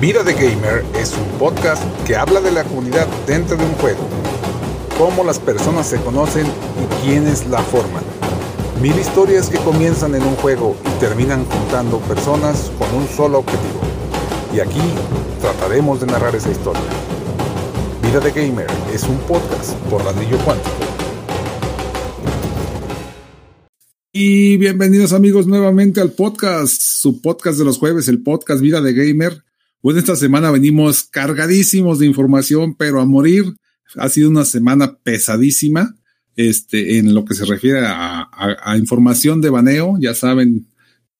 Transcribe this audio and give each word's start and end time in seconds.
Vida 0.00 0.22
de 0.22 0.32
Gamer 0.32 0.82
es 0.98 1.12
un 1.12 1.38
podcast 1.38 1.82
que 2.06 2.16
habla 2.16 2.40
de 2.40 2.50
la 2.50 2.64
comunidad 2.64 3.06
dentro 3.26 3.58
de 3.58 3.66
un 3.66 3.72
juego, 3.72 4.00
cómo 4.96 5.22
las 5.24 5.38
personas 5.38 5.88
se 5.88 6.00
conocen 6.00 6.46
y 6.46 7.04
quiénes 7.04 7.46
la 7.48 7.58
forman. 7.58 8.02
Mil 8.80 8.98
historias 8.98 9.50
que 9.50 9.58
comienzan 9.58 10.14
en 10.14 10.22
un 10.22 10.36
juego 10.36 10.74
y 10.86 11.00
terminan 11.00 11.44
juntando 11.44 11.98
personas 11.98 12.72
con 12.78 12.94
un 12.94 13.06
solo 13.08 13.40
objetivo. 13.40 13.78
Y 14.54 14.60
aquí 14.60 14.80
trataremos 15.42 16.00
de 16.00 16.06
narrar 16.06 16.34
esa 16.34 16.50
historia. 16.50 16.80
Vida 18.02 18.20
de 18.20 18.30
Gamer 18.30 18.68
es 18.94 19.02
un 19.02 19.18
podcast 19.18 19.74
por 19.90 20.02
Ladrillo 20.02 20.38
Cuántico. 20.38 20.76
Y 24.14 24.56
bienvenidos 24.56 25.12
amigos 25.12 25.46
nuevamente 25.46 26.00
al 26.00 26.12
podcast, 26.12 26.80
su 26.80 27.20
podcast 27.20 27.58
de 27.58 27.66
los 27.66 27.76
jueves, 27.76 28.08
el 28.08 28.22
podcast 28.22 28.62
Vida 28.62 28.80
de 28.80 28.94
Gamer. 28.94 29.44
Pues 29.80 29.96
esta 29.96 30.14
semana 30.14 30.50
venimos 30.50 31.04
cargadísimos 31.04 31.98
de 31.98 32.06
información, 32.06 32.74
pero 32.74 33.00
a 33.00 33.06
morir. 33.06 33.44
Ha 33.96 34.08
sido 34.08 34.28
una 34.28 34.44
semana 34.44 34.98
pesadísima 35.02 35.96
este, 36.36 36.98
en 36.98 37.14
lo 37.14 37.24
que 37.24 37.34
se 37.34 37.46
refiere 37.46 37.80
a, 37.86 38.28
a, 38.30 38.76
información 38.76 39.40
de 39.40 39.48
baneo. 39.48 39.96
Ya 39.98 40.14
saben, 40.14 40.66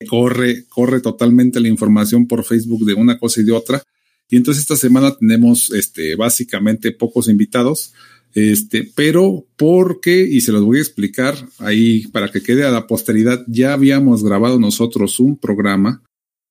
corre, 0.08 0.66
corre 0.68 1.00
totalmente 1.00 1.58
la 1.58 1.68
información 1.68 2.28
por 2.28 2.44
Facebook 2.44 2.84
de 2.84 2.94
una 2.94 3.18
cosa 3.18 3.40
y 3.40 3.44
de 3.44 3.52
otra. 3.52 3.82
Y 4.28 4.36
entonces 4.36 4.62
esta 4.62 4.76
semana 4.76 5.16
tenemos 5.16 5.72
este, 5.72 6.14
básicamente 6.14 6.92
pocos 6.92 7.28
invitados. 7.28 7.94
Este, 8.34 8.88
pero 8.94 9.46
porque, 9.56 10.28
y 10.30 10.42
se 10.42 10.52
los 10.52 10.62
voy 10.62 10.78
a 10.78 10.82
explicar 10.82 11.34
ahí 11.58 12.06
para 12.08 12.30
que 12.30 12.42
quede 12.42 12.64
a 12.64 12.70
la 12.70 12.86
posteridad, 12.86 13.42
ya 13.48 13.72
habíamos 13.72 14.22
grabado 14.22 14.60
nosotros 14.60 15.18
un 15.18 15.36
programa 15.38 16.02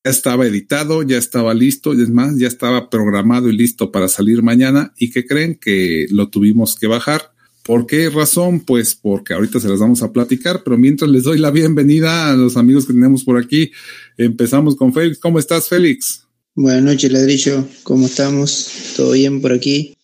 estaba 0.10 0.46
editado, 0.46 1.04
ya 1.04 1.18
estaba 1.18 1.54
listo, 1.54 1.94
y 1.94 2.02
es 2.02 2.10
más, 2.10 2.38
ya 2.38 2.48
estaba 2.48 2.90
programado 2.90 3.50
y 3.50 3.58
listo 3.58 3.92
para 3.92 4.08
salir 4.08 4.42
mañana. 4.42 4.94
¿Y 4.98 5.12
que 5.12 5.26
creen? 5.26 5.56
Que 5.56 6.08
lo 6.12 6.30
tuvimos 6.30 6.76
que 6.76 6.88
bajar. 6.88 7.34
¿Por 7.64 7.86
qué 7.86 8.10
razón? 8.10 8.62
Pues 8.62 8.96
porque 8.96 9.34
ahorita 9.34 9.60
se 9.60 9.70
las 9.70 9.80
vamos 9.80 10.02
a 10.02 10.12
platicar, 10.12 10.64
pero 10.64 10.78
mientras 10.78 11.10
les 11.12 11.24
doy 11.24 11.38
la 11.38 11.52
bienvenida 11.52 12.32
a 12.32 12.36
los 12.36 12.58
amigos 12.58 12.86
que 12.86 12.94
tenemos 12.94 13.24
por 13.24 13.38
aquí, 13.38 13.72
empezamos 14.18 14.76
con 14.76 14.92
Félix. 14.94 15.20
¿Cómo 15.20 15.38
estás, 15.38 15.68
Félix? 15.68 16.24
Buenas 16.56 16.84
noches, 16.84 17.12
Ladrillo. 17.12 17.64
¿Cómo 17.84 18.08
estamos? 18.08 18.68
¿Todo 18.98 19.12
bien 19.12 19.40
por 19.40 19.52
aquí? 19.54 19.96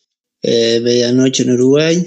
Eh, 0.44 0.80
medianoche 0.84 1.44
en 1.44 1.54
Uruguay, 1.54 2.06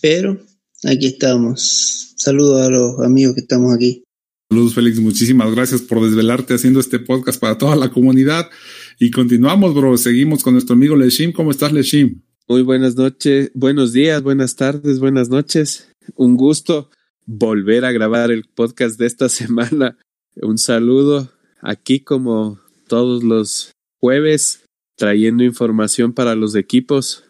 pero 0.00 0.40
aquí 0.84 1.06
estamos. 1.06 2.14
Saludos 2.16 2.62
a 2.62 2.70
los 2.70 3.00
amigos 3.00 3.34
que 3.34 3.40
estamos 3.40 3.74
aquí. 3.74 4.04
Saludos, 4.52 4.74
Félix. 4.74 4.98
Muchísimas 4.98 5.54
gracias 5.54 5.80
por 5.80 6.04
desvelarte 6.04 6.54
haciendo 6.54 6.80
este 6.80 6.98
podcast 6.98 7.40
para 7.40 7.56
toda 7.56 7.76
la 7.76 7.90
comunidad. 7.90 8.50
Y 8.98 9.12
continuamos, 9.12 9.76
bro. 9.76 9.96
Seguimos 9.96 10.42
con 10.42 10.54
nuestro 10.54 10.74
amigo 10.74 10.96
Leshim. 10.96 11.30
¿Cómo 11.30 11.52
estás, 11.52 11.72
Leshim? 11.72 12.22
Muy 12.48 12.62
buenas 12.62 12.96
noches, 12.96 13.52
buenos 13.54 13.92
días, 13.92 14.24
buenas 14.24 14.56
tardes, 14.56 14.98
buenas 14.98 15.28
noches. 15.28 15.88
Un 16.16 16.36
gusto 16.36 16.90
volver 17.26 17.84
a 17.84 17.92
grabar 17.92 18.32
el 18.32 18.42
podcast 18.42 18.98
de 18.98 19.06
esta 19.06 19.28
semana. 19.28 19.96
Un 20.42 20.58
saludo 20.58 21.30
aquí 21.60 22.00
como 22.00 22.58
todos 22.88 23.22
los 23.22 23.70
jueves, 24.00 24.64
trayendo 24.96 25.44
información 25.44 26.12
para 26.12 26.34
los 26.34 26.56
equipos. 26.56 27.22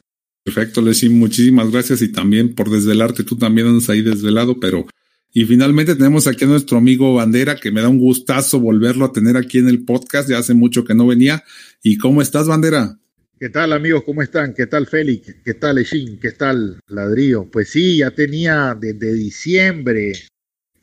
Perfecto, 0.43 0.81
Leshim. 0.81 1.19
Muchísimas 1.19 1.71
gracias 1.71 2.01
y 2.01 2.11
también 2.11 2.55
por 2.55 2.71
desvelarte. 2.71 3.25
Tú 3.25 3.37
también 3.37 3.67
andas 3.67 3.91
ahí 3.91 4.01
desvelado, 4.01 4.59
pero 4.59 4.87
y 5.33 5.45
finalmente 5.45 5.95
tenemos 5.95 6.27
aquí 6.27 6.45
a 6.45 6.49
nuestro 6.49 6.79
amigo 6.79 7.15
Bandera, 7.15 7.57
que 7.57 7.71
me 7.71 7.81
da 7.81 7.89
un 7.89 7.99
gustazo 7.99 8.59
volverlo 8.59 9.05
a 9.05 9.13
tener 9.13 9.37
aquí 9.37 9.59
en 9.59 9.69
el 9.69 9.85
podcast. 9.85 10.29
Ya 10.29 10.39
hace 10.39 10.55
mucho 10.55 10.85
que 10.85 10.95
no 10.95 11.07
venía. 11.07 11.45
¿Y 11.83 11.99
cómo 11.99 12.21
estás, 12.21 12.49
Bandera? 12.49 12.99
¿Qué 13.39 13.49
tal, 13.49 13.73
amigos? 13.73 14.03
¿Cómo 14.05 14.23
están? 14.23 14.53
¿Qué 14.55 14.67
tal, 14.67 14.87
Félix? 14.87 15.37
¿Qué 15.45 15.55
tal, 15.55 15.79
Ejin? 15.79 16.19
¿Qué 16.19 16.33
tal, 16.33 16.81
Ladrillo? 16.89 17.49
Pues 17.51 17.71
sí, 17.71 17.99
ya 17.99 18.11
tenía 18.11 18.77
desde 18.79 19.15
diciembre 19.15 20.13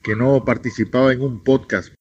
que 0.01 0.15
no 0.15 0.43
participaba 0.45 1.11
en 1.11 1.21
un 1.21 1.43
podcast. 1.43 1.93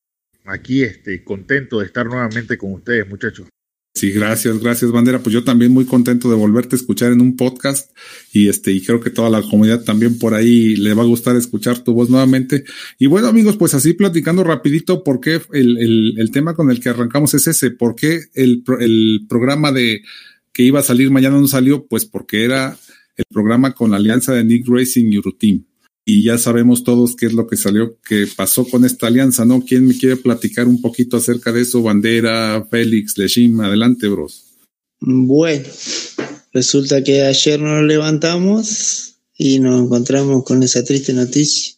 Aquí, 0.45 0.84
este, 0.84 1.25
contento 1.25 1.81
de 1.81 1.87
estar 1.87 2.07
nuevamente 2.07 2.57
con 2.57 2.73
ustedes, 2.73 3.09
muchachos. 3.09 3.49
Sí, 3.97 4.11
gracias, 4.11 4.61
gracias, 4.61 4.93
Bandera. 4.93 5.21
Pues 5.21 5.33
yo 5.33 5.43
también 5.43 5.73
muy 5.73 5.87
contento 5.87 6.29
de 6.29 6.37
volverte 6.37 6.77
a 6.77 6.79
escuchar 6.79 7.12
en 7.12 7.23
un 7.23 7.34
podcast 7.34 7.97
y 8.31 8.49
este, 8.49 8.71
y 8.71 8.83
creo 8.83 9.01
que 9.01 9.09
toda 9.09 9.31
la 9.31 9.41
comunidad 9.41 9.84
también 9.84 10.19
por 10.19 10.34
ahí 10.34 10.77
le 10.77 10.93
va 10.93 11.03
a 11.03 11.07
gustar 11.07 11.34
escuchar 11.34 11.79
tu 11.79 11.95
voz 11.95 12.11
nuevamente. 12.11 12.65
Y 12.99 13.07
bueno, 13.07 13.29
amigos, 13.29 13.57
pues 13.57 13.73
así 13.73 13.95
platicando 13.95 14.45
rapidito, 14.45 15.03
¿por 15.03 15.19
qué 15.19 15.41
el, 15.55 15.79
el, 15.79 16.15
el 16.19 16.31
tema 16.31 16.55
con 16.55 16.71
el 16.71 16.79
que 16.79 16.91
arrancamos 16.91 17.33
es 17.33 17.47
ese? 17.47 17.71
¿Por 17.71 17.97
qué 17.97 18.25
el, 18.34 18.65
el 18.81 19.25
programa 19.31 19.73
de 19.73 20.03
que 20.53 20.63
iba 20.63 20.81
a 20.81 20.83
salir 20.83 21.11
mañana 21.11 21.41
no 21.41 21.49
salió? 21.49 21.87
Pues 21.87 22.05
porque 22.05 22.45
era 22.45 22.77
el 23.17 23.25
programa 23.33 23.73
con 23.73 23.93
la 23.93 23.97
alianza 23.97 24.34
de 24.34 24.45
Nick 24.45 24.69
Racing 24.69 25.11
y 25.11 25.15
Euroteam 25.15 25.65
y 26.09 26.22
ya 26.22 26.39
sabemos 26.39 26.84
todos 26.84 27.17
qué 27.17 27.27
es 27.27 27.33
lo 27.33 27.49
que 27.49 27.56
salió, 27.56 27.99
que 28.00 28.28
pasó 28.37 28.65
con 28.65 28.84
esta 28.84 29.09
alianza, 29.09 29.44
¿no? 29.44 29.65
¿Quién 29.65 29.89
me 29.89 29.99
quiere 29.99 30.17
platicar 30.17 30.69
un 30.69 30.81
poquito 30.81 31.17
acerca 31.17 31.50
de 31.50 31.62
eso? 31.62 31.83
Bandera, 31.83 32.65
Félix, 32.71 33.19
Leshim, 33.19 33.61
adelante, 33.61 34.06
bros. 34.06 34.45
Bueno, 35.00 35.66
resulta 36.53 37.03
que 37.03 37.22
ayer 37.22 37.61
nos 37.61 37.83
levantamos 37.83 39.16
y 39.37 39.59
nos 39.59 39.83
encontramos 39.83 40.45
con 40.45 40.62
esa 40.62 40.84
triste 40.84 41.12
noticia, 41.12 41.75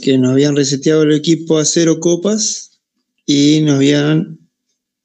que 0.00 0.16
nos 0.16 0.30
habían 0.30 0.54
reseteado 0.54 1.02
el 1.02 1.14
equipo 1.14 1.58
a 1.58 1.64
cero 1.64 1.98
copas 1.98 2.78
y 3.26 3.62
nos 3.62 3.74
habían 3.74 4.48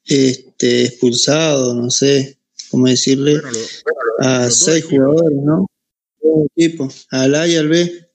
este, 0.04 0.84
expulsado, 0.84 1.74
no 1.74 1.90
sé 1.90 2.38
cómo 2.70 2.86
decirle, 2.86 3.40
a 4.20 4.48
seis 4.52 4.84
jugadores, 4.84 5.38
¿no? 5.44 5.66
Un 6.20 6.46
equipo, 6.54 6.88
al 7.10 7.34
A 7.34 7.48
y 7.48 7.56
al 7.56 7.68
B 7.68 8.11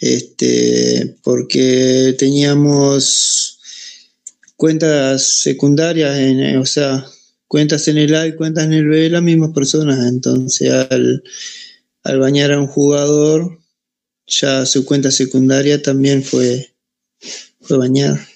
este, 0.00 1.16
porque 1.22 2.14
teníamos 2.18 3.58
cuentas 4.56 5.22
secundarias, 5.22 6.18
en, 6.18 6.56
o 6.58 6.66
sea, 6.66 7.06
cuentas 7.46 7.88
en 7.88 7.98
el 7.98 8.14
A 8.14 8.26
y 8.26 8.34
cuentas 8.34 8.64
en 8.64 8.72
el 8.72 8.88
B, 8.88 9.08
las 9.10 9.22
mismas 9.22 9.50
personas. 9.50 10.06
Entonces, 10.06 10.70
al, 10.90 11.22
al 12.02 12.18
bañar 12.18 12.52
a 12.52 12.60
un 12.60 12.66
jugador, 12.66 13.58
ya 14.26 14.66
su 14.66 14.84
cuenta 14.84 15.10
secundaria 15.10 15.82
también 15.82 16.22
fue, 16.22 16.74
fue 17.60 17.78
bañada. 17.78 18.26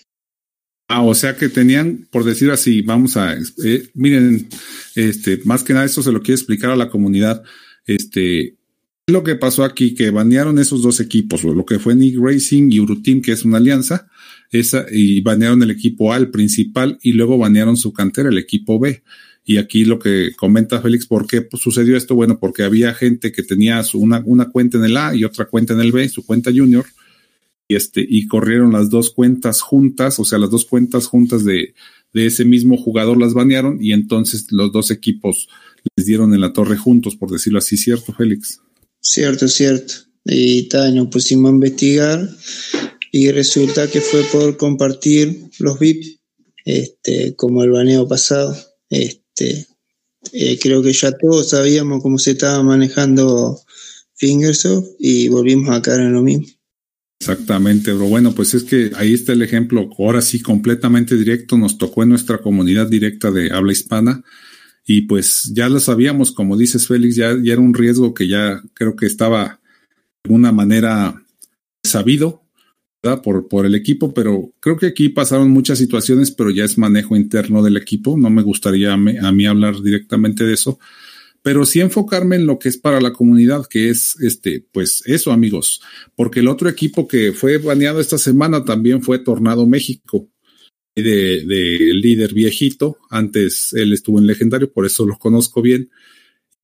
Ah, 0.88 1.02
o 1.02 1.14
sea 1.14 1.36
que 1.36 1.48
tenían, 1.48 2.06
por 2.10 2.24
decir 2.24 2.50
así, 2.50 2.82
vamos 2.82 3.16
a, 3.16 3.34
eh, 3.64 3.88
miren, 3.94 4.48
este, 4.94 5.40
más 5.44 5.62
que 5.62 5.72
nada 5.72 5.86
esto 5.86 6.02
se 6.02 6.12
lo 6.12 6.20
quiero 6.20 6.34
explicar 6.34 6.70
a 6.70 6.76
la 6.76 6.90
comunidad. 6.90 7.42
Este, 7.86 8.58
lo 9.06 9.24
que 9.24 9.34
pasó 9.34 9.64
aquí, 9.64 9.94
que 9.94 10.10
banearon 10.10 10.58
esos 10.58 10.82
dos 10.82 11.00
equipos, 11.00 11.42
lo 11.44 11.66
que 11.66 11.78
fue 11.78 11.94
Nick 11.94 12.18
Racing 12.18 12.70
y 12.70 12.80
Uruteam, 12.80 13.20
que 13.20 13.32
es 13.32 13.44
una 13.44 13.58
alianza, 13.58 14.08
esa, 14.50 14.86
y 14.90 15.20
banearon 15.22 15.62
el 15.62 15.70
equipo 15.70 16.12
A, 16.12 16.16
el 16.16 16.30
principal, 16.30 16.98
y 17.02 17.12
luego 17.12 17.38
banearon 17.38 17.76
su 17.76 17.92
cantera, 17.92 18.28
el 18.28 18.38
equipo 18.38 18.78
B. 18.78 19.02
Y 19.44 19.56
aquí 19.56 19.84
lo 19.84 19.98
que 19.98 20.32
comenta 20.36 20.80
Félix, 20.80 21.06
¿por 21.06 21.26
qué 21.26 21.48
sucedió 21.54 21.96
esto? 21.96 22.14
Bueno, 22.14 22.38
porque 22.38 22.62
había 22.62 22.94
gente 22.94 23.32
que 23.32 23.42
tenía 23.42 23.82
una, 23.94 24.22
una 24.24 24.50
cuenta 24.50 24.78
en 24.78 24.84
el 24.84 24.96
A 24.96 25.16
y 25.16 25.24
otra 25.24 25.46
cuenta 25.46 25.74
en 25.74 25.80
el 25.80 25.90
B, 25.90 26.08
su 26.08 26.24
cuenta 26.24 26.52
junior, 26.54 26.86
y 27.66 27.74
este, 27.74 28.06
y 28.08 28.28
corrieron 28.28 28.70
las 28.72 28.88
dos 28.88 29.10
cuentas 29.10 29.62
juntas, 29.62 30.20
o 30.20 30.24
sea, 30.24 30.38
las 30.38 30.50
dos 30.50 30.64
cuentas 30.64 31.06
juntas 31.06 31.44
de, 31.44 31.74
de 32.12 32.26
ese 32.26 32.44
mismo 32.44 32.76
jugador 32.76 33.18
las 33.18 33.34
banearon, 33.34 33.82
y 33.82 33.92
entonces 33.92 34.46
los 34.52 34.70
dos 34.70 34.92
equipos 34.92 35.48
les 35.96 36.06
dieron 36.06 36.34
en 36.34 36.40
la 36.40 36.52
torre 36.52 36.76
juntos, 36.76 37.16
por 37.16 37.30
decirlo 37.30 37.58
así, 37.58 37.76
¿cierto, 37.76 38.12
Félix? 38.12 38.60
Cierto, 39.02 39.48
cierto. 39.48 39.94
Y 40.24 40.68
tal, 40.68 40.94
nos 40.94 41.08
pusimos 41.08 41.50
a 41.50 41.54
investigar 41.54 42.28
y 43.10 43.30
resulta 43.32 43.90
que 43.90 44.00
fue 44.00 44.22
por 44.24 44.56
compartir 44.56 45.50
los 45.58 45.78
VIP, 45.78 46.20
este, 46.64 47.34
como 47.34 47.64
el 47.64 47.70
baneo 47.70 48.06
pasado. 48.06 48.56
Este, 48.88 49.66
eh, 50.32 50.58
creo 50.60 50.82
que 50.82 50.92
ya 50.92 51.12
todos 51.12 51.50
sabíamos 51.50 52.00
cómo 52.00 52.18
se 52.18 52.32
estaba 52.32 52.62
manejando 52.62 53.60
Fingersoft 54.14 54.90
y 55.00 55.28
volvimos 55.28 55.74
a 55.74 55.82
caer 55.82 56.02
en 56.02 56.12
lo 56.12 56.22
mismo. 56.22 56.46
Exactamente, 57.20 57.92
bro. 57.92 58.06
Bueno, 58.06 58.34
pues 58.34 58.54
es 58.54 58.64
que 58.64 58.92
ahí 58.94 59.14
está 59.14 59.32
el 59.32 59.42
ejemplo, 59.42 59.90
ahora 59.98 60.22
sí 60.22 60.40
completamente 60.40 61.16
directo, 61.16 61.56
nos 61.56 61.76
tocó 61.76 62.04
en 62.04 62.10
nuestra 62.10 62.38
comunidad 62.38 62.88
directa 62.88 63.30
de 63.30 63.52
habla 63.52 63.72
hispana 63.72 64.24
y 64.84 65.02
pues 65.02 65.50
ya 65.54 65.68
lo 65.68 65.80
sabíamos, 65.80 66.32
como 66.32 66.56
dices 66.56 66.86
Félix, 66.86 67.16
ya, 67.16 67.36
ya 67.42 67.52
era 67.52 67.62
un 67.62 67.74
riesgo 67.74 68.14
que 68.14 68.28
ya 68.28 68.62
creo 68.74 68.96
que 68.96 69.06
estaba 69.06 69.60
de 70.24 70.28
alguna 70.28 70.52
manera 70.52 71.22
sabido 71.84 72.42
¿verdad? 73.02 73.22
Por, 73.22 73.48
por 73.48 73.66
el 73.66 73.74
equipo, 73.74 74.14
pero 74.14 74.52
creo 74.60 74.76
que 74.76 74.86
aquí 74.86 75.08
pasaron 75.08 75.50
muchas 75.50 75.78
situaciones, 75.78 76.30
pero 76.30 76.50
ya 76.50 76.64
es 76.64 76.78
manejo 76.78 77.16
interno 77.16 77.62
del 77.62 77.76
equipo, 77.76 78.16
no 78.16 78.30
me 78.30 78.42
gustaría 78.42 78.92
a 78.92 78.96
mí, 78.96 79.16
a 79.18 79.32
mí 79.32 79.44
hablar 79.44 79.82
directamente 79.82 80.44
de 80.44 80.54
eso, 80.54 80.78
pero 81.42 81.64
sí 81.66 81.80
enfocarme 81.80 82.36
en 82.36 82.46
lo 82.46 82.60
que 82.60 82.68
es 82.68 82.78
para 82.78 83.00
la 83.00 83.12
comunidad, 83.12 83.66
que 83.66 83.90
es 83.90 84.16
este, 84.20 84.64
pues 84.72 85.02
eso, 85.06 85.32
amigos, 85.32 85.82
porque 86.14 86.40
el 86.40 86.48
otro 86.48 86.68
equipo 86.68 87.08
que 87.08 87.32
fue 87.32 87.58
baneado 87.58 88.00
esta 88.00 88.18
semana 88.18 88.64
también 88.64 89.02
fue 89.02 89.18
Tornado 89.18 89.66
México. 89.66 90.28
De, 90.96 91.44
de 91.46 91.94
líder 91.94 92.34
viejito. 92.34 92.98
Antes 93.10 93.72
él 93.74 93.92
estuvo 93.92 94.18
en 94.18 94.26
legendario, 94.26 94.72
por 94.72 94.86
eso 94.86 95.06
lo 95.06 95.16
conozco 95.18 95.62
bien. 95.62 95.90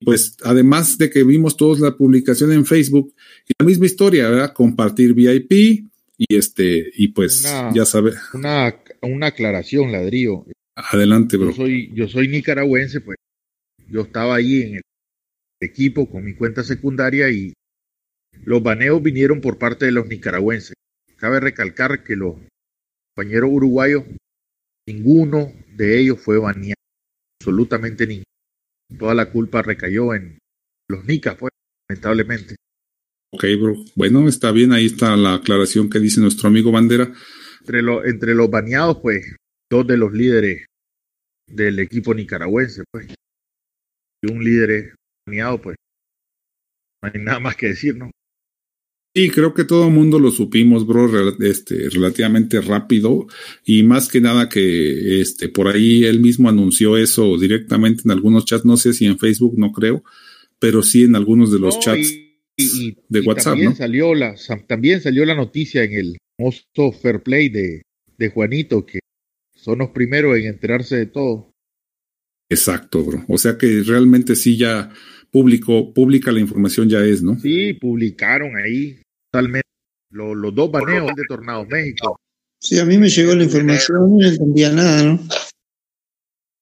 Pues 0.01 0.37
además 0.45 0.97
de 0.99 1.11
que 1.11 1.25
vimos 1.25 1.57
todos 1.57 1.81
la 1.81 1.97
publicación 1.97 2.53
en 2.53 2.65
Facebook 2.65 3.13
y 3.49 3.53
la 3.59 3.67
misma 3.67 3.87
historia, 3.87 4.29
¿verdad? 4.29 4.53
Compartir 4.53 5.13
VIP 5.13 5.53
y 6.19 6.37
este, 6.37 6.91
y 6.97 7.09
pues 7.09 7.45
Una- 7.45 7.73
ya 7.75 7.85
sabe. 7.85 8.13
Una, 8.35 8.77
una 9.03 9.27
aclaración, 9.29 9.91
ladrillo. 9.91 10.45
Adelante, 10.77 11.37
bro. 11.37 11.51
Yo 11.51 11.57
soy, 11.57 11.91
yo 11.95 12.07
soy 12.09 12.29
nicaragüense, 12.29 13.01
pues 13.01 13.17
yo 13.91 14.03
estaba 14.03 14.37
ahí 14.37 14.63
en 14.63 14.75
el 14.77 14.83
equipo 15.61 16.09
con 16.09 16.25
mi 16.25 16.35
cuenta 16.35 16.63
secundaria 16.63 17.29
y 17.31 17.53
los 18.45 18.63
baneos 18.63 19.03
vinieron 19.03 19.41
por 19.41 19.59
parte 19.59 19.87
de 19.87 19.93
los 19.93 20.07
nicaragüenses. 20.07 20.75
Cabe 21.17 21.41
recalcar 21.41 22.05
que 22.05 22.15
los 22.15 22.37
compañeros 23.19 23.51
uruguayos, 23.53 24.05
ninguno 24.87 25.53
de 25.75 26.01
ellos 26.01 26.21
fue 26.21 26.39
baneado, 26.39 26.81
absolutamente 27.41 28.07
ninguno. 28.07 28.25
Toda 28.97 29.13
la 29.13 29.29
culpa 29.29 29.61
recayó 29.61 30.15
en 30.15 30.39
los 30.89 31.05
nicas, 31.05 31.35
pues, 31.35 31.51
lamentablemente. 31.89 32.55
Ok, 33.33 33.45
bro. 33.61 33.75
Bueno, 33.97 34.29
está 34.29 34.53
bien, 34.53 34.73
ahí 34.73 34.87
está 34.87 35.17
la 35.17 35.35
aclaración 35.35 35.91
que 35.91 35.99
dice 35.99 36.21
nuestro 36.21 36.47
amigo 36.49 36.71
Bandera. 36.71 37.13
Entre, 37.59 37.83
los 37.83 38.05
entre 38.07 38.37
los 38.37 38.49
baneados, 38.49 38.99
pues, 39.03 39.35
dos 39.69 39.85
de 39.85 39.97
los 39.97 40.13
líderes 40.13 40.67
del 41.49 41.81
equipo 41.81 42.15
nicaragüense, 42.15 42.85
pues. 42.93 43.09
Y 44.23 44.31
un 44.31 44.45
líder 44.45 44.95
baneado, 45.27 45.61
pues. 45.61 45.77
No 47.03 47.11
hay 47.13 47.21
nada 47.21 47.41
más 47.41 47.57
que 47.57 47.67
decir, 47.67 47.97
¿no? 47.97 48.13
Sí, 49.19 49.31
creo 49.31 49.53
que 49.53 49.65
todo 49.65 49.89
el 49.89 49.93
mundo 49.93 50.21
lo 50.21 50.31
supimos, 50.31 50.87
bro, 50.87 51.11
este, 51.41 51.89
relativamente 51.91 52.61
rápido 52.61 53.27
y 53.65 53.83
más 53.83 54.07
que 54.07 54.21
nada 54.21 54.49
que 54.49 55.21
este, 55.21 55.49
por 55.49 55.67
ahí 55.67 56.05
él 56.05 56.21
mismo 56.21 56.49
anunció 56.49 56.97
eso 56.97 57.37
directamente 57.37 58.03
en 58.05 58.13
algunos 58.13 58.45
chats, 58.45 58.65
no 58.65 58.77
sé 58.77 58.93
si 58.93 59.07
en 59.07 59.19
Facebook, 59.19 59.55
no 59.59 59.73
creo, 59.73 60.05
pero 60.61 60.83
sí 60.85 61.03
en 61.03 61.17
algunos 61.17 61.51
de 61.51 61.59
los 61.59 61.75
No, 61.75 61.81
chats. 61.81 62.13
y- 62.13 62.37
y- 62.57 62.65
y- 62.91 62.97
de 63.09 63.19
y 63.19 63.27
WhatsApp, 63.27 63.45
también 63.55 63.71
¿no? 63.71 63.75
Salió 63.75 64.15
la, 64.15 64.37
también 64.69 65.01
salió 65.01 65.25
la 65.25 65.35
noticia 65.35 65.83
en 65.83 65.95
el 65.95 66.17
famoso 66.37 66.93
Fair 66.93 67.21
Play 67.21 67.49
de, 67.49 67.83
de 68.19 68.29
Juanito, 68.31 68.87
que 68.87 69.01
son 69.53 69.79
los 69.81 69.89
primeros 69.91 70.39
en 70.39 70.45
enterarse 70.45 70.95
de 70.95 71.07
todo. 71.07 71.51
Exacto, 72.49 73.03
bro. 73.03 73.25
O 73.27 73.37
sea 73.37 73.59
que 73.59 73.83
realmente 73.85 74.37
sí 74.37 74.57
ya 74.57 74.91
público, 75.33 75.93
pública 75.93 76.31
la 76.31 76.39
información 76.39 76.89
ya 76.89 77.05
es, 77.05 77.21
¿no? 77.21 77.37
Sí, 77.41 77.73
publicaron 77.75 78.57
ahí 78.57 79.01
totalmente 79.31 79.69
lo- 80.11 80.35
los 80.35 80.55
dos 80.55 80.71
baneos 80.71 81.07
de 81.15 81.23
Tornados 81.29 81.69
México. 81.69 82.19
Sí, 82.61 82.79
a 82.79 82.85
mí 82.85 82.99
me 82.99 83.09
llegó 83.09 83.35
la 83.35 83.45
información 83.45 84.15
y 84.17 84.23
no 84.23 84.29
entendía 84.29 84.73
nada, 84.73 85.03
¿no? 85.05 85.21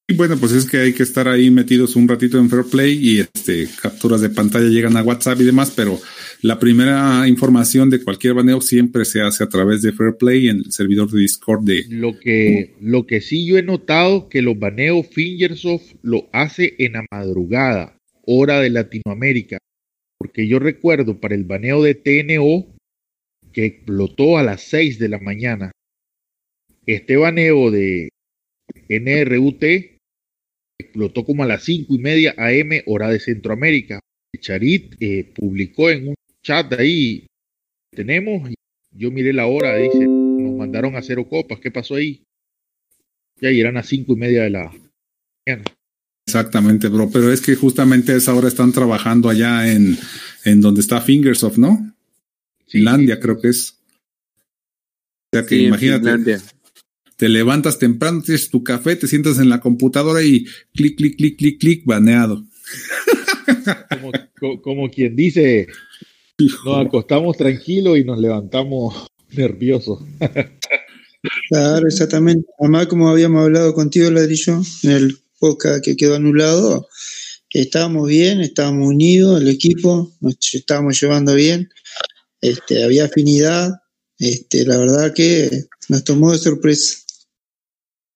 Y 0.09 0.15
bueno, 0.15 0.37
pues 0.39 0.53
es 0.53 0.67
que 0.67 0.77
hay 0.79 0.93
que 0.93 1.03
estar 1.03 1.27
ahí 1.27 1.51
metidos 1.51 1.97
un 1.97 2.07
ratito 2.07 2.39
en 2.39 2.49
Fair 2.49 2.65
Play 2.71 2.97
y 2.97 3.19
este 3.21 3.69
capturas 3.83 4.21
de 4.21 4.31
pantalla 4.31 4.69
llegan 4.69 4.97
a 4.97 5.03
WhatsApp 5.03 5.41
y 5.41 5.45
demás, 5.45 5.73
pero 5.75 5.99
la 6.43 6.61
primera 6.61 7.27
información 7.27 7.91
de 7.91 8.05
cualquier 8.05 8.35
baneo 8.35 8.61
siempre 8.61 9.05
se 9.05 9.21
hace 9.21 9.43
a 9.43 9.49
través 9.49 9.83
de 9.83 9.93
Fair 9.93 10.17
Play 10.17 10.49
en 10.49 10.59
el 10.59 10.71
servidor 10.71 11.11
de 11.11 11.19
Discord 11.21 11.65
de 11.65 11.85
Lo 11.89 12.17
que, 12.21 12.77
lo 12.81 13.05
que 13.05 13.21
sí 13.21 13.47
yo 13.47 13.59
he 13.59 13.65
notado 13.65 14.29
que 14.29 14.43
los 14.43 14.57
baneos 14.57 15.07
Fingersoft 15.13 15.95
lo 16.03 16.29
hace 16.33 16.77
en 16.79 16.93
la 16.93 17.05
madrugada, 17.11 17.97
hora 18.27 18.61
de 18.61 18.71
Latinoamérica. 18.71 19.59
Porque 20.19 20.49
yo 20.49 20.59
recuerdo 20.59 21.21
para 21.21 21.35
el 21.35 21.45
baneo 21.45 21.83
de 21.83 21.95
TNO 21.95 22.67
que 23.53 23.67
explotó 23.67 24.39
a 24.39 24.43
las 24.43 24.63
6 24.63 24.99
de 24.99 25.09
la 25.09 25.19
mañana. 25.19 25.73
Este 26.87 27.17
baneo 27.17 27.71
de 27.71 28.11
NRUT 28.89 29.63
explotó 30.79 31.25
como 31.25 31.43
a 31.43 31.47
las 31.47 31.65
5 31.65 31.95
y 31.95 31.99
media 31.99 32.35
AM, 32.37 32.83
hora 32.87 33.09
de 33.09 33.21
Centroamérica. 33.21 34.01
Charit 34.39 34.95
eh, 35.01 35.33
publicó 35.35 35.91
en 35.91 36.09
un 36.09 36.15
chat 36.43 36.73
ahí, 36.75 37.27
tenemos, 37.91 38.49
yo 38.93 39.11
miré 39.11 39.33
la 39.33 39.47
hora, 39.47 39.77
dice, 39.77 40.07
nos 40.07 40.55
mandaron 40.55 40.97
a 40.97 41.03
cero 41.03 41.27
copas, 41.29 41.59
¿qué 41.61 41.71
pasó 41.71 41.95
ahí? 41.95 42.23
Ya 43.41 43.51
eran 43.51 43.75
las 43.75 43.89
cinco 43.89 44.13
y 44.13 44.17
media 44.17 44.43
de 44.45 44.51
la 44.51 44.73
mañana. 45.47 45.65
Exactamente, 46.27 46.89
bro. 46.89 47.09
Pero 47.11 47.33
es 47.33 47.41
que 47.41 47.55
justamente 47.55 48.13
a 48.13 48.17
esa 48.17 48.35
hora 48.35 48.49
están 48.49 48.73
trabajando 48.73 49.29
allá 49.29 49.71
en, 49.71 49.97
en 50.45 50.61
donde 50.61 50.81
está 50.81 51.01
Fingersoft, 51.01 51.57
¿no? 51.59 51.95
Sí, 52.67 52.79
Finlandia, 52.79 53.21
creo 53.21 53.41
que 53.41 53.49
es. 53.49 53.77
O 55.33 55.37
sea 55.37 55.47
que 55.47 55.57
Sí, 55.57 55.65
imagínate, 55.67 56.39
te 57.17 57.29
levantas 57.29 57.79
temprano, 57.79 58.23
tienes 58.23 58.51
tu 58.51 58.65
café, 58.65 58.97
te 58.97 59.07
sientas 59.07 59.39
en 59.39 59.49
la 59.49 59.61
computadora 59.61 60.23
y 60.23 60.45
clic, 60.75 60.97
clic, 60.97 61.17
clic, 61.17 61.39
clic, 61.39 61.61
clic, 61.61 61.85
baneado. 61.85 62.45
Como, 63.91 64.11
co- 64.41 64.61
como 64.63 64.91
quien 64.91 65.15
dice, 65.15 65.69
nos 66.65 66.87
acostamos 66.87 67.37
tranquilos 67.37 67.99
y 67.99 68.05
nos 68.05 68.19
levantamos 68.19 69.07
nerviosos. 69.31 70.01
Claro, 71.49 71.87
exactamente. 71.87 72.47
Además, 72.59 72.87
como 72.89 73.09
habíamos 73.09 73.45
hablado 73.45 73.73
contigo, 73.75 74.11
Ladrillo, 74.11 74.61
en 74.83 74.91
el 74.91 75.19
podcast 75.39 75.85
que 75.85 75.97
quedó 75.97 76.17
anulado, 76.17 76.89
estábamos 77.61 78.09
bien, 78.09 78.41
estábamos 78.41 78.89
unidos, 78.89 79.41
el 79.41 79.49
equipo, 79.49 80.13
nos 80.21 80.37
estábamos 80.55 81.01
llevando 81.01 81.35
bien, 81.35 81.71
este, 82.41 82.85
había 82.85 83.07
afinidad, 83.07 83.73
este, 84.19 84.65
la 84.67 84.79
verdad 84.79 85.15
que 85.15 85.65
nos 85.89 86.05
tomó 86.05 86.33
de 86.33 86.39
sorpresa. 86.39 86.99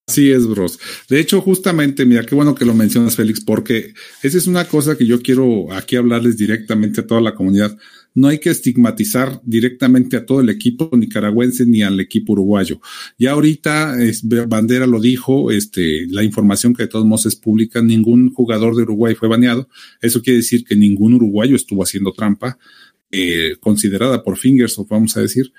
Así 0.07 0.33
es, 0.33 0.47
bros. 0.47 0.79
De 1.09 1.21
hecho, 1.21 1.41
justamente, 1.41 2.05
mira, 2.05 2.27
qué 2.27 2.35
bueno 2.35 2.55
que 2.55 2.65
lo 2.65 2.75
mencionas, 2.75 3.15
Félix, 3.15 3.45
porque 3.45 3.95
esa 4.23 4.39
es 4.39 4.49
una 4.49 4.67
cosa 4.67 4.99
que 4.99 5.07
yo 5.07 5.23
quiero 5.23 5.73
aquí 5.73 5.95
hablarles 5.95 6.37
directamente 6.37 7.01
a 7.01 7.07
toda 7.07 7.21
la 7.21 7.35
comunidad. 7.35 7.77
No 8.15 8.29
hay 8.29 8.39
que 8.39 8.51
estigmatizar 8.51 9.41
directamente 9.45 10.17
a 10.17 10.27
todo 10.27 10.41
el 10.41 10.49
equipo 10.49 10.91
nicaragüense 10.93 11.67
ni 11.67 11.83
al 11.83 12.01
equipo 12.01 12.33
uruguayo. 12.33 12.81
Ya 13.19 13.33
ahorita 13.33 14.03
es, 14.03 14.23
Bandera 14.49 14.87
lo 14.87 15.01
dijo, 15.01 15.51
este, 15.51 16.07
la 16.09 16.23
información 16.25 16.75
que 16.75 16.85
de 16.85 16.89
todos 16.89 17.07
modos 17.07 17.27
es 17.27 17.37
pública, 17.37 17.81
ningún 17.83 18.33
jugador 18.33 18.75
de 18.75 18.83
Uruguay 18.83 19.15
fue 19.15 19.29
baneado. 19.29 19.69
Eso 20.03 20.23
quiere 20.23 20.39
decir 20.39 20.65
que 20.65 20.77
ningún 20.77 21.15
uruguayo 21.15 21.57
estuvo 21.57 21.83
haciendo 21.83 22.13
trampa, 22.13 22.59
eh, 23.11 23.57
considerada 23.61 24.23
por 24.23 24.37
Fingers, 24.37 24.79
o 24.79 24.87
vamos 24.87 25.17
a 25.17 25.21
decir 25.21 25.53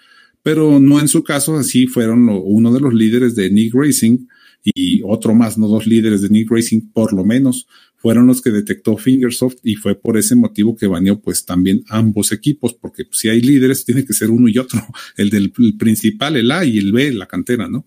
pero 0.43 0.79
no 0.79 0.99
en 0.99 1.07
su 1.07 1.23
caso, 1.23 1.55
así 1.57 1.87
fueron 1.87 2.25
lo, 2.25 2.41
uno 2.41 2.73
de 2.73 2.79
los 2.79 2.93
líderes 2.93 3.35
de 3.35 3.49
Nick 3.49 3.73
Racing 3.73 4.27
y 4.63 5.01
otro 5.03 5.33
más, 5.33 5.57
no 5.57 5.67
dos 5.67 5.87
líderes 5.87 6.21
de 6.21 6.29
Nick 6.29 6.49
Racing, 6.49 6.81
por 6.93 7.13
lo 7.13 7.23
menos, 7.23 7.67
fueron 8.01 8.27
los 8.27 8.41
que 8.41 8.49
detectó 8.49 8.97
Fingersoft 8.97 9.57
y 9.63 9.75
fue 9.75 9.95
por 9.95 10.17
ese 10.17 10.35
motivo 10.35 10.75
que 10.75 10.87
baneó 10.87 11.19
pues 11.19 11.45
también 11.45 11.83
ambos 11.87 12.31
equipos, 12.31 12.73
porque 12.73 13.05
si 13.11 13.29
hay 13.29 13.41
líderes 13.41 13.85
tiene 13.85 14.05
que 14.05 14.13
ser 14.13 14.29
uno 14.29 14.47
y 14.47 14.57
otro, 14.57 14.81
el 15.17 15.29
del 15.29 15.53
el 15.57 15.77
principal, 15.77 16.35
el 16.35 16.51
A 16.51 16.65
y 16.65 16.77
el 16.77 16.91
B, 16.91 17.13
la 17.13 17.27
cantera, 17.27 17.67
¿no? 17.67 17.85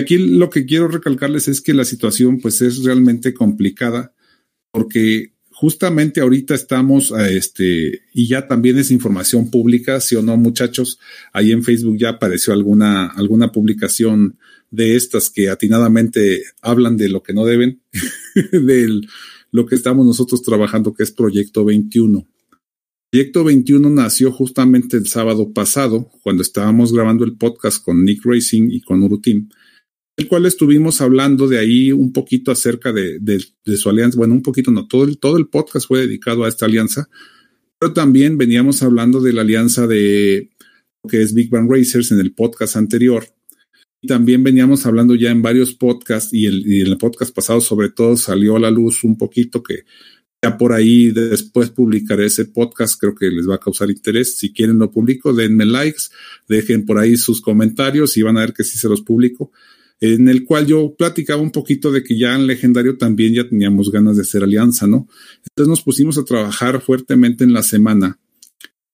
Aquí 0.00 0.18
lo 0.18 0.50
que 0.50 0.66
quiero 0.66 0.88
recalcarles 0.88 1.46
es 1.46 1.60
que 1.60 1.74
la 1.74 1.84
situación 1.84 2.40
pues 2.40 2.60
es 2.60 2.82
realmente 2.82 3.32
complicada 3.32 4.12
porque 4.72 5.32
justamente 5.52 6.20
ahorita 6.20 6.54
estamos, 6.56 7.12
a 7.12 7.28
este, 7.28 8.00
y 8.12 8.26
ya 8.26 8.48
también 8.48 8.78
es 8.78 8.90
información 8.90 9.48
pública, 9.48 10.00
sí 10.00 10.16
o 10.16 10.22
no, 10.22 10.36
muchachos, 10.36 10.98
ahí 11.32 11.52
en 11.52 11.62
Facebook 11.62 11.98
ya 11.98 12.08
apareció 12.08 12.52
alguna, 12.52 13.06
alguna 13.06 13.52
publicación 13.52 14.38
de 14.72 14.96
estas 14.96 15.30
que 15.30 15.50
atinadamente 15.50 16.42
hablan 16.62 16.96
de 16.96 17.10
lo 17.10 17.22
que 17.22 17.34
no 17.34 17.44
deben, 17.44 17.80
de 18.52 19.00
lo 19.50 19.66
que 19.66 19.74
estamos 19.74 20.06
nosotros 20.06 20.42
trabajando, 20.42 20.94
que 20.94 21.02
es 21.02 21.10
Proyecto 21.10 21.64
21. 21.64 22.26
Proyecto 23.10 23.44
21 23.44 23.90
nació 23.90 24.32
justamente 24.32 24.96
el 24.96 25.06
sábado 25.06 25.52
pasado, 25.52 26.10
cuando 26.22 26.42
estábamos 26.42 26.92
grabando 26.92 27.24
el 27.24 27.36
podcast 27.36 27.84
con 27.84 28.04
Nick 28.04 28.24
Racing 28.24 28.70
y 28.70 28.80
con 28.80 29.02
Urutim 29.02 29.48
el 30.16 30.28
cual 30.28 30.46
estuvimos 30.46 31.00
hablando 31.00 31.48
de 31.48 31.58
ahí 31.58 31.92
un 31.92 32.12
poquito 32.12 32.50
acerca 32.52 32.92
de, 32.92 33.18
su 33.76 33.88
alianza. 33.88 34.18
Bueno, 34.18 34.34
un 34.34 34.42
poquito 34.42 34.70
no, 34.70 34.86
todo 34.86 35.04
el, 35.04 35.18
todo 35.18 35.36
el 35.36 35.48
podcast 35.48 35.88
fue 35.88 36.00
dedicado 36.00 36.44
a 36.44 36.48
esta 36.48 36.66
alianza, 36.66 37.08
pero 37.78 37.92
también 37.92 38.38
veníamos 38.38 38.82
hablando 38.82 39.20
de 39.20 39.32
la 39.32 39.42
alianza 39.42 39.86
de 39.86 40.50
lo 41.02 41.10
que 41.10 41.22
es 41.22 41.34
Big 41.34 41.50
Bang 41.50 41.70
Racers 41.70 42.12
en 42.12 42.20
el 42.20 42.32
podcast 42.34 42.76
anterior. 42.76 43.26
También 44.06 44.42
veníamos 44.42 44.84
hablando 44.86 45.14
ya 45.14 45.30
en 45.30 45.42
varios 45.42 45.74
podcasts 45.74 46.32
y, 46.32 46.46
el, 46.46 46.66
y 46.66 46.80
en 46.80 46.88
el 46.88 46.98
podcast 46.98 47.34
pasado 47.34 47.60
sobre 47.60 47.90
todo 47.90 48.16
salió 48.16 48.56
a 48.56 48.60
la 48.60 48.70
luz 48.70 49.04
un 49.04 49.16
poquito 49.16 49.62
que 49.62 49.84
ya 50.42 50.58
por 50.58 50.72
ahí 50.72 51.12
después 51.12 51.70
publicaré 51.70 52.26
ese 52.26 52.46
podcast, 52.46 52.98
creo 52.98 53.14
que 53.14 53.30
les 53.30 53.48
va 53.48 53.54
a 53.54 53.60
causar 53.60 53.90
interés. 53.90 54.36
Si 54.36 54.52
quieren 54.52 54.78
lo 54.78 54.90
publico, 54.90 55.32
denme 55.32 55.64
likes, 55.64 56.02
dejen 56.48 56.84
por 56.84 56.98
ahí 56.98 57.16
sus 57.16 57.40
comentarios 57.40 58.16
y 58.16 58.22
van 58.22 58.38
a 58.38 58.40
ver 58.40 58.52
que 58.52 58.64
sí 58.64 58.76
se 58.76 58.88
los 58.88 59.02
publico 59.02 59.52
en 60.02 60.28
el 60.28 60.44
cual 60.44 60.66
yo 60.66 60.96
platicaba 60.96 61.40
un 61.40 61.52
poquito 61.52 61.92
de 61.92 62.02
que 62.02 62.18
ya 62.18 62.34
en 62.34 62.48
legendario 62.48 62.98
también 62.98 63.34
ya 63.34 63.48
teníamos 63.48 63.92
ganas 63.92 64.16
de 64.16 64.22
hacer 64.22 64.42
alianza, 64.42 64.88
¿no? 64.88 65.06
Entonces 65.48 65.68
nos 65.68 65.82
pusimos 65.82 66.18
a 66.18 66.24
trabajar 66.24 66.80
fuertemente 66.80 67.44
en 67.44 67.52
la 67.52 67.62
semana. 67.62 68.18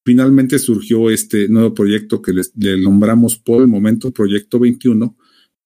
Finalmente 0.08 0.58
surgió 0.58 1.10
este 1.10 1.50
nuevo 1.50 1.74
proyecto 1.74 2.22
que 2.22 2.32
les, 2.32 2.50
le 2.56 2.80
nombramos 2.80 3.36
por 3.36 3.60
el 3.60 3.68
momento 3.68 4.10
Proyecto 4.10 4.58
21, 4.58 5.14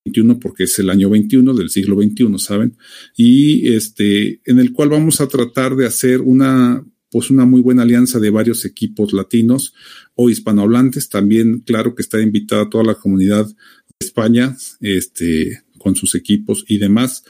21 0.05 0.41
porque 0.41 0.65
es 0.65 0.77
el 0.81 0.91
año 0.91 1.09
21 1.11 1.55
del 1.55 1.71
siglo 1.71 1.95
21, 1.95 2.41
¿saben? 2.41 2.77
Y 3.17 3.73
este, 3.73 4.41
en 4.45 4.59
el 4.59 4.73
cual 4.73 4.89
vamos 4.89 5.21
a 5.21 5.29
tratar 5.29 5.77
de 5.77 5.87
hacer 5.87 6.23
una, 6.23 6.85
pues 7.09 7.31
una 7.31 7.45
muy 7.45 7.61
buena 7.61 7.83
alianza 7.83 8.19
de 8.19 8.31
varios 8.31 8.65
equipos 8.65 9.13
latinos 9.13 9.75
o 10.17 10.29
hispanohablantes. 10.29 11.09
También, 11.09 11.61
claro 11.61 11.95
que 11.95 12.03
está 12.03 12.21
invitada 12.21 12.69
toda 12.69 12.83
la 12.83 12.97
comunidad 12.97 13.47
de 13.47 13.55
España, 14.01 14.57
este, 14.81 15.63
con 15.79 15.95
sus 15.95 16.17
equipos 16.17 16.65
y 16.67 16.79
demás, 16.79 17.23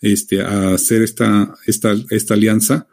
este, 0.00 0.40
a 0.40 0.74
hacer 0.74 1.02
esta, 1.02 1.54
esta, 1.64 1.94
esta 2.10 2.34
alianza. 2.34 2.88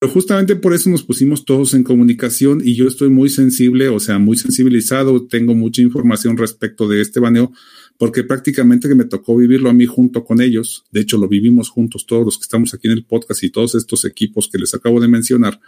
Pero 0.00 0.12
justamente 0.14 0.56
por 0.56 0.72
eso 0.72 0.88
nos 0.88 1.02
pusimos 1.02 1.44
todos 1.44 1.74
en 1.74 1.84
comunicación 1.84 2.62
y 2.64 2.74
yo 2.74 2.88
estoy 2.88 3.10
muy 3.10 3.28
sensible, 3.28 3.90
o 3.90 4.00
sea, 4.00 4.18
muy 4.18 4.38
sensibilizado, 4.38 5.26
tengo 5.26 5.54
mucha 5.54 5.82
información 5.82 6.38
respecto 6.38 6.88
de 6.88 7.02
este 7.02 7.20
baneo, 7.20 7.52
porque 7.98 8.24
prácticamente 8.24 8.88
que 8.88 8.94
me 8.94 9.04
tocó 9.04 9.36
vivirlo 9.36 9.68
a 9.68 9.74
mí 9.74 9.84
junto 9.84 10.24
con 10.24 10.40
ellos. 10.40 10.84
De 10.90 11.00
hecho, 11.00 11.18
lo 11.18 11.28
vivimos 11.28 11.68
juntos 11.68 12.06
todos 12.06 12.24
los 12.24 12.38
que 12.38 12.44
estamos 12.44 12.72
aquí 12.72 12.88
en 12.88 12.94
el 12.94 13.04
podcast 13.04 13.44
y 13.44 13.50
todos 13.50 13.74
estos 13.74 14.06
equipos 14.06 14.48
que 14.48 14.56
les 14.56 14.72
acabo 14.72 15.00
de 15.00 15.08
mencionar. 15.08 15.60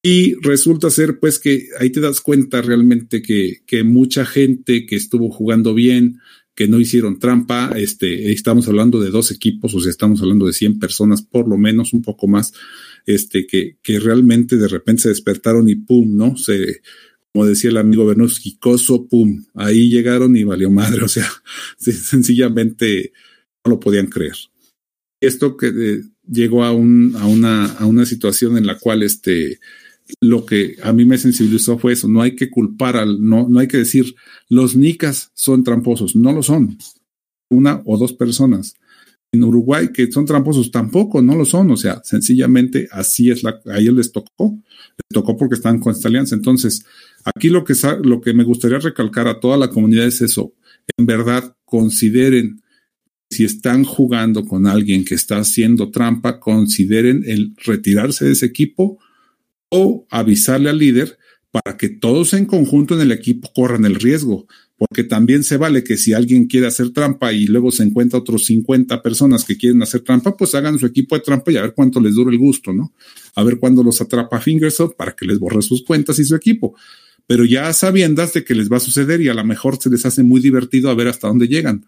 Y 0.00 0.34
resulta 0.34 0.88
ser, 0.90 1.18
pues, 1.18 1.40
que 1.40 1.70
ahí 1.80 1.90
te 1.90 2.00
das 2.00 2.20
cuenta 2.20 2.62
realmente 2.62 3.20
que, 3.20 3.62
que 3.66 3.82
mucha 3.82 4.24
gente 4.24 4.86
que 4.86 4.94
estuvo 4.94 5.28
jugando 5.28 5.74
bien, 5.74 6.20
que 6.54 6.68
no 6.68 6.78
hicieron 6.78 7.18
trampa, 7.18 7.72
este, 7.74 8.30
estamos 8.30 8.68
hablando 8.68 9.00
de 9.00 9.10
dos 9.10 9.32
equipos, 9.32 9.74
o 9.74 9.80
sea, 9.80 9.90
estamos 9.90 10.22
hablando 10.22 10.46
de 10.46 10.52
100 10.52 10.78
personas, 10.78 11.22
por 11.22 11.48
lo 11.48 11.56
menos 11.56 11.92
un 11.92 12.02
poco 12.02 12.28
más, 12.28 12.52
este, 13.06 13.46
que, 13.46 13.78
que 13.82 13.98
realmente 13.98 14.56
de 14.56 14.68
repente 14.68 15.02
se 15.02 15.08
despertaron 15.10 15.68
y 15.68 15.76
pum, 15.76 16.16
¿no? 16.16 16.36
Se, 16.36 16.80
como 17.32 17.46
decía 17.46 17.70
el 17.70 17.76
amigo 17.78 18.06
Bernowski, 18.06 18.56
coso, 18.58 19.08
pum, 19.08 19.44
ahí 19.54 19.88
llegaron 19.88 20.36
y 20.36 20.44
valió 20.44 20.70
madre, 20.70 21.02
o 21.02 21.08
sea, 21.08 21.28
sencillamente 21.78 23.12
no 23.64 23.72
lo 23.72 23.80
podían 23.80 24.06
creer. 24.06 24.36
Esto 25.20 25.56
que 25.56 25.68
eh, 25.68 26.02
llegó 26.30 26.64
a, 26.64 26.72
un, 26.72 27.16
a, 27.16 27.26
una, 27.26 27.66
a 27.66 27.86
una 27.86 28.06
situación 28.06 28.56
en 28.56 28.66
la 28.66 28.78
cual 28.78 29.02
este, 29.02 29.58
lo 30.20 30.44
que 30.46 30.76
a 30.82 30.92
mí 30.92 31.04
me 31.04 31.18
sensibilizó 31.18 31.78
fue 31.78 31.94
eso, 31.94 32.08
no 32.08 32.22
hay 32.22 32.36
que 32.36 32.50
culpar 32.50 32.96
al, 32.96 33.22
no, 33.22 33.48
no 33.48 33.58
hay 33.58 33.68
que 33.68 33.78
decir, 33.78 34.14
los 34.48 34.76
nicas 34.76 35.30
son 35.34 35.64
tramposos, 35.64 36.14
no 36.14 36.32
lo 36.32 36.42
son, 36.42 36.78
una 37.50 37.82
o 37.84 37.98
dos 37.98 38.12
personas. 38.12 38.74
En 39.34 39.44
Uruguay, 39.44 39.88
que 39.92 40.10
son 40.10 40.24
tramposos, 40.24 40.70
tampoco, 40.70 41.20
no 41.20 41.34
lo 41.34 41.44
son, 41.44 41.70
o 41.70 41.76
sea, 41.76 42.00
sencillamente 42.04 42.88
así 42.92 43.30
es 43.30 43.42
la, 43.42 43.60
a 43.66 43.78
ellos 43.78 43.94
les 43.94 44.12
tocó, 44.12 44.58
les 44.88 45.08
tocó 45.12 45.36
porque 45.36 45.56
están 45.56 45.80
con 45.80 45.92
esta 45.92 46.08
alianza. 46.08 46.34
Entonces, 46.34 46.84
aquí 47.24 47.48
lo 47.48 47.64
que, 47.64 47.74
lo 48.02 48.20
que 48.20 48.32
me 48.32 48.44
gustaría 48.44 48.78
recalcar 48.78 49.26
a 49.26 49.40
toda 49.40 49.56
la 49.56 49.70
comunidad 49.70 50.06
es 50.06 50.20
eso, 50.20 50.54
en 50.96 51.06
verdad 51.06 51.56
consideren 51.64 52.62
si 53.30 53.44
están 53.44 53.84
jugando 53.84 54.44
con 54.44 54.66
alguien 54.66 55.04
que 55.04 55.16
está 55.16 55.38
haciendo 55.38 55.90
trampa, 55.90 56.38
consideren 56.38 57.24
el 57.26 57.54
retirarse 57.64 58.24
de 58.26 58.32
ese 58.32 58.46
equipo 58.46 58.98
o 59.70 60.06
avisarle 60.10 60.70
al 60.70 60.78
líder 60.78 61.18
para 61.50 61.76
que 61.76 61.88
todos 61.88 62.32
en 62.34 62.46
conjunto 62.46 62.94
en 62.94 63.00
el 63.00 63.12
equipo 63.12 63.50
corran 63.52 63.84
el 63.84 63.96
riesgo, 63.96 64.46
porque 64.88 65.04
también 65.04 65.42
se 65.42 65.56
vale 65.56 65.82
que 65.82 65.96
si 65.96 66.12
alguien 66.12 66.46
quiere 66.46 66.66
hacer 66.66 66.90
trampa 66.90 67.32
y 67.32 67.46
luego 67.46 67.70
se 67.70 67.82
encuentra 67.82 68.18
otros 68.18 68.44
50 68.44 69.02
personas 69.02 69.44
que 69.44 69.56
quieren 69.56 69.82
hacer 69.82 70.02
trampa, 70.02 70.36
pues 70.36 70.54
hagan 70.54 70.78
su 70.78 70.86
equipo 70.86 71.14
de 71.14 71.22
trampa 71.22 71.50
y 71.50 71.56
a 71.56 71.62
ver 71.62 71.72
cuánto 71.74 72.00
les 72.00 72.14
dura 72.14 72.30
el 72.30 72.38
gusto, 72.38 72.72
¿no? 72.72 72.92
A 73.34 73.42
ver 73.42 73.58
cuándo 73.58 73.82
los 73.82 74.00
atrapa 74.00 74.40
Fingersoft 74.40 74.94
para 74.94 75.16
que 75.16 75.26
les 75.26 75.38
borre 75.38 75.62
sus 75.62 75.84
cuentas 75.84 76.18
y 76.18 76.24
su 76.24 76.34
equipo. 76.34 76.76
Pero 77.26 77.44
ya 77.44 77.72
sabiendas 77.72 78.34
de 78.34 78.44
que 78.44 78.54
les 78.54 78.70
va 78.70 78.76
a 78.76 78.80
suceder 78.80 79.20
y 79.22 79.28
a 79.28 79.34
lo 79.34 79.44
mejor 79.44 79.78
se 79.80 79.88
les 79.88 80.04
hace 80.04 80.22
muy 80.22 80.40
divertido 80.40 80.90
a 80.90 80.94
ver 80.94 81.08
hasta 81.08 81.28
dónde 81.28 81.48
llegan. 81.48 81.86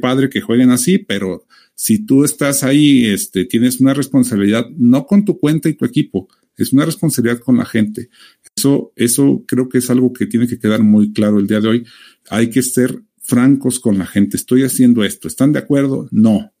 Padre 0.00 0.28
que 0.28 0.42
jueguen 0.42 0.70
así, 0.70 0.98
pero 0.98 1.46
si 1.74 2.04
tú 2.04 2.24
estás 2.24 2.62
ahí, 2.62 3.06
este, 3.06 3.46
tienes 3.46 3.80
una 3.80 3.94
responsabilidad, 3.94 4.66
no 4.76 5.06
con 5.06 5.24
tu 5.24 5.38
cuenta 5.38 5.68
y 5.68 5.74
tu 5.74 5.84
equipo, 5.84 6.28
es 6.58 6.72
una 6.72 6.84
responsabilidad 6.84 7.38
con 7.38 7.56
la 7.56 7.64
gente. 7.64 8.10
Eso, 8.56 8.92
eso 8.96 9.44
creo 9.46 9.68
que 9.68 9.78
es 9.78 9.88
algo 9.88 10.12
que 10.12 10.26
tiene 10.26 10.48
que 10.48 10.58
quedar 10.58 10.82
muy 10.82 11.12
claro 11.12 11.38
el 11.38 11.46
día 11.46 11.60
de 11.60 11.68
hoy. 11.68 11.86
Hay 12.30 12.50
que 12.50 12.62
ser 12.62 13.02
francos 13.22 13.80
con 13.80 13.98
la 13.98 14.06
gente. 14.06 14.36
Estoy 14.36 14.64
haciendo 14.64 15.04
esto. 15.04 15.28
¿Están 15.28 15.52
de 15.52 15.58
acuerdo? 15.58 16.08
No. 16.10 16.52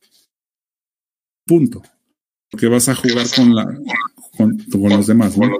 Punto. 1.46 1.82
Porque 2.50 2.66
vas 2.66 2.88
a 2.88 2.94
jugar 2.94 3.26
con 3.34 3.54
la 3.54 3.66
con, 4.36 4.64
los 4.72 5.06
demás, 5.06 5.36
¿no? 5.36 5.50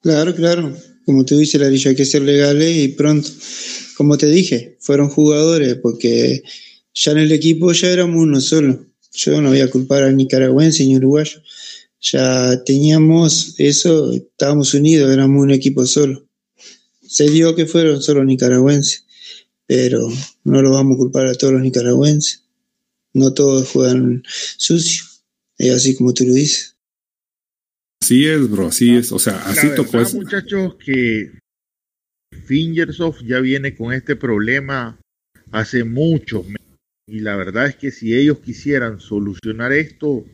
Claro, 0.00 0.34
claro. 0.34 0.74
Como 1.04 1.24
te 1.24 1.36
dice 1.36 1.58
la 1.58 1.66
hay 1.66 1.96
que 1.96 2.04
ser 2.04 2.22
legales 2.22 2.76
y 2.76 2.88
pronto. 2.88 3.28
Como 3.96 4.16
te 4.18 4.26
dije, 4.26 4.76
fueron 4.80 5.08
jugadores 5.08 5.76
porque 5.76 6.42
ya 6.94 7.12
en 7.12 7.18
el 7.18 7.32
equipo 7.32 7.72
ya 7.72 7.90
éramos 7.90 8.22
uno 8.22 8.40
solo. 8.40 8.86
Yo 9.12 9.40
no 9.40 9.50
voy 9.50 9.60
a 9.60 9.70
culpar 9.70 10.02
al 10.02 10.16
nicaragüense 10.16 10.84
ni 10.84 10.96
uruguayo 10.96 11.40
ya 12.00 12.62
teníamos 12.64 13.54
eso, 13.58 14.12
estábamos 14.12 14.72
unidos, 14.74 15.12
éramos 15.12 15.42
un 15.42 15.50
equipo 15.50 15.84
solo. 15.86 16.26
Se 17.10 17.28
dio 17.28 17.56
que 17.56 17.66
fueron 17.66 18.00
solo 18.00 18.24
nicaragüenses, 18.24 19.04
pero 19.66 19.98
no 20.44 20.62
lo 20.62 20.70
vamos 20.70 20.94
a 20.94 20.98
culpar 20.98 21.26
a 21.26 21.34
todos 21.34 21.54
los 21.54 21.62
nicaragüenses. 21.62 22.44
No 23.12 23.34
todos 23.34 23.68
juegan 23.68 24.22
sucio, 24.28 25.02
es 25.58 25.74
así 25.74 25.96
como 25.96 26.14
tú 26.14 26.24
lo 26.24 26.34
dices. 26.34 26.76
Así 28.00 28.28
es, 28.28 28.48
bro, 28.48 28.68
así 28.68 28.94
es. 28.94 29.10
O 29.10 29.18
sea, 29.18 29.44
así 29.44 29.74
tocó 29.74 30.00
eso. 30.00 30.18
muchachos, 30.18 30.76
que 30.76 31.32
Fingersoft 32.44 33.22
ya 33.24 33.40
viene 33.40 33.74
con 33.74 33.92
este 33.92 34.14
problema 34.14 34.96
hace 35.50 35.82
mucho. 35.82 36.46
Y 37.08 37.18
la 37.18 37.34
verdad 37.34 37.66
es 37.66 37.74
que 37.74 37.90
si 37.90 38.14
ellos 38.14 38.38
quisieran 38.38 39.00
solucionar 39.00 39.72
esto, 39.72 40.24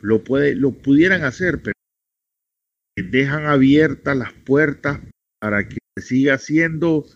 lo, 0.00 0.22
puede, 0.22 0.54
lo 0.54 0.70
pudieran 0.70 1.24
hacer, 1.24 1.60
pero 1.60 1.74
dejan 2.94 3.46
abiertas 3.46 4.16
las 4.16 4.32
puertas 4.32 5.00
para 5.46 5.68
que 5.68 5.78
siga 6.00 6.38
siendo. 6.38 7.06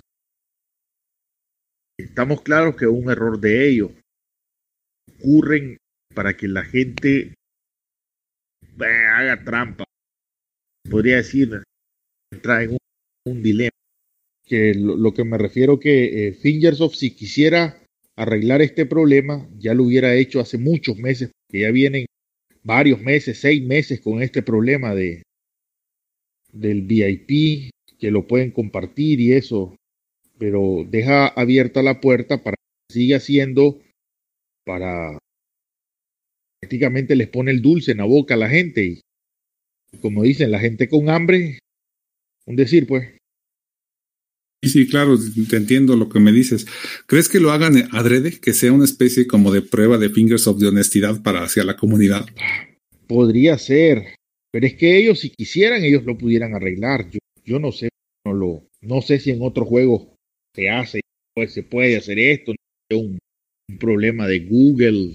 Estamos 1.99 2.42
claros 2.42 2.76
que 2.76 2.84
es 2.84 2.90
un 2.90 3.10
error 3.10 3.40
de 3.40 3.68
ellos. 3.68 3.90
Ocurren 5.18 5.76
para 6.14 6.37
que 6.37 6.46
la 6.46 6.64
gente 6.64 7.34
haga 8.78 9.42
trampa. 9.42 9.84
Podría 10.88 11.16
decir, 11.16 11.60
entra 12.32 12.62
en 12.62 12.76
un, 13.26 13.42
dilema. 13.42 13.70
Que 14.44 14.75
lo, 14.76 15.12
que 15.12 15.25
me 15.25 15.37
refiero 15.37 15.80
que 15.80 16.28
eh, 16.28 16.32
Fingersoft, 16.32 16.94
si 16.94 17.16
quisiera 17.16 17.82
arreglar 18.16 18.62
este 18.62 18.87
problema, 18.87 19.49
ya 19.58 19.75
lo 19.75 19.82
hubiera 19.82 20.14
hecho 20.14 20.38
hace 20.38 20.56
muchos 20.56 20.96
meses, 20.99 21.32
que 21.50 21.62
ya 21.62 21.72
vienen 21.72 22.06
varios 22.62 23.00
meses, 23.00 23.40
seis 23.40 23.60
meses 23.66 24.00
con 24.00 24.22
este 24.22 24.40
problema 24.40 24.94
de 24.94 25.25
del 26.52 26.82
VIP, 26.82 27.70
que 28.00 28.11
lo 28.11 28.26
pueden 28.26 28.50
compartir 28.50 29.21
y 29.21 29.35
eso, 29.35 29.76
pero 30.38 30.87
deja 30.88 31.28
abierta 31.28 31.83
la 31.83 32.00
puerta 32.00 32.42
para 32.42 32.57
que 32.57 32.95
siga 32.95 33.21
siendo 33.21 33.78
para 34.64 35.19
prácticamente 36.61 37.14
les 37.16 37.28
pone 37.28 37.50
el 37.50 37.62
dulce 37.62 37.92
en 37.92 37.99
la 37.99 38.04
boca 38.04 38.35
a 38.35 38.38
la 38.38 38.49
gente 38.49 38.85
y 38.85 39.00
como 40.00 40.23
dicen, 40.23 40.50
la 40.50 40.61
gente 40.61 40.88
con 40.88 41.11
hambre, 41.11 41.59
un 42.47 42.57
decir 42.57 42.87
pues. 42.87 43.09
Sí, 44.62 44.71
sí, 44.71 44.88
claro, 44.88 45.16
te 45.49 45.57
entiendo 45.57 45.97
lo 45.97 46.09
que 46.09 46.21
me 46.21 46.33
dices. 46.33 46.66
¿Crees 47.07 47.28
que 47.28 47.40
lo 47.40 47.50
hagan 47.50 47.88
adrede, 47.92 48.38
que 48.40 48.52
sea 48.52 48.73
una 48.73 48.85
especie 48.85 49.26
como 49.26 49.52
de 49.52 49.62
prueba 49.62 49.97
de 49.97 50.11
fingers 50.11 50.47
of 50.47 50.59
de 50.59 50.69
honestidad 50.69 51.23
para 51.23 51.42
hacia 51.42 51.64
la 51.64 51.76
comunidad? 51.76 52.26
Podría 53.07 53.57
ser, 53.57 54.14
pero 54.52 54.66
es 54.66 54.75
que 54.75 54.99
ellos 54.99 55.21
si 55.21 55.30
quisieran 55.30 55.83
ellos 55.83 56.04
lo 56.04 56.16
pudieran 56.16 56.54
arreglar. 56.54 57.11
Yo, 57.11 57.19
yo 57.50 57.59
no 57.59 57.73
sé, 57.73 57.88
no 58.25 58.33
lo, 58.33 58.62
no 58.80 59.02
sé 59.02 59.19
si 59.19 59.33
en 59.33 59.42
otro 59.42 59.64
juego 59.64 60.14
se 60.54 60.69
hace, 60.69 61.00
pues 61.35 61.52
se 61.52 61.64
puede 61.64 61.97
hacer 61.97 62.21
esto, 62.21 62.52
no 62.90 62.99
un, 62.99 63.19
un 63.69 63.78
problema 63.78 64.28
de 64.28 64.47
Google, 64.47 65.14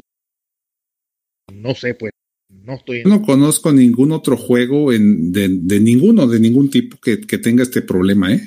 no 1.54 1.74
sé, 1.76 1.94
pues 1.94 2.12
no 2.50 2.74
estoy. 2.74 3.04
No 3.06 3.22
conozco 3.22 3.72
ningún 3.72 4.12
otro 4.12 4.36
juego 4.36 4.92
en, 4.92 5.32
de, 5.32 5.48
de 5.48 5.80
ninguno, 5.80 6.28
de 6.28 6.42
ningún 6.42 6.70
tipo 6.70 6.98
que, 6.98 7.22
que 7.22 7.38
tenga 7.38 7.64
este 7.64 7.82
problema, 7.82 8.34
¿eh? 8.34 8.42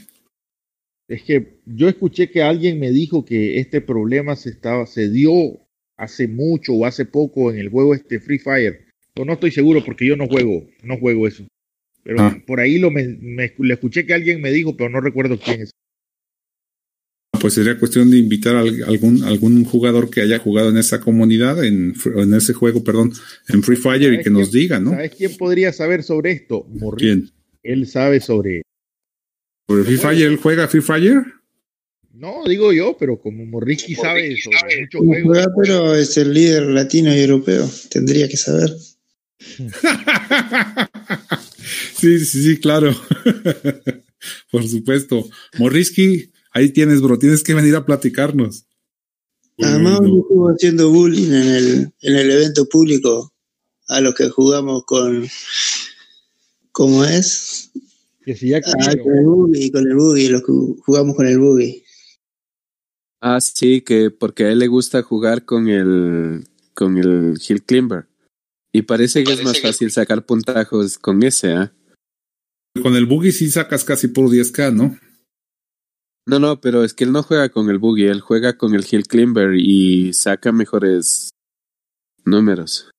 Es 1.08 1.22
que 1.22 1.60
yo 1.64 1.88
escuché 1.88 2.30
que 2.30 2.42
alguien 2.42 2.78
me 2.78 2.90
dijo 2.90 3.24
que 3.24 3.58
este 3.58 3.80
problema 3.80 4.36
se 4.36 4.50
estaba, 4.50 4.84
se 4.86 5.08
dio 5.08 5.60
hace 5.96 6.28
mucho 6.28 6.74
o 6.74 6.84
hace 6.84 7.06
poco 7.06 7.50
en 7.50 7.58
el 7.58 7.70
juego 7.70 7.94
este 7.94 8.20
Free 8.20 8.38
Fire. 8.38 8.84
Pero 9.14 9.24
no 9.24 9.32
estoy 9.32 9.50
seguro 9.50 9.82
porque 9.82 10.06
yo 10.06 10.16
no 10.16 10.28
juego, 10.28 10.66
no 10.82 10.98
juego 10.98 11.26
eso. 11.26 11.46
Pero 12.08 12.22
ah. 12.22 12.42
por 12.46 12.58
ahí 12.58 12.78
lo 12.78 12.90
me, 12.90 13.18
le 13.58 13.74
escuché 13.74 14.06
que 14.06 14.14
alguien 14.14 14.40
me 14.40 14.50
dijo, 14.50 14.74
pero 14.74 14.88
no 14.88 14.98
recuerdo 14.98 15.38
quién 15.38 15.60
es. 15.60 15.72
Pues 17.38 17.52
sería 17.52 17.78
cuestión 17.78 18.10
de 18.10 18.16
invitar 18.16 18.56
a 18.56 18.60
algún, 18.60 19.22
algún 19.24 19.62
jugador 19.64 20.08
que 20.08 20.22
haya 20.22 20.38
jugado 20.38 20.70
en 20.70 20.78
esa 20.78 21.00
comunidad, 21.00 21.62
en, 21.62 21.94
en 22.16 22.32
ese 22.32 22.54
juego, 22.54 22.82
perdón, 22.82 23.12
en 23.50 23.62
Free 23.62 23.76
Fire 23.76 24.14
y 24.14 24.22
que 24.22 24.30
nos 24.30 24.50
diga, 24.50 24.80
¿no? 24.80 24.92
¿Sabes 24.92 25.16
quién 25.16 25.36
podría 25.36 25.70
saber 25.70 26.02
sobre 26.02 26.32
esto? 26.32 26.66
¿Quién? 26.96 27.30
Él 27.62 27.86
sabe 27.86 28.20
sobre 28.20 28.62
¿Por 29.66 29.84
Free 29.84 29.98
Fire? 29.98 30.28
¿Él 30.28 30.38
juega 30.38 30.66
Free 30.66 30.80
Fire? 30.80 31.26
No, 32.14 32.42
digo 32.46 32.72
yo, 32.72 32.96
pero 32.98 33.20
como 33.20 33.44
Morrisky 33.44 33.94
sabe 33.96 34.34
sobre 34.38 34.80
muchos 34.80 35.00
juegos. 35.02 35.36
juegos. 35.36 35.52
Pero 35.62 35.94
es 35.94 36.16
el 36.16 36.32
líder 36.32 36.62
latino 36.68 37.14
y 37.14 37.20
europeo, 37.20 37.68
tendría 37.90 38.26
que 38.30 38.38
saber. 38.38 38.70
sí, 41.98 42.18
sí, 42.24 42.42
sí, 42.42 42.58
claro. 42.60 42.94
Por 44.50 44.66
supuesto. 44.66 45.28
Morrisky, 45.58 46.32
ahí 46.52 46.70
tienes, 46.70 47.00
bro, 47.00 47.18
tienes 47.18 47.42
que 47.42 47.54
venir 47.54 47.74
a 47.76 47.84
platicarnos. 47.86 48.64
Además, 49.60 50.00
Bueno. 50.00 50.18
estuvo 50.22 50.48
haciendo 50.48 50.90
bullying 50.90 51.32
en 51.32 51.48
el, 51.48 51.92
en 52.00 52.16
el 52.16 52.30
evento 52.30 52.68
público 52.68 53.32
a 53.88 54.00
los 54.00 54.14
que 54.14 54.28
jugamos 54.28 54.84
con. 54.86 55.26
¿Cómo 56.72 57.04
es? 57.04 57.70
Que 58.24 58.36
si 58.36 58.50
ya 58.50 58.58
Ah, 58.64 58.94
con 59.02 59.16
el 59.16 59.24
boogie, 59.24 59.72
con 59.72 59.86
el 59.88 59.96
boogie, 59.96 60.28
los 60.30 60.42
que 60.42 60.52
jugamos 60.84 61.16
con 61.16 61.26
el 61.26 61.38
boogie. 61.38 61.84
Ah, 63.20 63.40
sí, 63.40 63.80
que 63.80 64.10
porque 64.12 64.44
a 64.44 64.52
él 64.52 64.60
le 64.60 64.68
gusta 64.68 65.02
jugar 65.02 65.44
con 65.44 65.68
el 65.68 66.44
con 66.74 66.98
el 66.98 67.36
Hill 67.48 67.64
Climber. 67.64 68.07
Y 68.78 68.82
parece 68.82 69.24
que 69.24 69.32
es 69.32 69.42
más 69.42 69.60
fácil 69.60 69.90
sacar 69.90 70.24
puntajos 70.24 70.98
con 70.98 71.20
ese, 71.24 71.52
¿ah? 71.52 71.72
Con 72.80 72.94
el 72.94 73.06
buggy 73.06 73.32
sí 73.32 73.50
sacas 73.50 73.82
casi 73.82 74.06
por 74.06 74.30
10k, 74.30 74.72
¿no? 74.72 74.96
No, 76.28 76.38
no, 76.38 76.60
pero 76.60 76.84
es 76.84 76.94
que 76.94 77.02
él 77.02 77.10
no 77.10 77.24
juega 77.24 77.48
con 77.48 77.70
el 77.70 77.78
boogie, 77.78 78.08
él 78.08 78.20
juega 78.20 78.56
con 78.56 78.76
el 78.76 78.86
Hill 78.88 79.08
Climber 79.08 79.54
y 79.56 80.12
saca 80.12 80.52
mejores 80.52 81.30
números, 82.24 82.92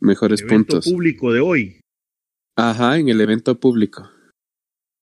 mejores 0.00 0.40
evento 0.40 0.76
puntos. 0.76 0.84
público 0.90 1.34
de 1.34 1.40
hoy. 1.40 1.80
Ajá, 2.56 2.96
en 2.96 3.10
el 3.10 3.20
evento 3.20 3.60
público. 3.60 4.08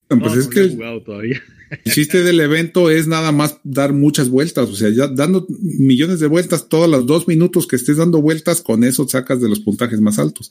Pues 0.09 0.21
No, 0.21 0.35
es 0.35 0.45
no 0.47 0.51
que 0.51 0.61
he 0.61 0.63
el 0.65 0.71
jugado 0.71 1.03
todavía. 1.03 1.43
chiste 1.85 2.23
del 2.23 2.41
evento 2.41 2.91
es 2.91 3.07
nada 3.07 3.31
más 3.31 3.59
dar 3.63 3.93
muchas 3.93 4.31
vueltas, 4.31 4.69
o 4.71 4.75
sea, 4.75 4.89
ya 4.91 5.07
dando 5.09 5.47
millones 5.49 6.19
de 6.21 6.27
vueltas, 6.27 6.69
todos 6.69 6.89
los 6.89 7.07
dos 7.07 7.29
minutos 7.29 7.67
que 7.67 7.77
estés 7.77 7.99
dando 7.99 8.23
vueltas, 8.23 8.63
con 8.63 8.85
eso 8.85 9.07
sacas 9.07 9.41
de 9.41 9.49
los 9.49 9.61
puntajes 9.61 10.01
más 10.01 10.19
altos. 10.19 10.51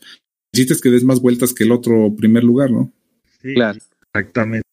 El 0.54 0.60
chiste 0.60 0.74
es 0.74 0.82
que 0.82 0.92
des 0.92 1.04
más 1.04 1.20
vueltas 1.20 1.54
que 1.54 1.64
el 1.64 1.72
otro 1.72 2.14
primer 2.16 2.44
lugar, 2.44 2.72
¿no? 2.72 2.92
Sí, 3.42 3.54
Claro. 3.56 3.80
Exactamente. 4.14 4.67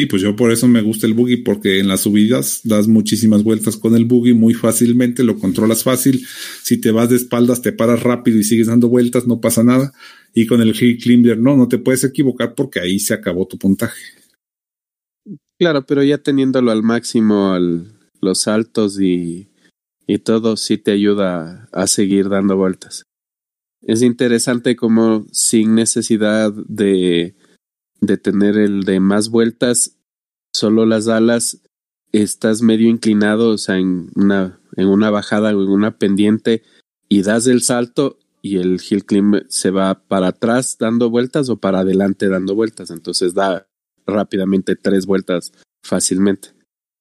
Y 0.00 0.06
pues 0.06 0.22
yo 0.22 0.34
por 0.34 0.50
eso 0.50 0.66
me 0.66 0.80
gusta 0.80 1.06
el 1.06 1.12
buggy, 1.12 1.36
porque 1.36 1.78
en 1.78 1.86
las 1.86 2.00
subidas 2.00 2.62
das 2.64 2.88
muchísimas 2.88 3.42
vueltas 3.42 3.76
con 3.76 3.94
el 3.94 4.06
buggy 4.06 4.32
muy 4.32 4.54
fácilmente, 4.54 5.24
lo 5.24 5.38
controlas 5.38 5.84
fácil. 5.84 6.26
Si 6.62 6.80
te 6.80 6.90
vas 6.90 7.10
de 7.10 7.16
espaldas, 7.16 7.60
te 7.60 7.72
paras 7.72 8.02
rápido 8.02 8.38
y 8.38 8.44
sigues 8.44 8.68
dando 8.68 8.88
vueltas, 8.88 9.26
no 9.26 9.42
pasa 9.42 9.62
nada. 9.62 9.92
Y 10.34 10.46
con 10.46 10.62
el 10.62 10.74
Hill 10.74 10.96
Climber, 10.96 11.38
no, 11.38 11.54
no 11.54 11.68
te 11.68 11.76
puedes 11.76 12.02
equivocar 12.02 12.54
porque 12.54 12.80
ahí 12.80 12.98
se 12.98 13.12
acabó 13.12 13.46
tu 13.46 13.58
puntaje. 13.58 14.00
Claro, 15.58 15.84
pero 15.84 16.02
ya 16.02 16.16
teniéndolo 16.16 16.70
al 16.70 16.82
máximo, 16.82 17.52
al, 17.52 17.92
los 18.22 18.40
saltos 18.40 18.98
y, 18.98 19.50
y 20.06 20.18
todo, 20.20 20.56
sí 20.56 20.78
te 20.78 20.92
ayuda 20.92 21.68
a, 21.72 21.82
a 21.82 21.86
seguir 21.86 22.30
dando 22.30 22.56
vueltas. 22.56 23.02
Es 23.82 24.00
interesante 24.00 24.76
como 24.76 25.26
sin 25.30 25.74
necesidad 25.74 26.54
de, 26.54 27.34
de 28.00 28.16
tener 28.16 28.56
el 28.56 28.82
de 28.82 29.00
más 29.00 29.28
vueltas, 29.30 29.96
solo 30.52 30.86
las 30.86 31.08
alas, 31.08 31.60
estás 32.12 32.62
medio 32.62 32.88
inclinado, 32.88 33.50
o 33.50 33.58
sea, 33.58 33.78
en 33.78 34.10
una, 34.14 34.58
en 34.76 34.88
una 34.88 35.10
bajada 35.10 35.56
o 35.56 35.62
en 35.62 35.68
una 35.70 35.98
pendiente, 35.98 36.62
y 37.08 37.22
das 37.22 37.46
el 37.46 37.62
salto 37.62 38.18
y 38.42 38.56
el 38.56 38.80
hill 38.88 39.04
climb 39.04 39.44
se 39.48 39.70
va 39.70 40.02
para 40.08 40.28
atrás 40.28 40.76
dando 40.78 41.10
vueltas 41.10 41.48
o 41.50 41.58
para 41.58 41.80
adelante 41.80 42.28
dando 42.28 42.54
vueltas. 42.54 42.90
Entonces 42.90 43.34
da 43.34 43.66
rápidamente 44.06 44.76
tres 44.76 45.06
vueltas 45.06 45.52
fácilmente. 45.82 46.48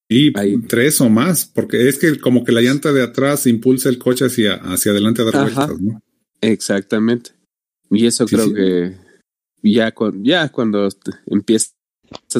Y 0.09 0.37
Ahí. 0.37 0.57
tres 0.67 0.99
o 1.01 1.09
más, 1.09 1.45
porque 1.45 1.87
es 1.87 1.97
que 1.99 2.19
como 2.19 2.43
que 2.43 2.51
la 2.51 2.61
llanta 2.61 2.91
de 2.91 3.03
atrás 3.03 3.45
impulsa 3.47 3.89
el 3.89 3.99
coche 3.99 4.25
hacia, 4.25 4.55
hacia 4.55 4.91
adelante 4.91 5.21
a 5.21 5.25
dar 5.25 5.35
Ajá. 5.35 5.43
vueltas, 5.43 5.81
¿no? 5.81 6.01
Exactamente. 6.41 7.31
Y 7.91 8.05
eso 8.07 8.27
Sí, 8.27 8.35
creo 8.35 8.47
sí. 8.47 8.53
que 8.53 8.97
ya, 9.63 9.93
ya 10.21 10.49
cuando 10.49 10.87
empiezas 11.25 11.73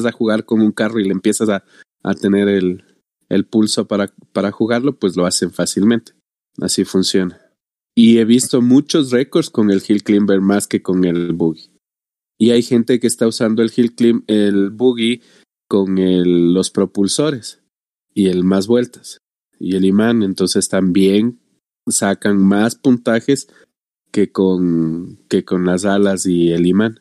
a 0.04 0.12
jugar 0.12 0.44
con 0.44 0.60
un 0.60 0.72
carro 0.72 1.00
y 1.00 1.04
le 1.04 1.12
empiezas 1.12 1.48
a, 1.48 1.64
a 2.02 2.14
tener 2.14 2.48
el, 2.48 2.84
el 3.28 3.46
pulso 3.46 3.86
para, 3.86 4.12
para 4.32 4.50
jugarlo, 4.50 4.98
pues 4.98 5.16
lo 5.16 5.26
hacen 5.26 5.50
fácilmente. 5.50 6.12
Así 6.60 6.84
funciona. 6.84 7.40
Y 7.94 8.18
he 8.18 8.24
visto 8.24 8.62
muchos 8.62 9.10
récords 9.10 9.50
con 9.50 9.70
el 9.70 9.82
Hill 9.86 10.02
Climber 10.02 10.40
más 10.40 10.66
que 10.66 10.82
con 10.82 11.04
el 11.04 11.32
Boogie. 11.32 11.70
Y 12.38 12.50
hay 12.50 12.62
gente 12.62 13.00
que 13.00 13.06
está 13.06 13.26
usando 13.26 13.62
el 13.62 13.70
Hill 13.74 13.94
Climb, 13.94 14.24
el 14.26 14.70
Boogie 14.70 15.20
con 15.68 15.98
el, 15.98 16.54
los 16.54 16.70
propulsores 16.70 17.62
y 18.14 18.28
el 18.28 18.44
más 18.44 18.66
vueltas 18.66 19.18
y 19.58 19.76
el 19.76 19.84
imán. 19.84 20.22
Entonces 20.22 20.68
también 20.68 21.38
sacan 21.86 22.38
más 22.38 22.76
puntajes 22.76 23.48
que 24.10 24.32
con, 24.32 25.18
que 25.28 25.44
con 25.44 25.66
las 25.66 25.84
alas 25.84 26.26
y 26.26 26.50
el 26.50 26.66
imán. 26.66 27.00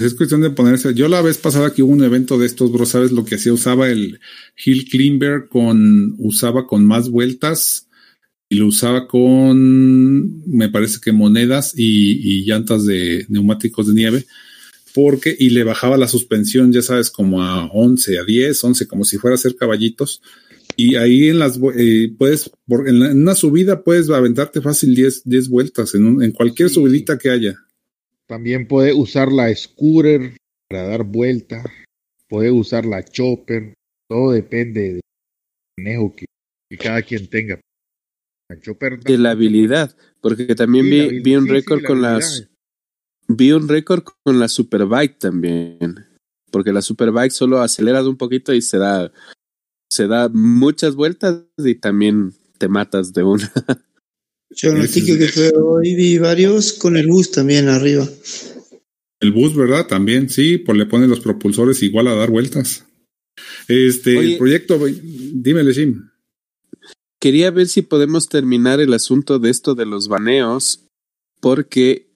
Es 0.00 0.14
cuestión 0.14 0.40
de 0.40 0.50
ponerse. 0.50 0.94
Yo 0.94 1.08
la 1.08 1.20
vez 1.20 1.36
pasada 1.38 1.72
que 1.74 1.82
hubo 1.82 1.92
un 1.92 2.02
evento 2.02 2.38
de 2.38 2.46
estos, 2.46 2.72
bro, 2.72 2.86
¿sabes 2.86 3.12
lo 3.12 3.24
que 3.24 3.34
hacía? 3.34 3.52
Usaba 3.52 3.88
el 3.90 4.18
Hill 4.64 4.88
Climber 4.88 5.48
con, 5.48 6.14
usaba 6.18 6.66
con 6.66 6.86
más 6.86 7.10
vueltas 7.10 7.86
y 8.48 8.56
lo 8.56 8.66
usaba 8.66 9.06
con, 9.06 10.42
me 10.48 10.68
parece 10.70 10.98
que 11.02 11.12
monedas 11.12 11.74
y, 11.76 12.12
y 12.40 12.44
llantas 12.46 12.84
de 12.86 13.26
neumáticos 13.28 13.86
de 13.88 13.94
nieve, 13.94 14.26
porque, 14.94 15.36
y 15.38 15.50
le 15.50 15.62
bajaba 15.64 15.96
la 15.98 16.08
suspensión, 16.08 16.72
ya 16.72 16.82
sabes, 16.82 17.10
como 17.10 17.42
a 17.42 17.66
11, 17.66 18.18
a 18.18 18.24
10, 18.24 18.64
11, 18.64 18.86
como 18.88 19.04
si 19.04 19.18
fuera 19.18 19.34
a 19.34 19.38
hacer 19.38 19.54
caballitos. 19.54 20.20
Y 20.76 20.96
ahí 20.96 21.28
en 21.28 21.38
las, 21.38 21.60
eh, 21.76 22.12
puedes, 22.18 22.50
por- 22.66 22.88
en, 22.88 23.00
la- 23.00 23.10
en 23.10 23.22
una 23.22 23.34
subida 23.34 23.84
puedes 23.84 24.08
aventarte 24.08 24.60
fácil 24.62 24.94
10, 24.94 25.22
10 25.24 25.48
vueltas 25.48 25.94
en, 25.94 26.04
un- 26.06 26.22
en 26.22 26.32
cualquier 26.32 26.70
Sí. 26.70 26.76
subidita 26.76 27.18
que 27.18 27.30
haya. 27.30 27.56
También 28.30 28.68
puede 28.68 28.94
usar 28.94 29.32
la 29.32 29.52
scooter 29.52 30.36
para 30.68 30.86
dar 30.86 31.02
vuelta. 31.02 31.64
Puede 32.28 32.52
usar 32.52 32.86
la 32.86 33.04
chopper. 33.04 33.74
Todo 34.08 34.30
depende 34.30 34.92
del 34.92 35.00
manejo 35.76 36.14
que, 36.14 36.26
que 36.70 36.76
cada 36.78 37.02
quien 37.02 37.26
tenga. 37.26 37.60
La 38.48 38.60
chopper 38.60 39.00
De 39.00 39.18
la 39.18 39.32
habilidad, 39.32 39.96
porque 40.20 40.54
también 40.54 40.84
Sí, 40.84 40.90
vi, 40.90 41.20
vi 41.22 41.34
un 41.34 41.42
sí, 41.42 41.48
sí, 41.48 41.54
récord 41.54 41.82
la 41.82 41.88
con 41.88 42.04
habilidad. 42.04 42.20
las 42.20 42.48
vi 43.26 43.50
un 43.50 43.68
récord 43.68 44.04
con 44.24 44.38
la 44.38 44.46
Superbike 44.46 45.18
también, 45.18 45.96
porque 46.52 46.72
la 46.72 46.82
Superbike 46.82 47.32
solo 47.32 47.58
aceleras 47.58 48.06
un 48.06 48.16
poquito 48.16 48.54
y 48.54 48.62
se 48.62 48.78
da 48.78 49.10
se 49.90 50.06
da 50.06 50.28
muchas 50.28 50.94
vueltas 50.94 51.42
y 51.58 51.74
también 51.74 52.32
te 52.58 52.68
matas 52.68 53.12
de 53.12 53.24
una. 53.24 53.50
Yo 54.50 54.70
en 54.70 54.78
el 54.78 54.90
ticket 54.90 55.18
que 55.18 55.24
es- 55.26 55.32
fue 55.32 55.52
hoy 55.56 55.94
vi 55.94 56.18
varios 56.18 56.72
con 56.72 56.96
el 56.96 57.06
bus 57.06 57.30
también 57.30 57.68
arriba. 57.68 58.08
El 59.20 59.32
bus, 59.32 59.54
¿verdad? 59.54 59.86
También, 59.86 60.28
sí, 60.28 60.58
pues 60.58 60.76
le 60.78 60.86
ponen 60.86 61.10
los 61.10 61.20
propulsores 61.20 61.82
igual 61.82 62.08
a 62.08 62.14
dar 62.14 62.30
vueltas. 62.30 62.84
Este, 63.68 64.16
Oye. 64.18 64.32
el 64.32 64.38
proyecto, 64.38 64.78
dímele, 64.86 65.72
Jim. 65.74 66.08
Quería 67.20 67.50
ver 67.50 67.68
si 67.68 67.82
podemos 67.82 68.28
terminar 68.28 68.80
el 68.80 68.94
asunto 68.94 69.38
de 69.38 69.50
esto 69.50 69.74
de 69.74 69.84
los 69.86 70.08
baneos, 70.08 70.86
porque 71.40 72.08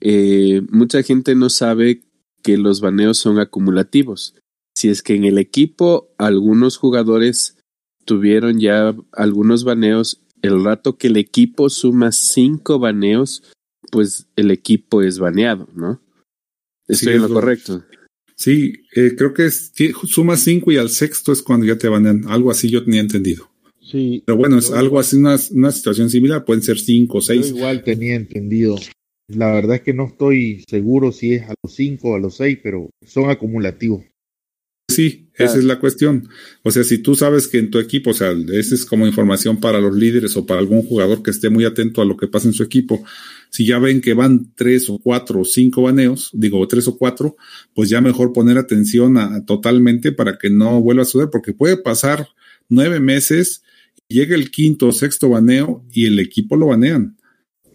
eh, 0.00 0.62
mucha 0.70 1.02
gente 1.02 1.34
no 1.34 1.50
sabe 1.50 2.02
que 2.42 2.56
los 2.56 2.80
baneos 2.80 3.18
son 3.18 3.38
acumulativos. 3.38 4.34
Si 4.74 4.88
es 4.88 5.02
que 5.02 5.14
en 5.14 5.24
el 5.24 5.38
equipo 5.38 6.12
algunos 6.16 6.76
jugadores 6.76 7.56
tuvieron 8.04 8.58
ya 8.58 8.96
algunos 9.12 9.64
baneos, 9.64 10.21
el 10.42 10.62
rato 10.64 10.96
que 10.98 11.06
el 11.08 11.16
equipo 11.16 11.70
suma 11.70 12.12
cinco 12.12 12.78
baneos, 12.78 13.42
pues 13.90 14.26
el 14.36 14.50
equipo 14.50 15.02
es 15.02 15.18
baneado, 15.18 15.68
¿no? 15.74 16.00
Sí, 16.88 16.94
Estoy 16.94 17.12
en 17.14 17.18
lo 17.20 17.24
es 17.26 17.30
lo- 17.30 17.34
correcto. 17.40 17.84
Sí, 18.36 18.72
eh, 18.96 19.14
creo 19.16 19.32
que 19.34 19.46
es, 19.46 19.72
suma 20.08 20.36
cinco 20.36 20.72
y 20.72 20.76
al 20.76 20.88
sexto 20.90 21.32
es 21.32 21.42
cuando 21.42 21.64
ya 21.66 21.78
te 21.78 21.88
banean. 21.88 22.24
Algo 22.28 22.50
así 22.50 22.68
yo 22.68 22.84
tenía 22.84 23.00
entendido. 23.00 23.48
Sí, 23.80 24.22
Pero 24.26 24.36
bueno, 24.38 24.58
es 24.58 24.70
Yo 24.70 24.76
algo 24.76 24.98
así, 24.98 25.16
una, 25.16 25.36
una 25.52 25.70
situación 25.70 26.10
similar. 26.10 26.44
Pueden 26.44 26.62
ser 26.62 26.78
cinco 26.78 27.18
o 27.18 27.20
yo 27.20 27.26
seis. 27.26 27.48
igual 27.48 27.84
tenía 27.84 28.16
entendido. 28.16 28.76
La 29.28 29.52
verdad 29.52 29.76
es 29.76 29.82
que 29.82 29.94
no 29.94 30.06
estoy 30.06 30.64
seguro 30.68 31.12
si 31.12 31.34
es 31.34 31.42
a 31.48 31.54
los 31.62 31.74
5 31.74 32.10
o 32.10 32.14
a 32.16 32.18
los 32.18 32.34
6, 32.36 32.58
pero 32.62 32.90
son 33.06 33.30
acumulativos. 33.30 34.02
Sí, 34.92 35.28
esa 35.34 35.58
es 35.58 35.64
la 35.64 35.78
cuestión. 35.78 36.28
O 36.62 36.70
sea, 36.70 36.84
si 36.84 36.98
tú 36.98 37.14
sabes 37.14 37.48
que 37.48 37.58
en 37.58 37.70
tu 37.70 37.78
equipo, 37.78 38.10
o 38.10 38.14
sea, 38.14 38.32
esa 38.52 38.74
es 38.74 38.84
como 38.84 39.06
información 39.06 39.58
para 39.58 39.80
los 39.80 39.96
líderes 39.96 40.36
o 40.36 40.46
para 40.46 40.60
algún 40.60 40.82
jugador 40.82 41.22
que 41.22 41.30
esté 41.30 41.48
muy 41.50 41.64
atento 41.64 42.02
a 42.02 42.04
lo 42.04 42.16
que 42.16 42.28
pasa 42.28 42.48
en 42.48 42.54
su 42.54 42.62
equipo. 42.62 43.04
Si 43.50 43.66
ya 43.66 43.78
ven 43.78 44.00
que 44.00 44.14
van 44.14 44.52
tres 44.54 44.88
o 44.90 44.98
cuatro 44.98 45.40
o 45.40 45.44
cinco 45.44 45.82
baneos, 45.82 46.30
digo 46.32 46.66
tres 46.68 46.86
o 46.88 46.96
cuatro, 46.96 47.36
pues 47.74 47.88
ya 47.88 48.00
mejor 48.00 48.32
poner 48.32 48.58
atención 48.58 49.16
a, 49.18 49.44
totalmente 49.44 50.12
para 50.12 50.38
que 50.38 50.50
no 50.50 50.80
vuelva 50.80 51.02
a 51.02 51.06
suceder, 51.06 51.30
porque 51.30 51.52
puede 51.52 51.76
pasar 51.76 52.28
nueve 52.68 53.00
meses, 53.00 53.62
llega 54.08 54.34
el 54.34 54.50
quinto 54.50 54.88
o 54.88 54.92
sexto 54.92 55.30
baneo 55.30 55.84
y 55.92 56.06
el 56.06 56.18
equipo 56.18 56.56
lo 56.56 56.66
banean. 56.66 57.16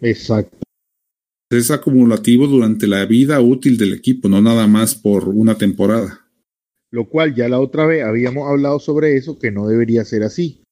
Exacto. 0.01 0.58
Es 1.49 1.71
acumulativo 1.71 2.45
durante 2.45 2.88
la 2.88 3.06
vida 3.06 3.39
útil 3.39 3.77
del 3.77 3.93
equipo, 3.93 4.27
no 4.27 4.41
nada 4.41 4.67
más 4.67 4.95
por 4.95 5.30
una 5.30 5.56
temporada. 5.56 6.27
Lo 6.91 7.10
cual 7.10 7.36
ya 7.36 7.50
la 7.50 7.60
otra 7.60 7.86
vez 7.86 8.04
habíamos 8.04 8.50
hablado 8.50 8.80
sobre 8.80 9.15
eso, 9.15 9.38
que 9.38 9.52
no 9.52 9.67
debería 9.67 10.06
ser 10.06 10.23
así. 10.23 10.63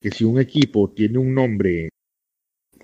Que 0.00 0.10
si 0.10 0.24
un 0.24 0.40
equipo 0.40 0.90
tiene 0.90 1.18
un 1.18 1.34
nombre 1.34 1.90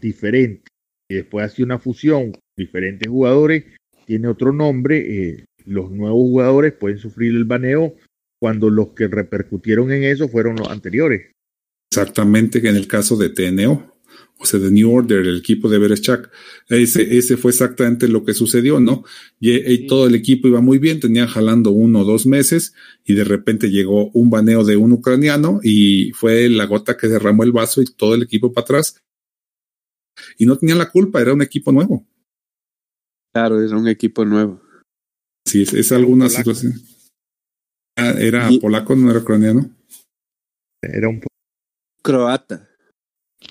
diferente 0.01 0.69
y 1.11 1.17
después 1.17 1.47
hace 1.47 1.63
una 1.63 1.79
fusión 1.79 2.33
con 2.33 2.41
diferentes 2.57 3.09
jugadores, 3.09 3.65
tiene 4.07 4.29
otro 4.29 4.53
nombre, 4.53 4.99
eh, 4.99 5.45
los 5.65 5.91
nuevos 5.91 6.21
jugadores 6.21 6.73
pueden 6.73 6.99
sufrir 6.99 7.35
el 7.35 7.45
baneo 7.45 7.95
cuando 8.41 8.71
los 8.71 8.91
que 8.95 9.09
repercutieron 9.09 9.91
en 9.93 10.05
eso 10.05 10.29
fueron 10.29 10.57
los 10.57 10.69
anteriores. 10.69 11.33
Exactamente, 11.91 12.63
que 12.63 12.69
en 12.69 12.77
el 12.77 12.87
caso 12.87 13.17
de 13.17 13.31
TNO, 13.31 13.98
o 14.41 14.47
sea, 14.47 14.61
de 14.61 14.71
New 14.71 14.91
Order, 14.93 15.27
el 15.27 15.39
equipo 15.39 15.69
de 15.69 15.79
Berechak, 15.79 16.31
ese, 16.69 17.19
ese 17.19 17.37
fue 17.37 17.51
exactamente 17.51 18.07
lo 18.07 18.25
que 18.25 18.35
sucedió, 18.35 18.79
¿no? 18.79 19.05
Y, 19.41 19.87
todo 19.87 20.07
el 20.07 20.15
equipo 20.15 20.47
iba 20.47 20.61
muy 20.61 20.79
bien, 20.79 21.01
tenía 21.01 21.27
jalando 21.27 21.73
uno 21.73 22.01
o 22.01 22.05
dos 22.05 22.25
meses, 22.25 22.73
y 23.05 23.15
de 23.15 23.25
repente 23.25 23.71
llegó 23.71 24.11
un 24.11 24.31
baneo 24.31 24.65
de 24.65 24.77
un 24.77 24.93
ucraniano, 24.93 25.61
y 25.63 26.13
fue 26.13 26.49
la 26.49 26.67
gota 26.67 26.97
que 26.97 27.09
derramó 27.09 27.43
el 27.43 27.53
vaso 27.53 27.83
y 27.83 27.87
todo 27.87 28.15
el 28.15 28.23
equipo 28.23 28.53
para 28.53 28.65
atrás. 28.65 29.03
Y 30.37 30.47
no 30.47 30.57
tenían 30.57 30.79
la 30.79 30.91
culpa, 30.91 31.21
era 31.21 31.33
un 31.33 31.43
equipo 31.43 31.73
nuevo. 31.73 32.07
Claro, 33.35 33.61
era 33.61 33.77
un 33.77 33.89
equipo 33.89 34.25
nuevo. 34.25 34.63
Sí, 35.47 35.63
es, 35.63 35.93
alguna 35.93 36.29
situación. 36.29 36.75
Ah, 37.97 38.15
¿Era 38.19 38.49
polaco, 38.61 38.95
no 38.95 39.11
era 39.11 39.21
ucraniano? 39.21 39.69
Era 40.83 41.09
un 41.09 41.21
croata. 42.03 42.68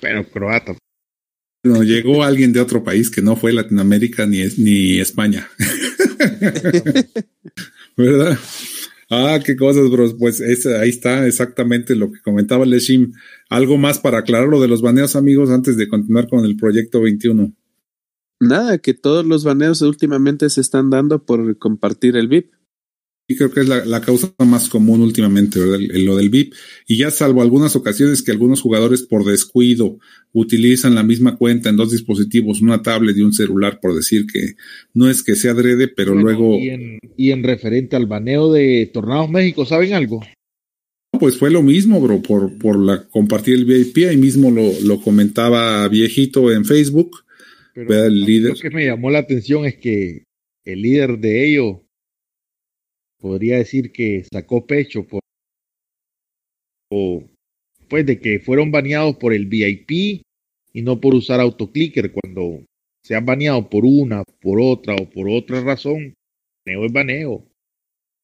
Pero 0.00 0.28
croata. 0.28 0.76
No, 1.64 1.82
llegó 1.82 2.22
alguien 2.22 2.52
de 2.52 2.60
otro 2.60 2.84
país 2.84 3.10
que 3.10 3.20
no 3.20 3.36
fue 3.36 3.52
Latinoamérica 3.52 4.26
ni, 4.26 4.44
ni 4.58 5.00
España. 5.00 5.48
¿Verdad? 7.96 8.38
Ah, 9.10 9.40
qué 9.44 9.56
cosas, 9.56 9.90
bros. 9.90 10.14
Pues 10.18 10.40
ahí 10.40 10.88
está 10.88 11.26
exactamente 11.26 11.96
lo 11.96 12.12
que 12.12 12.20
comentaba 12.20 12.64
Leshim. 12.64 13.12
Algo 13.48 13.78
más 13.78 13.98
para 13.98 14.18
aclarar 14.18 14.48
lo 14.48 14.60
de 14.60 14.68
los 14.68 14.82
baneos, 14.82 15.16
amigos, 15.16 15.50
antes 15.50 15.76
de 15.76 15.88
continuar 15.88 16.28
con 16.28 16.44
el 16.44 16.56
proyecto 16.56 17.00
21. 17.00 17.52
Nada, 18.40 18.78
que 18.78 18.94
todos 18.94 19.26
los 19.26 19.42
baneos 19.42 19.82
últimamente 19.82 20.48
se 20.50 20.60
están 20.60 20.90
dando 20.90 21.24
por 21.24 21.58
compartir 21.58 22.16
el 22.16 22.28
VIP. 22.28 22.52
Y 23.30 23.36
creo 23.36 23.50
que 23.50 23.60
es 23.60 23.68
la, 23.68 24.00
causa 24.00 24.32
más 24.38 24.70
común 24.70 25.02
últimamente, 25.02 25.60
¿verdad? 25.60 25.78
lo 25.78 26.16
del 26.16 26.30
VIP. 26.30 26.54
Y 26.86 26.96
ya 26.96 27.10
salvo 27.10 27.42
algunas 27.42 27.76
ocasiones 27.76 28.22
que 28.22 28.32
algunos 28.32 28.62
jugadores 28.62 29.02
por 29.02 29.26
descuido 29.26 29.98
utilizan 30.32 30.94
la 30.94 31.02
misma 31.02 31.36
cuenta 31.36 31.68
en 31.68 31.76
dos 31.76 31.92
dispositivos, 31.92 32.62
una 32.62 32.80
tablet 32.82 33.18
y 33.18 33.20
un 33.20 33.34
celular, 33.34 33.80
por 33.82 33.94
decir 33.94 34.24
que 34.32 34.54
no 34.94 35.10
es 35.10 35.22
que 35.22 35.36
sea 35.36 35.50
adrede, 35.50 35.88
pero 35.88 36.14
luego... 36.14 36.58
Y 36.58 36.70
en, 36.70 36.98
y 37.18 37.32
en 37.32 37.44
referente 37.44 37.96
al 37.96 38.06
baneo 38.06 38.50
de 38.50 38.90
Tornados 38.94 39.28
México, 39.28 39.66
¿saben 39.66 39.92
algo? 39.92 40.22
Pues 41.20 41.36
fue 41.36 41.50
lo 41.50 41.62
mismo, 41.62 42.00
bro, 42.00 42.22
por, 42.22 42.56
por 42.56 42.78
la 42.78 43.08
compartir 43.08 43.56
el 43.56 43.66
VIP, 43.66 44.08
ahí 44.08 44.16
mismo 44.16 44.50
lo, 44.50 44.72
lo 44.84 45.02
comentaba 45.02 45.86
viejito 45.88 46.50
en 46.50 46.64
Facebook. 46.64 47.24
Pero 47.74 48.06
el 48.06 48.22
líder. 48.22 48.52
Lo 48.52 48.58
que 48.58 48.70
me 48.70 48.86
llamó 48.86 49.10
la 49.10 49.18
atención 49.18 49.66
es 49.66 49.76
que 49.76 50.24
el 50.64 50.80
líder 50.82 51.18
de 51.18 51.46
ellos 51.46 51.76
podría 53.20 53.58
decir 53.58 53.92
que 53.92 54.24
sacó 54.32 54.66
pecho 54.66 55.06
por 55.06 55.20
o 56.90 57.22
pues 57.88 58.06
de 58.06 58.20
que 58.20 58.40
fueron 58.40 58.70
baneados 58.70 59.16
por 59.16 59.32
el 59.32 59.46
VIP 59.46 60.22
y 60.72 60.82
no 60.82 61.00
por 61.00 61.14
usar 61.14 61.40
autoclicker 61.40 62.12
cuando 62.12 62.64
se 63.02 63.14
han 63.14 63.24
baneado 63.24 63.68
por 63.68 63.84
una, 63.84 64.22
por 64.40 64.60
otra 64.60 64.94
o 64.94 65.08
por 65.08 65.28
otra 65.28 65.62
razón, 65.62 66.14
baneo 66.66 66.84
es 66.84 66.92
baneo. 66.92 67.32
O 67.32 67.46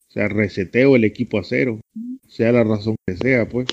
sea, 0.08 0.28
reseteo 0.28 0.94
el 0.96 1.04
equipo 1.04 1.38
a 1.38 1.44
cero, 1.44 1.80
sea 2.28 2.52
la 2.52 2.64
razón 2.64 2.96
que 3.06 3.16
sea, 3.16 3.48
pues. 3.48 3.66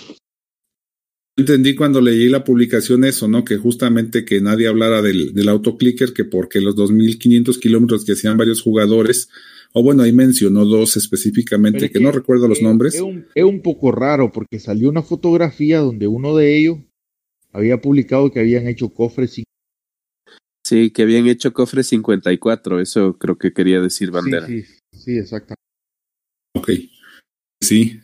Entendí 1.38 1.76
cuando 1.76 2.02
leí 2.02 2.28
la 2.28 2.44
publicación 2.44 3.06
eso, 3.06 3.28
¿no? 3.28 3.46
Que 3.46 3.58
justamente 3.58 4.26
que 4.26 4.42
nadie 4.42 4.68
hablara 4.68 5.02
del, 5.02 5.34
del 5.34 5.50
autoclicker, 5.50 6.14
que 6.14 6.26
porque 6.26 6.60
los 6.60 6.76
2.500 6.76 7.58
kilómetros 7.60 8.04
que 8.04 8.14
hacían 8.14 8.38
varios 8.38 8.62
jugadores, 8.62 9.30
o 9.74 9.82
bueno, 9.82 10.04
ahí 10.04 10.12
mencionó 10.12 10.66
dos 10.66 10.98
específicamente, 10.98 11.90
que, 11.90 12.00
no 12.02 12.12
recuerdo 12.12 12.48
los 12.48 12.62
nombres. 12.62 12.96
Es 12.96 13.02
un, 13.02 13.26
es 13.34 13.44
un 13.44 13.62
poco 13.62 13.92
raro 13.92 14.32
porque 14.32 14.60
salió 14.60 14.90
una 14.90 15.02
fotografía 15.02 15.80
donde 15.80 16.08
uno 16.08 16.36
de 16.36 16.58
ellos 16.58 16.80
había 17.54 17.80
publicado 17.80 18.30
que 18.32 18.42
habían 18.42 18.68
hecho 18.68 18.90
cofres. 18.90 19.42
Sí, 20.66 20.92
que 20.92 21.02
habían 21.02 21.28
hecho 21.28 21.54
cofres 21.54 21.88
54, 21.88 22.82
eso 22.82 23.18
creo 23.18 23.38
que 23.38 23.54
quería 23.54 23.80
decir 23.80 24.12
Bandera. 24.12 24.48
Sí, 24.48 24.64
sí, 24.64 24.78
sí, 24.92 25.18
exactamente. 25.18 25.62
Ok, 26.56 26.72
sí, 27.62 28.00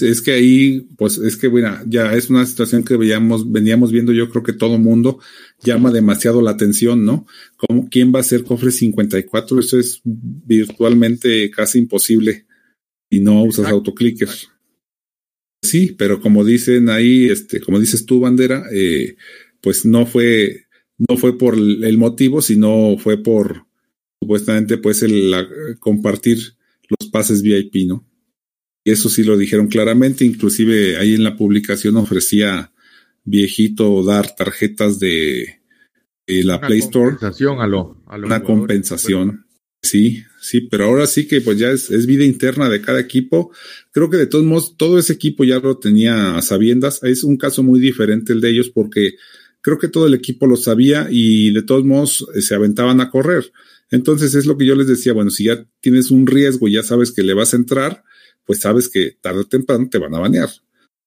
es 0.00 0.22
que 0.22 0.32
ahí, 0.32 0.88
pues 0.96 1.18
es 1.18 1.36
que, 1.36 1.48
bueno, 1.48 1.76
ya 1.86 2.14
es 2.14 2.30
una 2.30 2.46
situación 2.46 2.82
que 2.82 2.96
veíamos, 2.96 3.50
veníamos 3.50 3.92
viendo, 3.92 4.12
yo 4.12 4.30
creo 4.30 4.42
que 4.42 4.52
todo 4.52 4.78
mundo 4.78 5.18
llama 5.62 5.90
demasiado 5.90 6.40
la 6.40 6.52
atención, 6.52 7.04
¿no? 7.04 7.26
¿Cómo, 7.56 7.88
¿Quién 7.90 8.12
va 8.14 8.20
a 8.20 8.24
ser 8.24 8.44
cofre 8.44 8.70
54? 8.70 9.60
Eso 9.60 9.78
es 9.78 10.00
virtualmente 10.04 11.50
casi 11.50 11.78
imposible 11.78 12.46
y 13.10 13.20
no 13.20 13.42
usas 13.44 13.66
autoclicker. 13.66 14.28
Sí, 15.62 15.94
pero 15.96 16.20
como 16.20 16.44
dicen 16.44 16.88
ahí, 16.88 17.26
este, 17.26 17.60
como 17.60 17.78
dices 17.78 18.06
tú, 18.06 18.20
bandera, 18.20 18.64
eh, 18.72 19.16
pues 19.60 19.84
no 19.84 20.06
fue, 20.06 20.66
no 20.96 21.16
fue 21.16 21.38
por 21.38 21.54
el 21.54 21.98
motivo, 21.98 22.40
sino 22.42 22.96
fue 22.98 23.22
por 23.22 23.66
supuestamente, 24.20 24.78
pues 24.78 25.02
el 25.02 25.34
compartir 25.78 26.38
los 26.88 27.10
pases 27.10 27.42
VIP, 27.42 27.86
¿no? 27.86 28.06
Y 28.84 28.90
eso 28.90 29.08
sí 29.08 29.22
lo 29.22 29.36
dijeron 29.36 29.68
claramente, 29.68 30.24
inclusive 30.24 30.96
ahí 30.96 31.14
en 31.14 31.24
la 31.24 31.36
publicación 31.36 31.96
ofrecía 31.96 32.72
viejito 33.24 34.02
dar 34.04 34.34
tarjetas 34.34 34.98
de, 34.98 35.60
la 36.26 36.60
Play 36.60 36.80
Store. 36.80 37.16
A 37.20 37.66
lo, 37.66 38.02
a 38.06 38.16
una 38.16 38.42
compensación. 38.42 39.46
Sí, 39.84 40.22
sí, 40.40 40.60
pero 40.62 40.84
ahora 40.84 41.06
sí 41.06 41.26
que 41.26 41.40
pues 41.40 41.58
ya 41.58 41.70
es, 41.70 41.90
es, 41.90 42.06
vida 42.06 42.24
interna 42.24 42.68
de 42.68 42.80
cada 42.80 43.00
equipo. 43.00 43.52
Creo 43.90 44.08
que 44.08 44.16
de 44.16 44.26
todos 44.26 44.44
modos 44.44 44.76
todo 44.76 44.98
ese 44.98 45.12
equipo 45.12 45.44
ya 45.44 45.58
lo 45.58 45.78
tenía 45.78 46.36
a 46.36 46.42
sabiendas. 46.42 47.02
Es 47.02 47.24
un 47.24 47.36
caso 47.36 47.62
muy 47.62 47.80
diferente 47.80 48.32
el 48.32 48.40
de 48.40 48.50
ellos 48.50 48.70
porque 48.70 49.16
creo 49.60 49.78
que 49.78 49.88
todo 49.88 50.06
el 50.06 50.14
equipo 50.14 50.46
lo 50.46 50.56
sabía 50.56 51.08
y 51.10 51.52
de 51.52 51.62
todos 51.62 51.84
modos 51.84 52.26
eh, 52.34 52.42
se 52.42 52.54
aventaban 52.54 53.00
a 53.00 53.10
correr. 53.10 53.52
Entonces 53.90 54.34
es 54.34 54.46
lo 54.46 54.56
que 54.56 54.66
yo 54.66 54.74
les 54.74 54.86
decía, 54.86 55.12
bueno, 55.12 55.30
si 55.30 55.44
ya 55.44 55.66
tienes 55.80 56.10
un 56.10 56.26
riesgo 56.26 56.68
y 56.68 56.72
ya 56.72 56.82
sabes 56.82 57.12
que 57.12 57.22
le 57.22 57.34
vas 57.34 57.52
a 57.52 57.56
entrar, 57.56 58.04
pues 58.44 58.60
sabes 58.60 58.88
que 58.88 59.16
tarde 59.20 59.40
o 59.40 59.48
temprano 59.48 59.88
te 59.90 59.98
van 59.98 60.14
a 60.14 60.20
banear. 60.20 60.50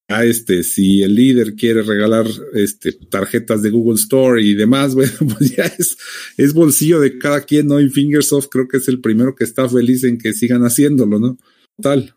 A 0.08 0.24
este, 0.24 0.62
si 0.62 1.02
el 1.02 1.16
líder 1.16 1.56
quiere 1.56 1.82
regalar 1.82 2.28
este, 2.54 2.92
tarjetas 2.92 3.64
de 3.64 3.72
Google 3.72 3.96
Store 3.96 4.42
y 4.42 4.54
demás, 4.54 4.94
bueno, 4.96 5.14
pues 5.38 5.56
ya 5.56 5.64
es, 5.64 5.98
es 6.38 6.54
bolsillo 6.54 7.00
de 7.00 7.18
cada 7.18 7.42
quien, 7.42 7.68
¿no? 7.68 7.80
Y 7.80 7.90
Fingersoft 7.90 8.48
creo 8.50 8.68
que 8.68 8.78
es 8.78 8.88
el 8.88 9.02
primero 9.02 9.36
que 9.36 9.44
está 9.44 9.68
feliz 9.68 10.04
en 10.04 10.18
que 10.18 10.34
sigan 10.34 10.62
haciéndolo, 10.62 11.20
¿no? 11.20 11.38
Tal. 11.82 12.16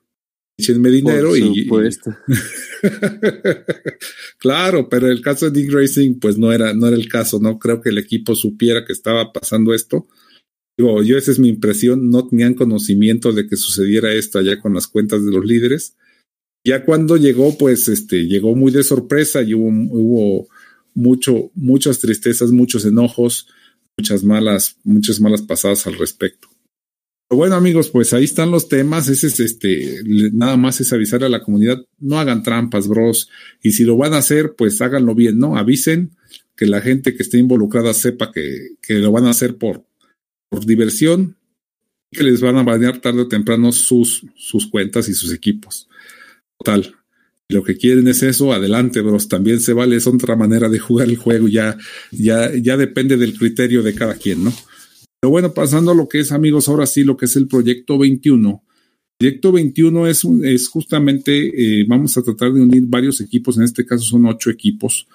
Échenme 0.58 0.90
dinero 0.90 1.28
Por 1.28 1.38
y. 1.38 1.68
claro, 4.38 4.88
pero 4.88 5.08
el 5.08 5.22
caso 5.22 5.48
de 5.48 5.62
Nick 5.62 5.72
Racing, 5.72 6.18
pues 6.18 6.36
no 6.36 6.52
era, 6.52 6.74
no 6.74 6.88
era 6.88 6.96
el 6.96 7.08
caso, 7.08 7.38
¿no? 7.40 7.60
Creo 7.60 7.80
que 7.80 7.90
el 7.90 7.98
equipo 7.98 8.34
supiera 8.34 8.84
que 8.84 8.92
estaba 8.92 9.32
pasando 9.32 9.72
esto 9.72 10.08
yo 10.78 11.18
esa 11.18 11.32
es 11.32 11.38
mi 11.38 11.48
impresión, 11.48 12.08
no 12.08 12.28
tenían 12.28 12.54
conocimiento 12.54 13.32
de 13.32 13.48
que 13.48 13.56
sucediera 13.56 14.12
esto 14.14 14.38
allá 14.38 14.60
con 14.60 14.74
las 14.74 14.86
cuentas 14.86 15.24
de 15.24 15.32
los 15.32 15.44
líderes. 15.44 15.96
Ya 16.64 16.84
cuando 16.84 17.16
llegó, 17.16 17.58
pues 17.58 17.88
este, 17.88 18.26
llegó 18.26 18.54
muy 18.54 18.70
de 18.70 18.84
sorpresa 18.84 19.42
y 19.42 19.54
hubo, 19.54 19.68
hubo 19.68 20.48
mucho, 20.94 21.50
muchas 21.54 21.98
tristezas, 21.98 22.52
muchos 22.52 22.84
enojos, 22.84 23.48
muchas 23.96 24.22
malas, 24.22 24.76
muchas 24.84 25.20
malas 25.20 25.42
pasadas 25.42 25.86
al 25.86 25.94
respecto. 25.94 26.48
Pero 27.28 27.38
bueno, 27.38 27.56
amigos, 27.56 27.90
pues 27.90 28.14
ahí 28.14 28.24
están 28.24 28.50
los 28.50 28.68
temas. 28.68 29.08
Ese 29.08 29.26
es 29.26 29.40
este, 29.40 30.02
nada 30.32 30.56
más 30.56 30.80
es 30.80 30.92
avisar 30.92 31.24
a 31.24 31.28
la 31.28 31.42
comunidad, 31.42 31.78
no 31.98 32.18
hagan 32.18 32.42
trampas, 32.42 32.86
bros. 32.86 33.28
Y 33.62 33.72
si 33.72 33.84
lo 33.84 33.96
van 33.96 34.14
a 34.14 34.18
hacer, 34.18 34.54
pues 34.56 34.80
háganlo 34.80 35.14
bien, 35.14 35.38
¿no? 35.38 35.56
Avisen 35.56 36.16
que 36.56 36.66
la 36.66 36.80
gente 36.80 37.14
que 37.14 37.22
esté 37.22 37.38
involucrada 37.38 37.92
sepa 37.94 38.32
que, 38.32 38.76
que 38.80 38.94
lo 38.94 39.12
van 39.12 39.26
a 39.26 39.30
hacer 39.30 39.58
por, 39.58 39.84
por 40.48 40.64
diversión 40.64 41.36
que 42.10 42.22
les 42.22 42.40
van 42.40 42.56
a 42.56 42.62
banear 42.62 43.00
tarde 43.00 43.22
o 43.22 43.28
temprano 43.28 43.70
sus, 43.72 44.24
sus 44.36 44.66
cuentas 44.66 45.08
y 45.08 45.14
sus 45.14 45.32
equipos. 45.32 45.88
Total. 46.58 46.94
Lo 47.50 47.62
que 47.62 47.76
quieren 47.76 48.06
es 48.08 48.22
eso, 48.22 48.52
adelante, 48.52 49.00
bros. 49.00 49.28
También 49.28 49.60
se 49.60 49.72
vale, 49.72 49.96
es 49.96 50.06
otra 50.06 50.36
manera 50.36 50.68
de 50.68 50.78
jugar 50.78 51.08
el 51.08 51.16
juego. 51.16 51.48
Ya, 51.48 51.78
ya, 52.10 52.54
ya 52.54 52.76
depende 52.76 53.16
del 53.16 53.36
criterio 53.38 53.82
de 53.82 53.94
cada 53.94 54.14
quien, 54.14 54.44
¿no? 54.44 54.52
Pero 55.20 55.30
bueno, 55.30 55.54
pasando 55.54 55.92
a 55.92 55.94
lo 55.94 56.08
que 56.08 56.20
es, 56.20 56.30
amigos, 56.30 56.68
ahora 56.68 56.86
sí, 56.86 57.04
lo 57.04 57.16
que 57.16 57.24
es 57.24 57.36
el 57.36 57.48
proyecto 57.48 57.98
21. 57.98 58.62
Proyecto 59.18 59.52
21 59.52 60.06
es, 60.06 60.24
un, 60.24 60.44
es 60.44 60.68
justamente, 60.68 61.80
eh, 61.80 61.84
vamos 61.88 62.16
a 62.16 62.22
tratar 62.22 62.52
de 62.52 62.60
unir 62.60 62.84
varios 62.86 63.20
equipos, 63.20 63.56
en 63.56 63.64
este 63.64 63.84
caso 63.84 64.04
son 64.04 64.26
ocho 64.26 64.50
equipos, 64.50 65.08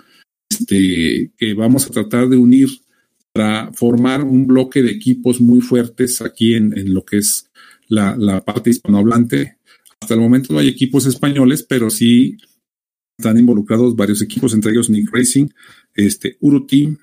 este, 0.50 1.32
que 1.38 1.54
vamos 1.54 1.86
a 1.86 1.92
tratar 1.92 2.28
de 2.28 2.36
unir 2.36 2.68
para 3.34 3.74
formar 3.74 4.24
un 4.24 4.46
bloque 4.46 4.84
de 4.84 4.92
equipos 4.92 5.42
muy 5.42 5.60
fuertes 5.60 6.22
aquí 6.22 6.54
en, 6.54 6.94
lo 6.94 7.04
que 7.04 7.18
es 7.18 7.50
la, 7.88 8.44
parte 8.46 8.70
hispanohablante, 8.70 9.58
Hasta 10.00 10.14
el 10.14 10.20
momento 10.20 10.54
no 10.54 10.60
hay 10.60 10.68
equipos 10.68 11.06
españoles, 11.06 11.64
pero 11.64 11.90
sí 11.90 12.38
están 13.18 13.38
involucrados 13.38 13.96
varios 13.96 14.22
equipos, 14.22 14.54
entre 14.54 14.72
ellos 14.72 14.90
Nick 14.90 15.10
Racing, 15.12 15.48
este, 15.96 16.38
Uru 16.42 16.66
Team, 16.68 16.98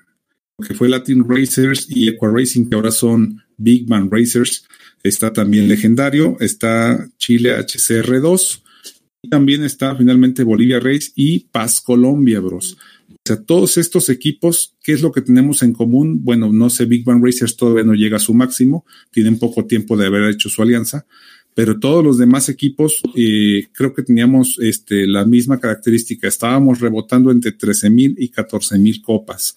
que 0.65 0.73
fue 0.73 0.89
Latin 0.89 1.27
Racers 1.27 1.87
y 1.89 2.07
Equa 2.07 2.31
Racing, 2.31 2.69
que 2.69 2.75
ahora 2.75 2.91
son 2.91 3.41
Big 3.57 3.89
Man 3.89 4.09
Racers. 4.11 4.67
Está 5.03 5.33
también 5.33 5.67
Legendario, 5.67 6.37
está 6.39 7.09
Chile 7.17 7.57
HCR2, 7.57 8.61
y 9.23 9.29
también 9.29 9.63
está 9.63 9.95
finalmente 9.95 10.43
Bolivia 10.43 10.79
Race 10.79 11.11
y 11.15 11.39
Paz 11.51 11.81
Colombia, 11.81 12.39
bros. 12.39 12.77
Sea, 13.31 13.45
todos 13.45 13.77
estos 13.77 14.09
equipos, 14.09 14.75
¿qué 14.83 14.91
es 14.91 15.01
lo 15.01 15.11
que 15.11 15.21
tenemos 15.21 15.63
en 15.63 15.71
común? 15.71 16.19
Bueno, 16.21 16.51
no 16.51 16.69
sé, 16.69 16.85
Big 16.85 17.07
Man 17.07 17.23
Racers 17.23 17.55
todavía 17.55 17.83
no 17.83 17.93
llega 17.93 18.17
a 18.17 18.19
su 18.19 18.33
máximo, 18.33 18.85
tienen 19.09 19.39
poco 19.39 19.65
tiempo 19.65 19.95
de 19.95 20.07
haber 20.07 20.29
hecho 20.29 20.49
su 20.49 20.61
alianza, 20.61 21.05
pero 21.53 21.79
todos 21.79 22.03
los 22.03 22.17
demás 22.17 22.49
equipos 22.49 23.01
eh, 23.15 23.67
creo 23.71 23.93
que 23.93 24.03
teníamos 24.03 24.57
este, 24.59 25.07
la 25.07 25.25
misma 25.25 25.59
característica. 25.61 26.27
Estábamos 26.27 26.81
rebotando 26.81 27.31
entre 27.31 27.53
13 27.53 27.89
mil 27.89 28.15
y 28.17 28.29
14 28.29 28.77
mil 28.79 29.01
copas. 29.01 29.55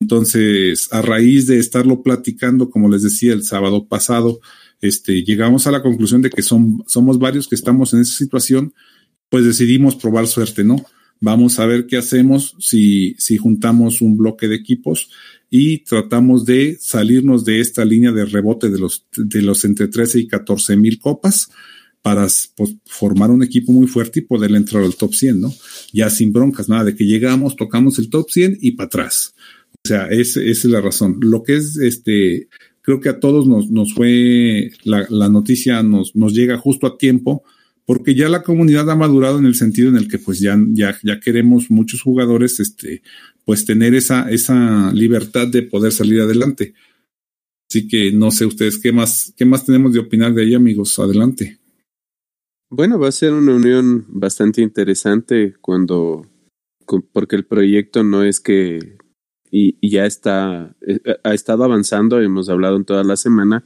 Entonces, 0.00 0.88
a 0.90 1.02
raíz 1.02 1.46
de 1.46 1.58
estarlo 1.58 2.02
platicando, 2.02 2.70
como 2.70 2.88
les 2.88 3.02
decía 3.02 3.34
el 3.34 3.44
sábado 3.44 3.86
pasado, 3.88 4.40
este, 4.80 5.22
llegamos 5.22 5.66
a 5.66 5.70
la 5.70 5.82
conclusión 5.82 6.22
de 6.22 6.30
que 6.30 6.42
son, 6.42 6.82
somos 6.86 7.18
varios 7.18 7.46
que 7.46 7.56
estamos 7.56 7.92
en 7.92 8.00
esa 8.00 8.16
situación, 8.16 8.72
pues 9.28 9.44
decidimos 9.44 9.96
probar 9.96 10.26
suerte, 10.26 10.64
¿no? 10.64 10.76
Vamos 11.22 11.60
a 11.60 11.66
ver 11.66 11.86
qué 11.86 11.96
hacemos 11.96 12.56
si, 12.58 13.14
si 13.16 13.36
juntamos 13.36 14.02
un 14.02 14.16
bloque 14.16 14.48
de 14.48 14.56
equipos 14.56 15.08
y 15.48 15.78
tratamos 15.84 16.44
de 16.44 16.76
salirnos 16.80 17.44
de 17.44 17.60
esta 17.60 17.84
línea 17.84 18.10
de 18.10 18.24
rebote 18.24 18.70
de 18.70 18.80
los, 18.80 19.06
de 19.16 19.40
los 19.40 19.64
entre 19.64 19.86
13 19.86 20.18
y 20.18 20.26
14 20.26 20.76
mil 20.76 20.98
copas 20.98 21.48
para 22.02 22.26
pues, 22.56 22.74
formar 22.86 23.30
un 23.30 23.44
equipo 23.44 23.70
muy 23.70 23.86
fuerte 23.86 24.18
y 24.18 24.22
poder 24.22 24.50
entrar 24.50 24.82
al 24.82 24.96
top 24.96 25.14
100, 25.14 25.40
¿no? 25.40 25.54
Ya 25.92 26.10
sin 26.10 26.32
broncas, 26.32 26.68
nada 26.68 26.82
de 26.82 26.96
que 26.96 27.04
llegamos, 27.04 27.54
tocamos 27.54 28.00
el 28.00 28.10
top 28.10 28.28
100 28.28 28.58
y 28.60 28.72
para 28.72 28.88
atrás. 28.88 29.32
O 29.84 29.86
sea, 29.86 30.06
esa 30.06 30.40
es 30.40 30.64
la 30.64 30.80
razón. 30.80 31.18
Lo 31.20 31.44
que 31.44 31.54
es 31.54 31.76
este, 31.76 32.48
creo 32.80 32.98
que 32.98 33.10
a 33.10 33.20
todos 33.20 33.46
nos, 33.46 33.70
nos 33.70 33.94
fue, 33.94 34.72
la, 34.82 35.06
la 35.08 35.28
noticia 35.28 35.84
nos, 35.84 36.16
nos 36.16 36.34
llega 36.34 36.58
justo 36.58 36.88
a 36.88 36.98
tiempo, 36.98 37.44
porque 37.84 38.14
ya 38.14 38.28
la 38.28 38.42
comunidad 38.42 38.90
ha 38.90 38.96
madurado 38.96 39.38
en 39.38 39.46
el 39.46 39.54
sentido 39.54 39.88
en 39.88 39.96
el 39.96 40.08
que 40.08 40.18
pues 40.18 40.40
ya, 40.40 40.56
ya, 40.68 40.96
ya 41.02 41.20
queremos 41.20 41.70
muchos 41.70 42.02
jugadores, 42.02 42.60
este, 42.60 43.02
pues 43.44 43.64
tener 43.64 43.94
esa, 43.94 44.30
esa 44.30 44.92
libertad 44.92 45.48
de 45.48 45.62
poder 45.62 45.92
salir 45.92 46.20
adelante. 46.20 46.74
Así 47.68 47.88
que 47.88 48.12
no 48.12 48.30
sé 48.30 48.46
ustedes 48.46 48.78
qué 48.78 48.92
más, 48.92 49.32
qué 49.36 49.44
más 49.44 49.64
tenemos 49.64 49.92
de 49.92 50.00
opinar 50.00 50.34
de 50.34 50.42
ahí, 50.42 50.54
amigos. 50.54 50.98
Adelante. 50.98 51.58
Bueno, 52.70 52.98
va 52.98 53.08
a 53.08 53.12
ser 53.12 53.32
una 53.32 53.54
unión 53.54 54.04
bastante 54.08 54.62
interesante 54.62 55.54
cuando, 55.60 56.26
porque 57.12 57.36
el 57.36 57.44
proyecto 57.44 58.04
no 58.04 58.24
es 58.24 58.40
que 58.40 58.98
y, 59.50 59.76
ya 59.86 60.06
está, 60.06 60.74
eh, 60.80 60.98
ha 61.22 61.34
estado 61.34 61.64
avanzando, 61.64 62.20
hemos 62.20 62.48
hablado 62.48 62.76
en 62.76 62.86
toda 62.86 63.04
la 63.04 63.16
semana, 63.16 63.64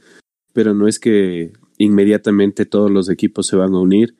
pero 0.53 0.73
no 0.73 0.87
es 0.87 0.99
que 0.99 1.53
inmediatamente 1.77 2.65
todos 2.65 2.91
los 2.91 3.09
equipos 3.09 3.47
se 3.47 3.55
van 3.55 3.73
a 3.73 3.79
unir, 3.79 4.15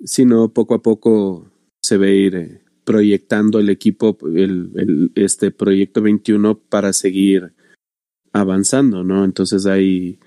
sino 0.00 0.52
poco 0.52 0.74
a 0.74 0.82
poco 0.82 1.50
se 1.82 1.96
a 1.96 2.10
ir 2.10 2.34
eh, 2.36 2.62
proyectando 2.84 3.58
el 3.58 3.70
equipo, 3.70 4.16
el, 4.22 4.72
el, 4.74 5.12
este 5.14 5.50
proyecto 5.50 6.02
21 6.02 6.58
para 6.58 6.92
seguir 6.92 7.52
avanzando, 8.32 9.04
¿no? 9.04 9.24
Entonces 9.24 9.66
hay, 9.66 10.18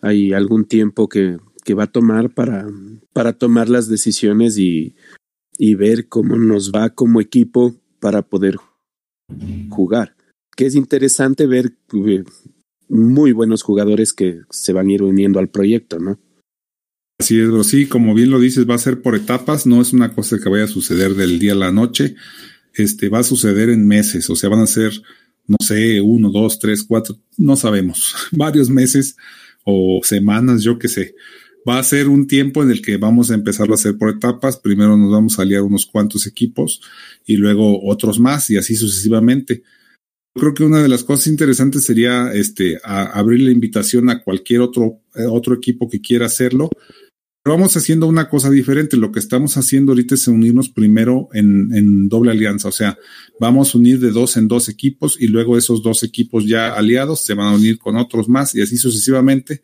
hay 0.00 0.32
algún 0.32 0.64
tiempo 0.64 1.08
que, 1.08 1.38
que 1.64 1.74
va 1.74 1.84
a 1.84 1.92
tomar 1.92 2.32
para, 2.34 2.66
para 3.12 3.32
tomar 3.32 3.68
las 3.68 3.88
decisiones 3.88 4.58
y, 4.58 4.94
y 5.58 5.74
ver 5.74 6.08
cómo 6.08 6.36
nos 6.36 6.72
va 6.72 6.90
como 6.90 7.20
equipo 7.20 7.74
para 8.00 8.22
poder 8.22 8.56
jugar 9.70 10.16
que 10.56 10.66
es 10.66 10.74
interesante 10.74 11.46
ver 11.46 11.76
eh, 11.92 12.24
muy 12.88 13.32
buenos 13.32 13.62
jugadores 13.62 14.12
que 14.12 14.40
se 14.50 14.72
van 14.72 14.88
a 14.88 14.92
ir 14.92 15.02
uniendo 15.02 15.38
al 15.38 15.48
proyecto, 15.48 15.98
¿no? 15.98 16.18
Así 17.18 17.40
es, 17.40 17.66
sí, 17.66 17.86
como 17.86 18.14
bien 18.14 18.30
lo 18.30 18.38
dices, 18.38 18.68
va 18.68 18.74
a 18.74 18.78
ser 18.78 19.00
por 19.00 19.14
etapas, 19.14 19.66
no 19.66 19.80
es 19.80 19.92
una 19.92 20.12
cosa 20.12 20.38
que 20.38 20.50
vaya 20.50 20.64
a 20.64 20.68
suceder 20.68 21.14
del 21.14 21.38
día 21.38 21.52
a 21.52 21.56
la 21.56 21.72
noche, 21.72 22.14
este 22.74 23.08
va 23.08 23.20
a 23.20 23.24
suceder 23.24 23.70
en 23.70 23.86
meses, 23.86 24.28
o 24.28 24.36
sea, 24.36 24.50
van 24.50 24.60
a 24.60 24.66
ser, 24.66 24.92
no 25.46 25.56
sé, 25.64 26.00
uno, 26.02 26.30
dos, 26.30 26.58
tres, 26.58 26.84
cuatro, 26.84 27.16
no 27.38 27.56
sabemos, 27.56 28.14
varios 28.32 28.68
meses 28.68 29.16
o 29.64 30.00
semanas, 30.02 30.62
yo 30.62 30.78
qué 30.78 30.88
sé. 30.88 31.14
Va 31.68 31.80
a 31.80 31.82
ser 31.82 32.06
un 32.08 32.28
tiempo 32.28 32.62
en 32.62 32.70
el 32.70 32.80
que 32.80 32.96
vamos 32.96 33.30
a 33.30 33.34
empezar 33.34 33.68
a 33.70 33.74
hacer 33.74 33.98
por 33.98 34.10
etapas. 34.10 34.56
Primero 34.56 34.96
nos 34.96 35.10
vamos 35.10 35.36
a 35.36 35.42
aliar 35.42 35.62
unos 35.62 35.84
cuantos 35.84 36.24
equipos 36.28 36.80
y 37.24 37.36
luego 37.36 37.84
otros 37.84 38.20
más 38.20 38.48
y 38.50 38.56
así 38.56 38.76
sucesivamente 38.76 39.64
creo 40.36 40.54
que 40.54 40.64
una 40.64 40.82
de 40.82 40.88
las 40.88 41.04
cosas 41.04 41.26
interesantes 41.28 41.84
sería 41.84 42.32
este, 42.32 42.78
abrir 42.84 43.40
la 43.40 43.50
invitación 43.50 44.10
a 44.10 44.22
cualquier 44.22 44.60
otro, 44.60 45.00
eh, 45.14 45.24
otro 45.24 45.54
equipo 45.54 45.88
que 45.88 46.00
quiera 46.00 46.26
hacerlo. 46.26 46.70
Pero 47.42 47.56
vamos 47.56 47.76
haciendo 47.76 48.06
una 48.06 48.28
cosa 48.28 48.50
diferente. 48.50 48.96
Lo 48.96 49.12
que 49.12 49.20
estamos 49.20 49.56
haciendo 49.56 49.92
ahorita 49.92 50.16
es 50.16 50.26
unirnos 50.26 50.68
primero 50.68 51.28
en, 51.32 52.08
doble 52.08 52.32
alianza. 52.32 52.68
O 52.68 52.72
sea, 52.72 52.98
vamos 53.38 53.74
a 53.74 53.78
unir 53.78 54.00
de 54.00 54.10
dos 54.10 54.36
en 54.36 54.48
dos 54.48 54.68
equipos 54.68 55.16
y 55.20 55.28
luego 55.28 55.56
esos 55.56 55.82
dos 55.82 56.02
equipos 56.02 56.44
ya 56.44 56.74
aliados 56.74 57.24
se 57.24 57.34
van 57.34 57.46
a 57.46 57.54
unir 57.54 57.78
con 57.78 57.96
otros 57.96 58.28
más 58.28 58.54
y 58.54 58.62
así 58.62 58.76
sucesivamente, 58.76 59.62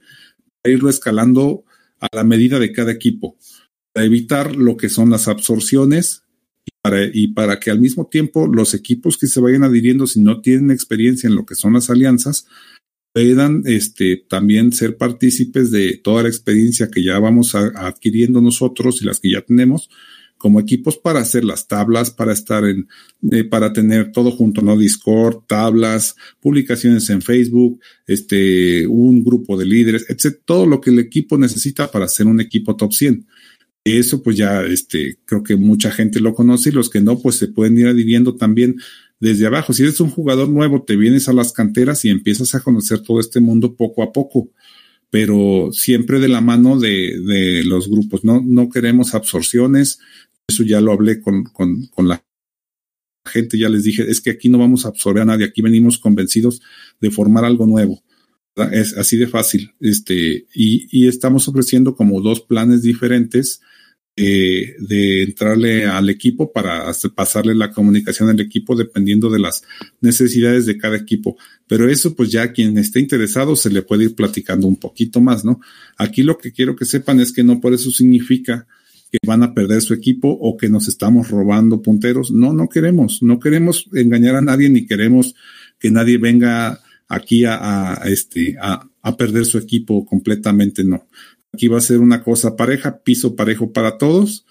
a 0.65 0.69
irlo 0.69 0.91
escalando 0.91 1.65
a 2.01 2.07
la 2.15 2.23
medida 2.23 2.61
de 2.61 2.73
cada 2.73 2.93
equipo, 2.93 3.37
para 3.93 4.07
evitar 4.07 4.55
lo 4.55 4.77
que 4.77 4.89
son 4.89 5.11
las 5.11 5.27
absorciones 5.27 6.23
para, 6.83 7.05
y 7.13 7.29
para 7.29 7.61
que 7.61 7.71
al 7.71 7.81
mismo 7.81 8.07
tiempo 8.09 8.47
los 8.47 8.75
equipos 8.75 9.17
que 9.17 9.29
se 9.29 9.41
vayan 9.41 9.65
adhiriendo, 9.65 10.07
si 10.07 10.21
no 10.21 10.41
tienen 10.41 10.71
experiencia 10.71 11.29
en 11.29 11.37
lo 11.37 11.47
que 11.47 11.55
son 11.55 11.75
las 11.75 11.91
alianzas, 11.91 12.47
puedan 13.15 13.63
este, 13.67 14.17
también 14.29 14.73
ser 14.73 14.97
partícipes 14.97 15.71
de 15.71 15.97
toda 15.99 16.25
la 16.25 16.29
experiencia 16.29 16.91
que 16.91 17.03
ya 17.03 17.19
vamos 17.19 17.55
adquiriendo 17.55 18.41
nosotros 18.41 19.01
y 19.01 19.05
las 19.05 19.21
que 19.21 19.31
ya 19.31 19.43
tenemos 19.43 19.89
como 20.43 20.59
equipos 20.59 20.99
para 20.99 21.21
hacer 21.21 21.45
las 21.45 21.69
tablas, 21.69 22.11
para 22.11 22.33
estar 22.33 22.65
en, 22.65 22.89
eh, 23.31 23.45
para 23.45 23.73
tener 23.73 24.11
todo 24.11 24.33
junto, 24.33 24.61
¿no? 24.61 24.77
Discord, 24.77 25.45
tablas, 25.47 26.17
publicaciones 26.41 27.09
en 27.11 27.23
Facebook, 27.23 27.81
este, 28.09 28.85
un 28.89 29.23
grupo 29.23 29.57
de 29.57 29.67
líderes, 29.67 30.05
etc. 30.11 30.41
Todo 30.45 30.67
lo 30.67 30.81
que 30.81 30.91
el 30.91 30.99
equipo 30.99 31.39
necesita 31.39 31.93
para 31.93 32.09
ser 32.09 32.27
un 32.27 32.41
equipo 32.41 32.75
top 32.75 32.93
100. 32.93 33.25
Eso 33.85 34.23
pues 34.23 34.37
ya 34.37 34.63
este, 34.65 35.19
creo 35.25 35.43
que 35.43 35.57
mucha 35.57 35.91
gente 35.91 36.21
lo 36.21 36.35
conoce 36.35 36.69
y 36.69 36.73
los 36.73 36.89
que 36.89 37.01
no 37.01 37.19
pues 37.19 37.37
se 37.37 37.49
pueden 37.49 37.77
ir 37.79 37.89
adhiriendo 37.89 38.37
también 38.37 38.77
desde 39.19 39.47
abajo. 39.47 39.73
Si 39.73 39.83
eres 39.83 40.01
un 40.01 40.11
jugador 40.11 40.49
nuevo, 40.49 40.83
te 40.83 40.97
vienes 40.97 41.29
a 41.29 41.33
las 41.33 41.53
canteras 41.53 42.05
y 42.05 42.11
empiezas 42.11 42.55
a 42.55 42.61
conocer 42.61 43.01
todo 43.01 43.19
este 43.19 43.41
mundo 43.41 43.75
poco 43.75 44.03
a 44.03 44.13
poco, 44.13 44.51
pero 45.11 45.71
siempre 45.73 46.21
de 46.21 46.29
la 46.29 46.41
mano 46.41 46.79
de, 46.79 47.21
de 47.21 47.65
los 47.65 47.89
grupos. 47.89 48.25
No, 48.25 48.41
no 48.45 48.69
queremos 48.69 49.15
absorciones. 49.15 49.99
Eso 50.47 50.63
ya 50.63 50.81
lo 50.81 50.93
hablé 50.93 51.21
con, 51.21 51.45
con, 51.45 51.87
con 51.87 52.09
la 52.09 52.25
gente, 53.27 53.59
ya 53.59 53.69
les 53.69 53.85
dije, 53.85 54.09
es 54.09 54.21
que 54.21 54.31
aquí 54.31 54.49
no 54.49 54.59
vamos 54.59 54.85
a 54.85 54.89
absorber 54.89 55.23
a 55.23 55.27
nadie, 55.27 55.47
aquí 55.47 55.63
venimos 55.63 55.99
convencidos 55.99 56.61
de 57.01 57.11
formar 57.11 57.45
algo 57.45 57.67
nuevo. 57.67 58.03
Es 58.73 58.97
así 58.97 59.17
de 59.17 59.29
fácil. 59.29 59.73
Este, 59.81 60.47
y, 60.55 60.87
y 60.91 61.09
estamos 61.09 61.49
ofreciendo 61.49 61.95
como 61.95 62.21
dos 62.21 62.41
planes 62.41 62.83
diferentes 62.83 63.61
eh, 64.15 64.75
de 64.79 65.23
entrarle 65.23 65.87
al 65.87 66.11
equipo 66.11 66.53
para 66.53 66.93
pasarle 67.15 67.55
la 67.55 67.71
comunicación 67.71 68.29
al 68.29 68.41
equipo 68.41 68.77
dependiendo 68.77 69.31
de 69.31 69.39
las 69.39 69.63
necesidades 70.03 70.67
de 70.67 70.77
cada 70.77 70.99
equipo. 70.99 71.39
Pero 71.67 71.89
eso 71.89 72.15
pues 72.15 72.31
ya 72.31 72.53
quien 72.53 72.77
esté 72.77 73.01
interesado 73.01 73.57
se 73.57 73.71
le 73.71 73.81
puede 73.81 74.05
ir 74.05 74.15
platicando 74.15 74.67
un 74.67 74.77
poquito 74.77 75.23
más, 75.23 75.47
¿no? 75.47 75.61
Aquí 75.97 76.23
lo 76.23 76.37
que 76.37 76.53
quiero 76.53 76.77
que 76.77 76.85
sepan 76.85 77.21
es 77.21 77.33
que 77.33 77.43
no 77.43 77.59
por 77.59 77.73
eso 77.73 77.91
significa 77.91 78.67
que 79.11 79.17
van 79.27 79.43
a 79.43 79.55
perder 79.55 79.81
su 79.81 79.95
equipo 79.95 80.29
o 80.29 80.59
que 80.59 80.69
nos 80.69 80.89
estamos 80.89 81.31
robando 81.31 81.81
punteros. 81.81 82.31
No, 82.33 82.53
no 82.53 82.69
queremos, 82.69 83.23
no 83.23 83.41
queremos 83.41 83.89
engañar 83.95 84.37
a 84.37 84.43
nadie 84.43 84.69
ni 84.69 84.85
queremos 84.85 85.35
que 85.79 85.91
nadie 85.91 86.19
venga 86.19 86.83
aquí 87.09 87.45
a, 87.47 88.01
este, 88.05 88.57
a 88.61 89.17
perder 89.17 89.47
su 89.47 89.57
equipo 89.57 90.05
completamente, 90.05 90.85
no. 90.85 91.07
Aquí 91.53 91.69
va 91.69 91.79
a 91.79 91.83
ser 91.83 91.99
una 91.99 92.23
cosa 92.23 92.57
pareja, 92.57 92.99
piso 93.03 93.37
parejo 93.37 93.73
para 93.73 93.99
todos. 93.99 94.47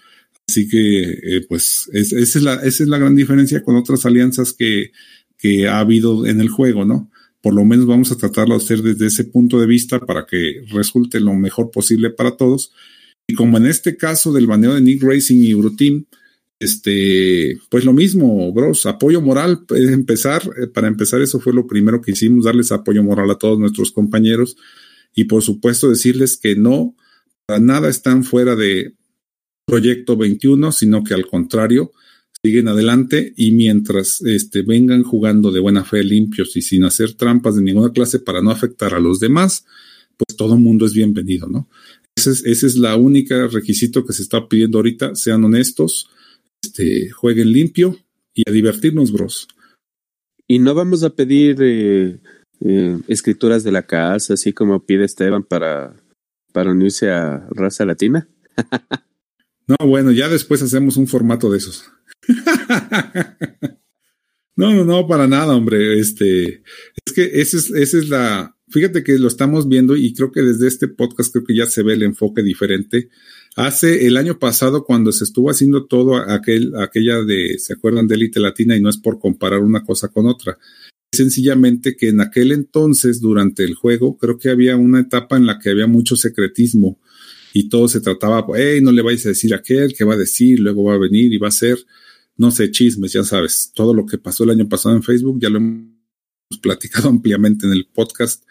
Así 0.48 0.68
que, 0.68 1.02
eh, 1.02 1.46
pues, 1.48 1.88
es, 1.92 2.12
esa, 2.12 2.38
es 2.38 2.44
la, 2.44 2.54
esa 2.54 2.82
es 2.82 2.88
la 2.88 2.98
gran 2.98 3.14
diferencia 3.14 3.62
con 3.62 3.76
otras 3.76 4.06
alianzas 4.06 4.52
que, 4.52 4.92
que 5.38 5.68
ha 5.68 5.78
habido 5.78 6.26
en 6.26 6.40
el 6.40 6.48
juego, 6.48 6.84
¿no? 6.84 7.10
Por 7.40 7.54
lo 7.54 7.64
menos 7.64 7.86
vamos 7.86 8.12
a 8.12 8.16
tratarlo 8.16 8.56
de 8.56 8.64
hacer 8.64 8.82
desde 8.82 9.06
ese 9.06 9.24
punto 9.24 9.58
de 9.58 9.66
vista 9.66 9.98
para 9.98 10.26
que 10.26 10.64
resulte 10.70 11.18
lo 11.18 11.34
mejor 11.34 11.70
posible 11.72 12.10
para 12.10 12.36
todos. 12.36 12.72
Y 13.26 13.34
como 13.34 13.56
en 13.58 13.66
este 13.66 13.96
caso 13.96 14.32
del 14.32 14.46
baneo 14.46 14.74
de 14.74 14.80
Nick 14.80 15.02
Racing 15.02 15.42
y 15.42 15.50
Euroteam, 15.50 16.04
este, 16.60 17.58
pues 17.68 17.84
lo 17.84 17.92
mismo, 17.92 18.52
bros, 18.52 18.86
apoyo 18.86 19.20
moral, 19.20 19.64
empezar, 19.70 20.42
eh, 20.62 20.68
para 20.68 20.86
empezar 20.86 21.20
eso 21.20 21.40
fue 21.40 21.52
lo 21.52 21.66
primero 21.66 22.00
que 22.00 22.12
hicimos, 22.12 22.44
darles 22.44 22.70
apoyo 22.70 23.02
moral 23.02 23.28
a 23.32 23.34
todos 23.34 23.58
nuestros 23.58 23.90
compañeros 23.90 24.56
y 25.14 25.24
por 25.24 25.42
supuesto 25.42 25.88
decirles 25.88 26.36
que 26.36 26.56
no, 26.56 26.96
para 27.46 27.60
nada 27.60 27.88
están 27.88 28.24
fuera 28.24 28.56
de, 28.56 28.94
Proyecto 29.64 30.16
21, 30.16 30.72
sino 30.72 31.04
que 31.04 31.14
al 31.14 31.26
contrario, 31.26 31.92
siguen 32.44 32.68
adelante 32.68 33.32
y 33.36 33.52
mientras 33.52 34.20
este, 34.22 34.62
vengan 34.62 35.04
jugando 35.04 35.52
de 35.52 35.60
buena 35.60 35.84
fe 35.84 36.02
limpios 36.02 36.56
y 36.56 36.62
sin 36.62 36.84
hacer 36.84 37.14
trampas 37.14 37.56
de 37.56 37.62
ninguna 37.62 37.92
clase 37.92 38.18
para 38.18 38.42
no 38.42 38.50
afectar 38.50 38.92
a 38.94 39.00
los 39.00 39.20
demás, 39.20 39.64
pues 40.16 40.36
todo 40.36 40.56
mundo 40.56 40.84
es 40.84 40.92
bienvenido, 40.92 41.48
¿no? 41.48 41.68
Ese 42.16 42.32
es, 42.32 42.44
ese 42.44 42.66
es 42.66 42.76
requisito 43.50 44.04
que 44.04 44.12
se 44.12 44.22
está 44.22 44.48
pidiendo 44.48 44.78
ahorita, 44.78 45.14
sean 45.14 45.44
honestos, 45.44 46.10
este, 46.62 47.10
jueguen 47.10 47.52
limpio 47.52 47.96
y 48.34 48.42
a 48.48 48.52
divertirnos, 48.52 49.12
bros. 49.12 49.48
Y 50.48 50.58
no 50.58 50.74
vamos 50.74 51.04
a 51.04 51.14
pedir 51.14 51.56
eh, 51.60 52.20
eh, 52.64 52.98
escrituras 53.08 53.64
de 53.64 53.72
la 53.72 53.82
casa, 53.82 54.34
así 54.34 54.52
como 54.52 54.84
pide 54.84 55.04
Esteban 55.04 55.42
para, 55.42 55.96
para 56.52 56.70
unirse 56.70 57.10
a 57.10 57.46
raza 57.50 57.84
latina. 57.84 58.28
no, 59.66 59.76
bueno, 59.86 60.12
ya 60.12 60.28
después 60.28 60.62
hacemos 60.62 60.96
un 60.96 61.08
formato 61.08 61.50
de 61.50 61.58
esos. 61.58 61.84
no, 64.56 64.72
no, 64.72 64.84
no, 64.84 65.06
para 65.06 65.26
nada, 65.26 65.56
hombre. 65.56 65.98
Este, 65.98 66.62
es 67.04 67.12
que 67.14 67.40
esa 67.40 67.56
es, 67.56 67.70
esa 67.70 67.98
es 67.98 68.08
la, 68.08 68.56
fíjate 68.72 69.04
que 69.04 69.18
lo 69.18 69.28
estamos 69.28 69.68
viendo 69.68 69.96
y 69.96 70.14
creo 70.14 70.32
que 70.32 70.42
desde 70.42 70.66
este 70.66 70.88
podcast 70.88 71.32
creo 71.32 71.44
que 71.44 71.54
ya 71.54 71.66
se 71.66 71.82
ve 71.82 71.92
el 71.94 72.02
enfoque 72.02 72.42
diferente. 72.42 73.10
Hace 73.54 74.06
el 74.06 74.16
año 74.16 74.38
pasado, 74.38 74.84
cuando 74.84 75.12
se 75.12 75.24
estuvo 75.24 75.50
haciendo 75.50 75.84
todo 75.84 76.16
aquel, 76.16 76.72
aquella 76.80 77.22
de, 77.22 77.58
¿se 77.58 77.74
acuerdan 77.74 78.08
de 78.08 78.14
élite 78.14 78.40
latina? 78.40 78.74
Y 78.74 78.80
no 78.80 78.88
es 78.88 78.96
por 78.96 79.18
comparar 79.18 79.60
una 79.60 79.84
cosa 79.84 80.08
con 80.08 80.26
otra. 80.26 80.58
Sencillamente 81.12 81.96
que 81.96 82.08
en 82.08 82.20
aquel 82.20 82.52
entonces, 82.52 83.20
durante 83.20 83.64
el 83.64 83.74
juego, 83.74 84.16
creo 84.16 84.38
que 84.38 84.48
había 84.48 84.76
una 84.76 85.00
etapa 85.00 85.36
en 85.36 85.46
la 85.46 85.58
que 85.58 85.70
había 85.70 85.86
mucho 85.86 86.16
secretismo 86.16 86.98
y 87.52 87.68
todo 87.68 87.86
se 87.86 88.00
trataba, 88.00 88.46
hey, 88.56 88.80
no 88.82 88.92
le 88.92 89.02
vais 89.02 89.24
a 89.26 89.28
decir 89.28 89.52
a 89.52 89.58
aquel 89.58 89.94
que 89.94 90.04
va 90.04 90.14
a 90.14 90.18
decir, 90.18 90.58
luego 90.58 90.84
va 90.84 90.94
a 90.94 90.98
venir 90.98 91.32
y 91.32 91.38
va 91.38 91.48
a 91.48 91.52
ser 91.52 91.78
no 92.36 92.50
sé, 92.50 92.70
chismes, 92.70 93.12
ya 93.12 93.24
sabes, 93.24 93.72
todo 93.74 93.94
lo 93.94 94.06
que 94.06 94.18
pasó 94.18 94.44
el 94.44 94.50
año 94.50 94.68
pasado 94.68 94.96
en 94.96 95.02
Facebook, 95.02 95.38
ya 95.40 95.50
lo 95.50 95.58
hemos 95.58 96.58
platicado 96.60 97.08
ampliamente 97.08 97.66
en 97.66 97.72
el 97.72 97.86
podcast. 97.86 98.44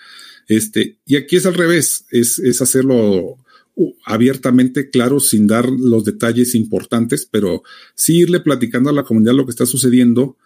Este, 0.47 0.99
y 1.05 1.15
aquí 1.15 1.37
es 1.37 1.45
al 1.45 1.53
revés, 1.53 2.05
es, 2.09 2.39
es 2.39 2.61
hacerlo 2.61 3.37
uh, 3.75 3.93
abiertamente 4.05 4.89
claro 4.89 5.19
sin 5.19 5.47
dar 5.47 5.69
los 5.69 6.03
detalles 6.03 6.55
importantes, 6.55 7.27
pero 7.29 7.63
sí 7.95 8.17
irle 8.19 8.39
platicando 8.39 8.89
a 8.89 8.93
la 8.93 9.03
comunidad 9.03 9.33
lo 9.33 9.45
que 9.45 9.51
está 9.51 9.65
sucediendo 9.65 10.37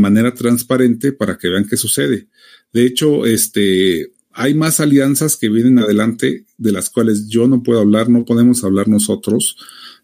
manera 0.00 0.32
transparente 0.34 1.12
para 1.12 1.36
que 1.36 1.48
vean 1.48 1.66
qué 1.68 1.76
sucede. 1.76 2.28
De 2.72 2.86
hecho, 2.86 3.26
este, 3.26 4.12
hay 4.32 4.54
más 4.54 4.80
alianzas 4.80 5.36
que 5.36 5.48
vienen 5.48 5.78
adelante 5.78 6.46
de 6.56 6.72
las 6.72 6.90
cuales 6.90 7.28
yo 7.28 7.46
no 7.46 7.62
puedo 7.62 7.80
hablar, 7.80 8.08
no 8.08 8.24
podemos 8.24 8.64
hablar 8.64 8.88
nosotros, 8.88 9.56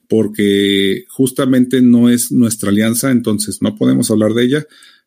porque 0.09 1.05
justamente 1.09 1.81
no 1.81 2.09
es 2.09 2.33
nuestra 2.33 2.70
alianza, 2.70 3.11
entonces 3.11 3.62
no 3.62 3.77
podemos 3.77 4.11
hablar 4.11 4.35
de 4.35 4.44
ella, 4.44 4.66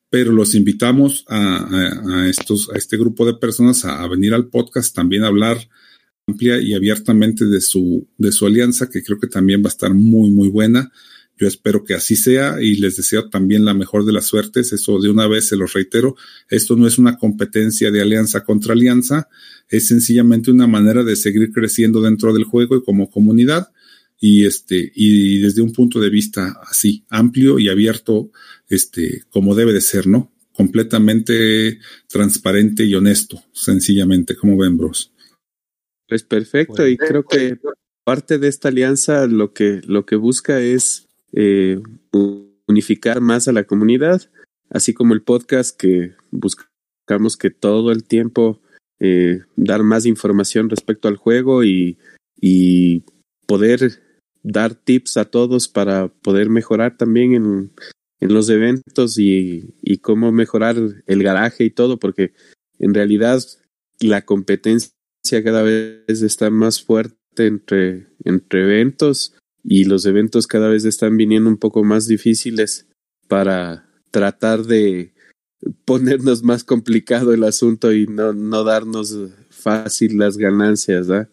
pero 0.10 0.32
los 0.32 0.56
invitamos 0.56 1.26
a, 1.30 2.28
estos, 2.28 2.70
a 2.70 2.78
este 2.78 2.98
grupo 2.98 3.26
de 3.26 3.36
personas 3.36 3.86
a, 3.86 4.06
venir 4.08 4.34
al 4.34 4.48
podcast, 4.48 4.94
también 4.94 5.24
a 5.24 5.28
hablar 5.28 5.58
amplia 6.28 6.60
y 6.60 6.74
abiertamente 6.74 7.46
de 7.46 7.62
su, 7.62 8.08
de 8.18 8.32
su 8.32 8.46
alianza, 8.46 8.90
que 8.90 9.04
creo 9.04 9.20
que 9.20 9.28
también 9.28 9.62
va 9.62 9.68
a 9.68 9.70
estar 9.70 9.94
muy, 9.94 10.32
muy 10.32 10.50
buena. 10.50 10.92
Yo 11.42 11.48
espero 11.48 11.84
que 11.84 11.96
así 11.96 12.16
sea 12.16 12.62
y 12.62 12.76
les 12.76 12.98
deseo 12.98 13.28
también 13.28 13.66
la 13.66 13.74
mejor 13.74 14.06
de 14.06 14.14
las 14.14 14.28
suertes. 14.28 14.74
Eso 14.74 15.00
de 15.00 15.10
una 15.10 15.28
vez 15.28 15.48
se 15.48 15.56
los 15.56 15.74
reitero. 15.74 16.16
Esto 16.48 16.76
no 16.76 16.86
es 16.86 17.00
una 17.00 17.18
competencia 17.18 17.90
de 17.90 18.00
alianza 18.00 18.44
contra 18.44 18.74
alianza. 18.74 19.28
Es 19.68 19.88
sencillamente 19.88 20.52
una 20.52 20.68
manera 20.68 21.04
de 21.04 21.16
seguir 21.16 21.52
creciendo 21.52 22.00
dentro 22.00 22.32
del 22.32 22.44
juego 22.44 22.76
y 22.76 22.84
como 22.84 23.10
comunidad 23.10 23.72
y 24.20 24.46
este 24.46 24.92
y 24.94 25.40
desde 25.40 25.64
un 25.64 25.74
punto 25.74 26.00
de 26.00 26.12
vista 26.12 26.62
así 26.70 27.04
amplio 27.10 27.58
y 27.58 27.70
abierto 27.70 28.30
este 28.70 29.24
como 29.32 29.56
debe 29.56 29.74
de 29.74 29.82
ser 29.82 30.06
no 30.06 30.32
completamente 30.54 31.80
transparente 32.08 32.84
y 32.84 32.94
honesto 32.94 33.42
sencillamente 33.52 34.36
como 34.36 34.58
ven 34.58 34.78
bros 34.78 35.12
pues 36.08 36.22
perfecto 36.22 36.88
y 36.88 36.98
creo 36.98 37.24
que 37.24 37.58
parte 38.04 38.38
de 38.38 38.48
esta 38.48 38.68
alianza 38.68 39.26
lo 39.26 39.54
que 39.54 39.82
lo 39.88 40.06
que 40.06 40.18
busca 40.18 40.62
es 40.62 41.08
eh, 41.34 41.82
unificar 42.68 43.22
más 43.22 43.48
a 43.48 43.52
la 43.52 43.64
comunidad 43.64 44.30
así 44.72 44.94
como 44.94 45.14
el 45.14 45.22
podcast 45.22 45.78
que 45.78 46.16
buscamos 46.32 47.38
que 47.38 47.52
todo 47.52 47.92
el 47.92 48.04
tiempo 48.06 48.62
eh, 49.00 49.42
dar 49.56 49.84
más 49.84 50.06
información 50.06 50.70
respecto 50.70 51.08
al 51.08 51.18
juego 51.18 51.64
y, 51.64 51.98
y 52.40 53.04
poder 53.46 54.02
dar 54.44 54.74
tips 54.74 55.18
a 55.18 55.26
todos 55.26 55.68
para 55.68 56.08
poder 56.08 56.50
mejorar 56.50 56.98
también 56.98 57.34
en, 57.34 57.72
en 58.20 58.34
los 58.34 58.50
eventos 58.50 59.20
y, 59.20 59.76
y, 59.82 59.98
cómo 59.98 60.32
mejorar 60.32 60.78
el 61.06 61.24
garaje 61.24 61.66
y 61.66 61.70
todo, 61.70 62.00
porque 62.00 62.34
en 62.80 62.94
realidad 62.94 63.42
la 64.00 64.24
competencia 64.24 64.94
cada 65.44 65.64
vez 65.64 66.22
está 66.22 66.50
más 66.50 66.82
fuerte 66.82 67.18
entre, 67.38 68.08
entre 68.24 68.64
eventos 68.64 69.36
y 69.64 69.86
los 69.86 70.06
eventos 70.06 70.48
cada 70.48 70.70
vez 70.70 70.86
están 70.86 71.18
viniendo 71.18 71.50
un 71.50 71.58
poco 71.58 71.84
más 71.84 72.08
difíciles 72.08 72.88
para 73.28 73.88
tratar 74.12 74.64
de 74.64 75.14
ponernos 75.86 76.44
más 76.44 76.64
complicado 76.64 77.34
el 77.34 77.44
asunto 77.44 77.94
y 77.94 78.08
no, 78.08 78.34
no 78.34 78.64
darnos 78.64 79.16
fácil 79.50 80.18
las 80.18 80.38
ganancias, 80.38 81.08
¿verdad? 81.08 81.30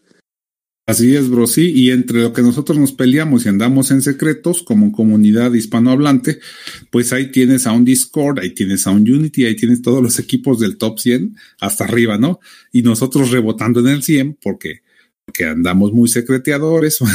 Así 0.88 1.14
es, 1.14 1.28
bro, 1.28 1.46
sí, 1.46 1.70
y 1.74 1.90
entre 1.90 2.22
lo 2.22 2.32
que 2.32 2.40
nosotros 2.40 2.78
nos 2.78 2.92
peleamos 2.92 3.44
y 3.44 3.50
andamos 3.50 3.90
en 3.90 4.00
secretos 4.00 4.62
como 4.62 4.90
comunidad 4.90 5.52
hispanohablante, 5.52 6.40
pues 6.90 7.12
ahí 7.12 7.30
tienes 7.30 7.66
a 7.66 7.72
un 7.72 7.84
Discord, 7.84 8.38
ahí 8.38 8.54
tienes 8.54 8.86
a 8.86 8.92
un 8.92 9.02
Unity, 9.02 9.44
ahí 9.44 9.54
tienes 9.54 9.82
todos 9.82 10.02
los 10.02 10.18
equipos 10.18 10.60
del 10.60 10.78
top 10.78 10.98
100 10.98 11.36
hasta 11.60 11.84
arriba, 11.84 12.16
¿no? 12.16 12.40
Y 12.72 12.80
nosotros 12.80 13.30
rebotando 13.30 13.80
en 13.80 13.88
el 13.88 14.02
100 14.02 14.38
porque, 14.40 14.80
porque 15.28 15.44
andamos 15.44 15.92
muy 15.92 16.08
secreteadores, 16.08 17.00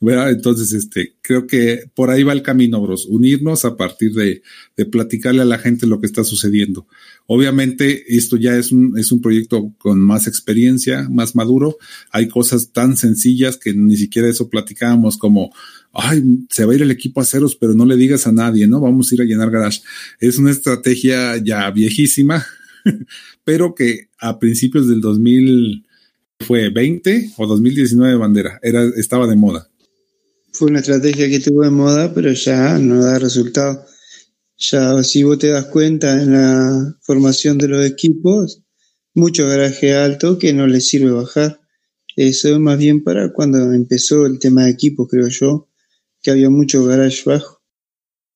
Entonces, 0.00 0.72
este, 0.72 1.16
creo 1.20 1.48
que 1.48 1.90
por 1.94 2.10
ahí 2.10 2.22
va 2.22 2.32
el 2.32 2.42
camino, 2.42 2.80
bros, 2.80 3.06
unirnos 3.06 3.64
a 3.64 3.76
partir 3.76 4.12
de, 4.12 4.42
de 4.76 4.86
platicarle 4.86 5.42
a 5.42 5.46
la 5.46 5.58
gente 5.58 5.88
lo 5.88 6.00
que 6.00 6.06
está 6.06 6.22
sucediendo. 6.22 6.86
Obviamente, 7.26 8.04
esto 8.16 8.36
ya 8.36 8.56
es 8.56 8.70
un, 8.70 8.96
es 8.96 9.10
un 9.10 9.20
proyecto 9.20 9.74
con 9.78 10.00
más 10.00 10.28
experiencia, 10.28 11.08
más 11.10 11.34
maduro. 11.34 11.78
Hay 12.12 12.28
cosas 12.28 12.70
tan 12.72 12.96
sencillas 12.96 13.56
que 13.56 13.74
ni 13.74 13.96
siquiera 13.96 14.28
eso 14.28 14.48
platicábamos 14.48 15.16
como, 15.16 15.52
ay, 15.92 16.22
se 16.50 16.64
va 16.64 16.72
a 16.72 16.76
ir 16.76 16.82
el 16.82 16.92
equipo 16.92 17.20
a 17.20 17.24
ceros, 17.24 17.56
pero 17.56 17.74
no 17.74 17.84
le 17.84 17.96
digas 17.96 18.28
a 18.28 18.32
nadie, 18.32 18.68
¿no? 18.68 18.80
Vamos 18.80 19.10
a 19.10 19.14
ir 19.16 19.22
a 19.22 19.24
llenar 19.24 19.50
garage. 19.50 19.80
Es 20.20 20.38
una 20.38 20.52
estrategia 20.52 21.36
ya 21.38 21.68
viejísima, 21.72 22.46
pero 23.44 23.74
que 23.74 24.10
a 24.20 24.38
principios 24.38 24.86
del 24.86 25.00
2000 25.00 25.87
fue 26.40 26.70
20 26.70 27.32
o 27.36 27.46
2019 27.46 28.16
bandera, 28.16 28.58
era, 28.62 28.84
estaba 28.96 29.26
de 29.26 29.36
moda. 29.36 29.68
Fue 30.52 30.68
una 30.68 30.80
estrategia 30.80 31.28
que 31.28 31.36
estuvo 31.36 31.62
de 31.62 31.70
moda, 31.70 32.12
pero 32.14 32.32
ya 32.32 32.78
no 32.78 33.02
da 33.02 33.18
resultado. 33.18 33.84
Ya 34.56 35.02
si 35.02 35.22
vos 35.22 35.38
te 35.38 35.48
das 35.48 35.66
cuenta 35.66 36.20
en 36.20 36.32
la 36.32 36.96
formación 37.02 37.58
de 37.58 37.68
los 37.68 37.86
equipos, 37.86 38.62
mucho 39.14 39.46
garaje 39.46 39.94
alto 39.94 40.38
que 40.38 40.52
no 40.52 40.66
les 40.66 40.88
sirve 40.88 41.10
bajar. 41.10 41.60
Eso 42.16 42.48
es 42.48 42.58
más 42.58 42.78
bien 42.78 43.04
para 43.04 43.32
cuando 43.32 43.72
empezó 43.72 44.26
el 44.26 44.38
tema 44.38 44.64
de 44.64 44.70
equipos, 44.70 45.08
creo 45.08 45.28
yo, 45.28 45.68
que 46.22 46.30
había 46.30 46.50
mucho 46.50 46.84
garage 46.84 47.22
bajo. 47.24 47.57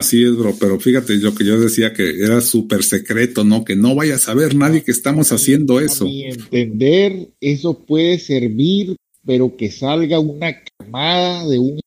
Así 0.02 0.24
es, 0.24 0.36
bro, 0.36 0.52
pero 0.58 0.80
fíjate 0.80 1.14
lo 1.18 1.32
que 1.32 1.44
yo 1.44 1.60
decía 1.60 1.92
que 1.92 2.18
era 2.18 2.40
súper 2.40 2.82
secreto, 2.82 3.44
¿no? 3.44 3.64
Que 3.64 3.76
no 3.76 3.94
vaya 3.94 4.16
a 4.16 4.18
saber 4.18 4.56
nadie 4.56 4.82
que 4.82 4.90
estamos 4.90 5.30
haciendo 5.30 5.78
eso. 5.78 6.06
Mi 6.06 6.24
entender, 6.24 7.28
eso 7.40 7.86
puede 7.86 8.18
servir, 8.18 8.96
pero 9.24 9.56
que 9.56 9.70
salga 9.70 10.18
una 10.18 10.60
camada 10.76 11.46
de 11.46 11.60
un 11.60 11.78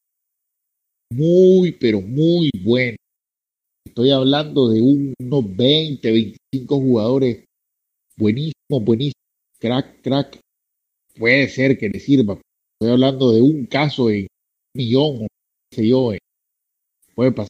muy, 1.12 1.74
pero 1.74 2.00
muy 2.00 2.50
bueno. 2.64 2.96
Estoy 3.86 4.12
hablando 4.12 4.70
de 4.70 4.80
unos 4.80 5.58
20, 5.58 6.10
25 6.10 6.80
jugadores 6.80 7.44
buenísimo, 8.16 8.80
buenísimo, 8.80 9.20
crack, 9.60 10.02
crack. 10.02 10.40
Puede 11.20 11.50
ser 11.50 11.78
que 11.78 11.90
le 11.90 12.00
sirva. 12.00 12.40
Estoy 12.80 12.94
hablando 12.94 13.34
de 13.34 13.42
un 13.42 13.66
caso 13.66 14.10
en 14.10 14.22
un 14.22 14.28
millón, 14.74 15.16
o 15.26 15.28
qué 15.70 15.76
sé 15.76 15.88
yo. 15.90 16.14
Puede 17.14 17.34
pasar 17.34 17.50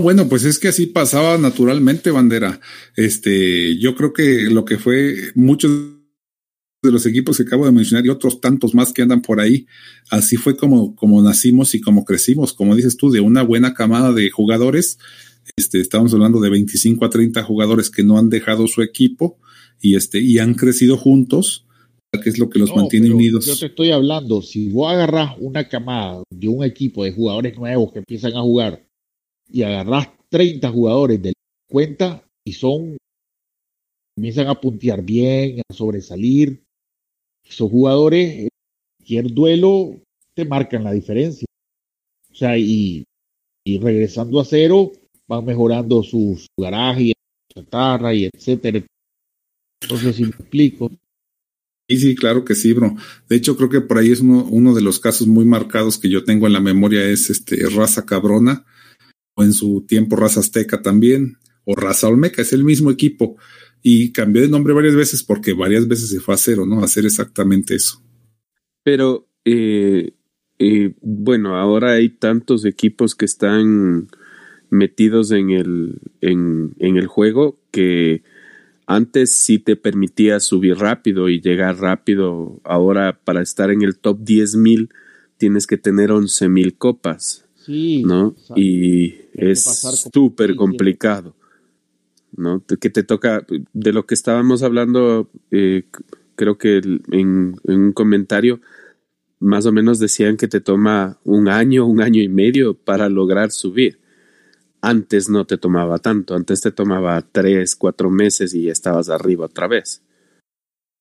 bueno, 0.00 0.28
pues 0.28 0.44
es 0.44 0.58
que 0.58 0.68
así 0.68 0.86
pasaba 0.86 1.36
naturalmente, 1.36 2.10
bandera. 2.10 2.60
Este, 2.96 3.78
yo 3.78 3.94
creo 3.94 4.12
que 4.12 4.44
lo 4.50 4.64
que 4.64 4.78
fue 4.78 5.14
muchos 5.34 5.70
de 6.82 6.90
los 6.90 7.04
equipos 7.06 7.36
que 7.36 7.42
acabo 7.44 7.66
de 7.66 7.72
mencionar 7.72 8.04
y 8.06 8.08
otros 8.08 8.40
tantos 8.40 8.74
más 8.74 8.92
que 8.92 9.02
andan 9.02 9.22
por 9.22 9.38
ahí, 9.38 9.66
así 10.10 10.36
fue 10.36 10.56
como, 10.56 10.96
como 10.96 11.22
nacimos 11.22 11.74
y 11.74 11.80
como 11.80 12.04
crecimos, 12.04 12.54
como 12.54 12.74
dices 12.74 12.96
tú, 12.96 13.10
de 13.10 13.20
una 13.20 13.42
buena 13.42 13.74
camada 13.74 14.12
de 14.12 14.30
jugadores. 14.30 14.98
Este, 15.56 15.80
estamos 15.80 16.12
hablando 16.14 16.40
de 16.40 16.50
25 16.50 17.04
a 17.04 17.10
30 17.10 17.42
jugadores 17.42 17.90
que 17.90 18.02
no 18.02 18.18
han 18.18 18.30
dejado 18.30 18.66
su 18.66 18.82
equipo 18.82 19.38
y 19.80 19.96
este, 19.96 20.20
y 20.20 20.38
han 20.38 20.54
crecido 20.54 20.96
juntos 20.96 21.66
que 22.20 22.28
es 22.28 22.38
lo 22.38 22.50
que 22.50 22.58
los 22.58 22.74
mantiene 22.74 23.10
unidos. 23.10 23.46
Yo 23.46 23.56
te 23.56 23.66
estoy 23.66 23.90
hablando, 23.90 24.42
si 24.42 24.68
vos 24.68 24.92
agarras 24.92 25.34
una 25.38 25.68
camada 25.68 26.22
de 26.30 26.48
un 26.48 26.62
equipo 26.62 27.04
de 27.04 27.12
jugadores 27.12 27.56
nuevos 27.56 27.90
que 27.92 28.00
empiezan 28.00 28.34
a 28.34 28.42
jugar 28.42 28.84
y 29.48 29.62
agarras 29.62 30.08
30 30.28 30.70
jugadores 30.70 31.22
de 31.22 31.32
cuenta 31.68 32.24
y 32.44 32.52
son, 32.52 32.96
comienzan 34.16 34.48
a 34.48 34.60
puntear 34.60 35.02
bien, 35.02 35.60
a 35.68 35.74
sobresalir, 35.74 36.62
esos 37.44 37.70
jugadores, 37.70 38.48
cualquier 38.98 39.32
duelo 39.32 40.00
te 40.34 40.44
marcan 40.44 40.84
la 40.84 40.92
diferencia. 40.92 41.46
O 42.30 42.34
sea, 42.34 42.56
y, 42.56 43.04
y 43.64 43.78
regresando 43.78 44.40
a 44.40 44.44
cero, 44.44 44.92
van 45.28 45.44
mejorando 45.44 46.02
su, 46.02 46.40
garaje, 46.58 47.12
su 47.48 47.60
chatarra 47.60 48.14
y 48.14 48.30
etcétera. 48.32 48.82
Entonces, 49.82 50.16
si 50.16 50.22
me 50.22 50.30
explico. 50.30 50.90
Sí, 51.88 51.98
sí, 51.98 52.14
claro 52.14 52.44
que 52.44 52.54
sí, 52.54 52.72
bro. 52.72 52.96
De 53.28 53.36
hecho, 53.36 53.56
creo 53.56 53.68
que 53.68 53.80
por 53.80 53.98
ahí 53.98 54.12
es 54.12 54.20
uno, 54.20 54.44
uno 54.44 54.74
de 54.74 54.80
los 54.80 54.98
casos 54.98 55.26
muy 55.26 55.44
marcados 55.44 55.98
que 55.98 56.08
yo 56.08 56.24
tengo 56.24 56.46
en 56.46 56.54
la 56.54 56.60
memoria 56.60 57.04
es 57.04 57.28
este 57.28 57.68
raza 57.68 58.06
cabrona, 58.06 58.64
o 59.34 59.44
en 59.44 59.52
su 59.52 59.84
tiempo 59.86 60.16
raza 60.16 60.40
azteca 60.40 60.82
también, 60.82 61.38
o 61.64 61.74
raza 61.74 62.08
olmeca, 62.08 62.42
es 62.42 62.52
el 62.52 62.64
mismo 62.64 62.90
equipo. 62.90 63.36
Y 63.82 64.12
cambió 64.12 64.42
de 64.42 64.48
nombre 64.48 64.74
varias 64.74 64.94
veces 64.94 65.22
porque 65.22 65.52
varias 65.52 65.88
veces 65.88 66.10
se 66.10 66.20
fue 66.20 66.34
a 66.34 66.38
cero, 66.38 66.66
¿no? 66.66 66.80
A 66.80 66.84
hacer 66.84 67.04
exactamente 67.04 67.74
eso. 67.74 68.02
Pero, 68.84 69.28
eh, 69.44 70.12
eh, 70.58 70.94
bueno, 71.00 71.56
ahora 71.56 71.92
hay 71.92 72.08
tantos 72.08 72.64
equipos 72.64 73.14
que 73.14 73.24
están 73.24 74.08
metidos 74.72 75.32
en 75.32 75.50
el, 75.50 76.00
en, 76.22 76.74
el 76.78 77.06
juego 77.06 77.60
que 77.70 78.22
antes 78.86 79.36
sí 79.36 79.58
te 79.58 79.76
permitía 79.76 80.40
subir 80.40 80.76
rápido 80.76 81.28
y 81.28 81.40
llegar 81.40 81.78
rápido. 81.78 82.60
Ahora 82.64 83.20
para 83.22 83.42
estar 83.42 83.70
en 83.70 83.82
el 83.82 83.98
top 83.98 84.20
10.000 84.20 84.88
tienes 85.36 85.66
que 85.66 85.76
tener 85.76 86.10
11.000 86.10 86.78
copas. 86.78 87.41
Sí, 87.64 88.02
¿no? 88.02 88.34
y 88.56 89.14
es 89.34 89.64
súper 90.12 90.56
complicado. 90.56 91.34
¿no? 92.36 92.64
Que 92.64 92.90
te 92.90 93.02
toca, 93.02 93.46
de 93.72 93.92
lo 93.92 94.06
que 94.06 94.14
estábamos 94.14 94.62
hablando, 94.62 95.30
eh, 95.50 95.84
creo 96.34 96.58
que 96.58 96.78
en, 96.78 97.02
en, 97.10 97.80
un 97.80 97.92
comentario, 97.92 98.60
más 99.38 99.66
o 99.66 99.72
menos 99.72 99.98
decían 99.98 100.36
que 100.36 100.48
te 100.48 100.60
toma 100.60 101.18
un 101.24 101.48
año, 101.48 101.86
un 101.86 102.00
año 102.00 102.22
y 102.22 102.28
medio 102.28 102.74
para 102.74 103.08
lograr 103.08 103.50
subir. 103.50 103.98
Antes 104.80 105.28
no 105.28 105.44
te 105.46 105.58
tomaba 105.58 105.98
tanto, 105.98 106.34
antes 106.34 106.60
te 106.60 106.72
tomaba 106.72 107.24
tres, 107.30 107.76
cuatro 107.76 108.10
meses 108.10 108.54
y 108.54 108.68
estabas 108.68 109.10
arriba 109.10 109.46
otra 109.46 109.68
vez. 109.68 110.02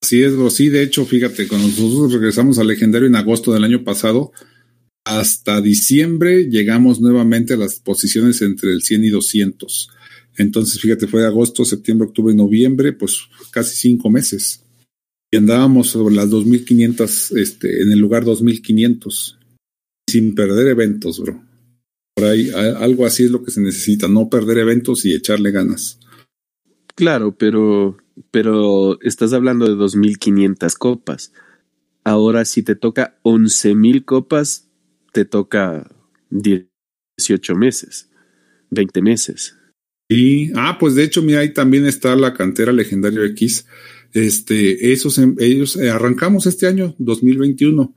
Así 0.03 0.23
es, 0.23 0.33
sí, 0.53 0.69
de 0.69 0.83
hecho, 0.83 1.05
fíjate, 1.05 1.47
cuando 1.47 1.67
nosotros 1.67 2.13
regresamos 2.13 2.57
al 2.59 2.67
legendario 2.67 3.07
en 3.07 3.15
agosto 3.15 3.53
del 3.53 3.63
año 3.63 3.83
pasado, 3.83 4.31
hasta 5.03 5.61
diciembre 5.61 6.49
llegamos 6.49 7.01
nuevamente 7.01 7.53
a 7.53 7.57
las 7.57 7.79
posiciones 7.79 8.41
entre 8.41 8.71
el 8.71 8.81
100 8.81 9.05
y 9.05 9.09
200. 9.09 9.89
Entonces, 10.37 10.79
fíjate, 10.79 11.07
fue 11.07 11.25
agosto, 11.25 11.65
septiembre, 11.65 12.07
octubre, 12.07 12.33
noviembre, 12.33 12.93
pues 12.93 13.19
casi 13.51 13.75
cinco 13.75 14.09
meses. 14.09 14.63
Y 15.31 15.37
andábamos 15.37 15.89
sobre 15.89 16.15
las 16.15 16.29
2500, 16.29 17.31
este, 17.33 17.81
en 17.81 17.91
el 17.91 17.99
lugar 17.99 18.25
2500, 18.25 19.39
sin 20.07 20.35
perder 20.35 20.67
eventos, 20.67 21.19
bro. 21.19 21.41
Por 22.15 22.25
ahí, 22.25 22.49
algo 22.51 23.05
así 23.05 23.23
es 23.23 23.31
lo 23.31 23.43
que 23.43 23.51
se 23.51 23.61
necesita, 23.61 24.07
no 24.07 24.29
perder 24.29 24.59
eventos 24.59 25.05
y 25.05 25.13
echarle 25.13 25.51
ganas. 25.51 25.99
Claro, 26.95 27.35
pero, 27.37 27.97
pero 28.29 28.99
estás 29.01 29.31
hablando 29.33 29.65
de 29.65 29.81
2.500 29.81 30.77
copas. 30.77 31.33
Ahora, 32.03 32.45
si 32.45 32.63
te 32.63 32.75
toca 32.75 33.17
11.000 33.23 34.03
copas, 34.03 34.70
te 35.11 35.25
toca 35.25 35.89
18 36.29 37.55
meses, 37.55 38.09
20 38.69 39.01
meses. 39.01 39.57
Y, 40.09 40.51
ah, 40.55 40.77
pues 40.79 40.95
de 40.95 41.03
hecho, 41.03 41.21
mira, 41.21 41.39
ahí 41.39 41.53
también 41.53 41.85
está 41.85 42.15
la 42.15 42.33
cantera 42.33 42.73
Legendario 42.73 43.23
X. 43.23 43.65
Este, 44.13 44.91
esos, 44.91 45.17
em, 45.17 45.35
ellos 45.39 45.77
eh, 45.77 45.89
arrancamos 45.89 46.45
este 46.45 46.67
año, 46.67 46.95
2021 46.97 47.95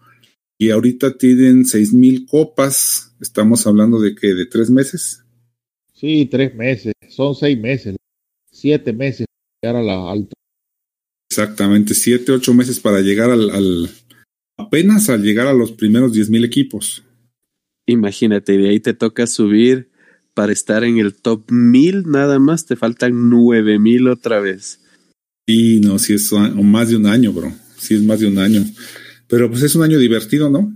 y 0.59 0.71
ahorita 0.71 1.19
tienen 1.19 1.65
seis 1.65 1.93
mil 1.93 2.27
copas. 2.27 3.15
Estamos 3.21 3.67
hablando 3.67 4.01
de 4.01 4.15
que 4.15 4.35
de 4.35 4.47
tres 4.47 4.71
meses. 4.71 5.25
Sí, 5.93 6.27
tres 6.27 6.55
meses. 6.55 6.93
Son 7.09 7.35
seis 7.35 7.59
meses, 7.59 7.97
siete 8.51 8.93
meses 8.93 9.27
para 9.27 9.73
llegar 9.73 9.83
a 9.83 9.85
la 9.85 10.11
alta. 10.11 10.35
Exactamente, 11.31 11.95
siete, 11.95 12.33
ocho 12.33 12.55
meses 12.55 12.79
para 12.79 13.01
llegar 13.01 13.31
al, 13.31 13.91
apenas 14.67 15.09
al 15.09 15.23
llegar 15.23 15.47
a 15.47 15.53
los 15.53 15.73
primeros 15.73 16.13
diez 16.13 16.31
mil 16.31 16.45
equipos. 16.45 17.03
Imagínate, 17.87 18.57
de 18.57 18.69
ahí 18.71 18.81
te 18.81 18.95
toca 18.95 19.27
subir 19.27 19.91
para 20.33 20.53
estar 20.53 20.85
en 20.85 20.99
el 20.99 21.15
top 21.15 21.51
mil, 21.51 22.05
nada 22.07 22.39
más 22.39 22.67
te 22.67 22.77
faltan 22.77 23.31
nueve 23.31 23.79
mil 23.79 24.09
otra 24.09 24.41
vez. 24.41 24.81
Y 25.47 25.81
no, 25.81 25.99
si 25.99 26.15
es 26.15 26.33
más 26.33 26.89
de 26.89 26.97
un 26.97 27.07
año, 27.07 27.33
bro. 27.33 27.53
Si 27.77 27.95
es 27.95 28.03
más 28.03 28.21
de 28.21 28.27
un 28.27 28.39
año. 28.39 28.65
Pero 29.29 29.51
pues 29.51 29.63
es 29.63 29.75
un 29.75 29.83
año 29.83 29.99
divertido, 29.99 30.49
¿no? 30.49 30.73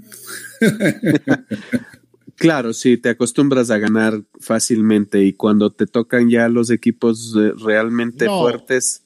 claro, 2.37 2.73
sí, 2.73 2.97
te 2.97 3.09
acostumbras 3.11 3.71
a 3.71 3.79
ganar 3.79 4.23
fácilmente 4.41 5.25
y 5.25 5.33
cuando 5.33 5.73
te 5.73 5.87
tocan 5.87 6.29
ya 6.29 6.49
los 6.49 6.71
equipos 6.71 7.35
eh, 7.39 7.53
realmente 7.65 8.27
fuertes, 8.27 9.05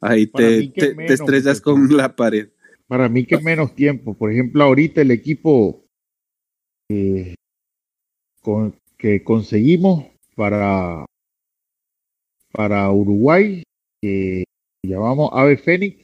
ahí 0.00 0.26
te, 0.26 0.68
te, 0.68 1.12
estrellas 1.12 1.60
con 1.60 1.96
la 1.96 2.14
pared. 2.14 2.48
Para 2.90 3.08
mí 3.08 3.24
que 3.24 3.38
menos 3.38 3.76
tiempo. 3.76 4.14
Por 4.14 4.32
ejemplo, 4.32 4.64
ahorita 4.64 5.00
el 5.00 5.12
equipo 5.12 5.84
eh, 6.90 7.36
con, 8.42 8.74
que 8.98 9.22
conseguimos 9.22 10.06
para, 10.34 11.06
para 12.50 12.90
Uruguay, 12.90 13.62
que 14.02 14.42
llamamos 14.84 15.30
Ave 15.32 15.56
Fénix, 15.56 16.02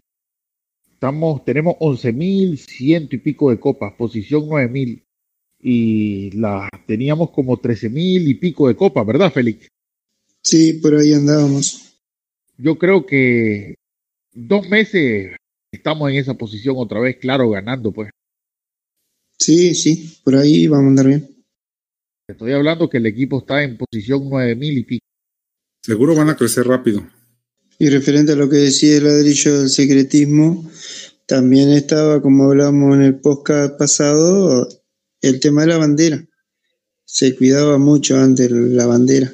Estamos, 0.92 1.44
tenemos 1.44 1.74
11.100 1.80 3.08
y 3.10 3.18
pico 3.18 3.50
de 3.50 3.58
copas, 3.58 3.92
posición 3.94 4.42
9.000. 4.42 5.02
Y 5.60 6.30
la 6.38 6.68
teníamos 6.86 7.30
como 7.32 7.60
13.000 7.60 8.28
y 8.28 8.34
pico 8.34 8.68
de 8.68 8.76
copas, 8.76 9.04
¿verdad, 9.04 9.32
Félix? 9.32 9.66
Sí, 10.40 10.74
por 10.74 10.94
ahí 10.94 11.12
andábamos. 11.12 12.00
Yo 12.56 12.78
creo 12.78 13.04
que 13.04 13.74
dos 14.32 14.68
meses 14.68 15.36
estamos 15.72 16.10
en 16.10 16.16
esa 16.16 16.34
posición 16.34 16.76
otra 16.78 17.00
vez, 17.00 17.16
claro, 17.20 17.50
ganando, 17.50 17.92
pues. 17.92 18.10
Sí, 19.38 19.74
sí, 19.74 20.18
por 20.24 20.36
ahí 20.36 20.66
vamos 20.66 20.86
a 20.86 20.88
andar 20.88 21.06
bien. 21.06 21.44
Estoy 22.28 22.52
hablando 22.52 22.88
que 22.88 22.96
el 22.96 23.06
equipo 23.06 23.38
está 23.38 23.62
en 23.62 23.76
posición 23.76 24.24
9.000 24.24 24.78
y 24.78 24.82
pico. 24.82 25.06
Seguro 25.82 26.16
van 26.16 26.30
a 26.30 26.36
crecer 26.36 26.66
rápido. 26.66 27.06
Y 27.78 27.88
referente 27.90 28.32
a 28.32 28.36
lo 28.36 28.48
que 28.48 28.56
decía 28.56 28.96
el 28.96 29.04
ladrillo 29.04 29.60
del 29.60 29.70
secretismo, 29.70 30.68
también 31.26 31.70
estaba, 31.70 32.22
como 32.22 32.44
hablamos 32.44 32.96
en 32.96 33.02
el 33.02 33.20
podcast 33.20 33.78
pasado, 33.78 34.66
el 35.20 35.40
tema 35.40 35.62
de 35.62 35.68
la 35.68 35.78
bandera. 35.78 36.26
Se 37.04 37.36
cuidaba 37.36 37.78
mucho 37.78 38.18
antes 38.18 38.50
la 38.50 38.86
bandera 38.86 39.32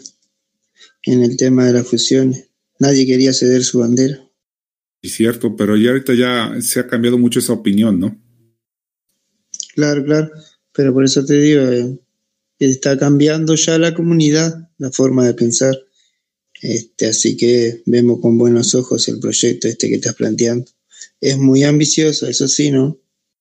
en 1.04 1.22
el 1.22 1.36
tema 1.36 1.66
de 1.66 1.72
las 1.72 1.86
fusiones. 1.86 2.50
Nadie 2.78 3.06
quería 3.06 3.32
ceder 3.32 3.64
su 3.64 3.78
bandera. 3.78 4.28
Es 5.02 5.14
cierto, 5.14 5.56
pero 5.56 5.76
ya 5.76 5.90
ahorita 5.90 6.14
ya 6.14 6.54
se 6.60 6.78
ha 6.78 6.86
cambiado 6.86 7.18
mucho 7.18 7.40
esa 7.40 7.52
opinión, 7.52 7.98
¿no? 7.98 8.16
Claro, 9.74 10.04
claro. 10.04 10.30
Pero 10.72 10.92
por 10.94 11.04
eso 11.04 11.24
te 11.24 11.40
digo, 11.40 11.62
eh, 11.62 11.98
está 12.58 12.96
cambiando 12.96 13.54
ya 13.56 13.78
la 13.78 13.94
comunidad, 13.94 14.70
la 14.78 14.90
forma 14.92 15.26
de 15.26 15.34
pensar. 15.34 15.76
Este, 16.60 17.06
así 17.06 17.36
que 17.36 17.82
vemos 17.86 18.20
con 18.20 18.38
buenos 18.38 18.74
ojos 18.76 19.08
el 19.08 19.18
proyecto 19.18 19.66
este 19.66 19.88
que 19.88 19.96
estás 19.96 20.14
planteando. 20.14 20.70
Es 21.20 21.36
muy 21.36 21.64
ambicioso, 21.64 22.28
eso 22.28 22.46
sí, 22.46 22.70
¿no? 22.70 22.98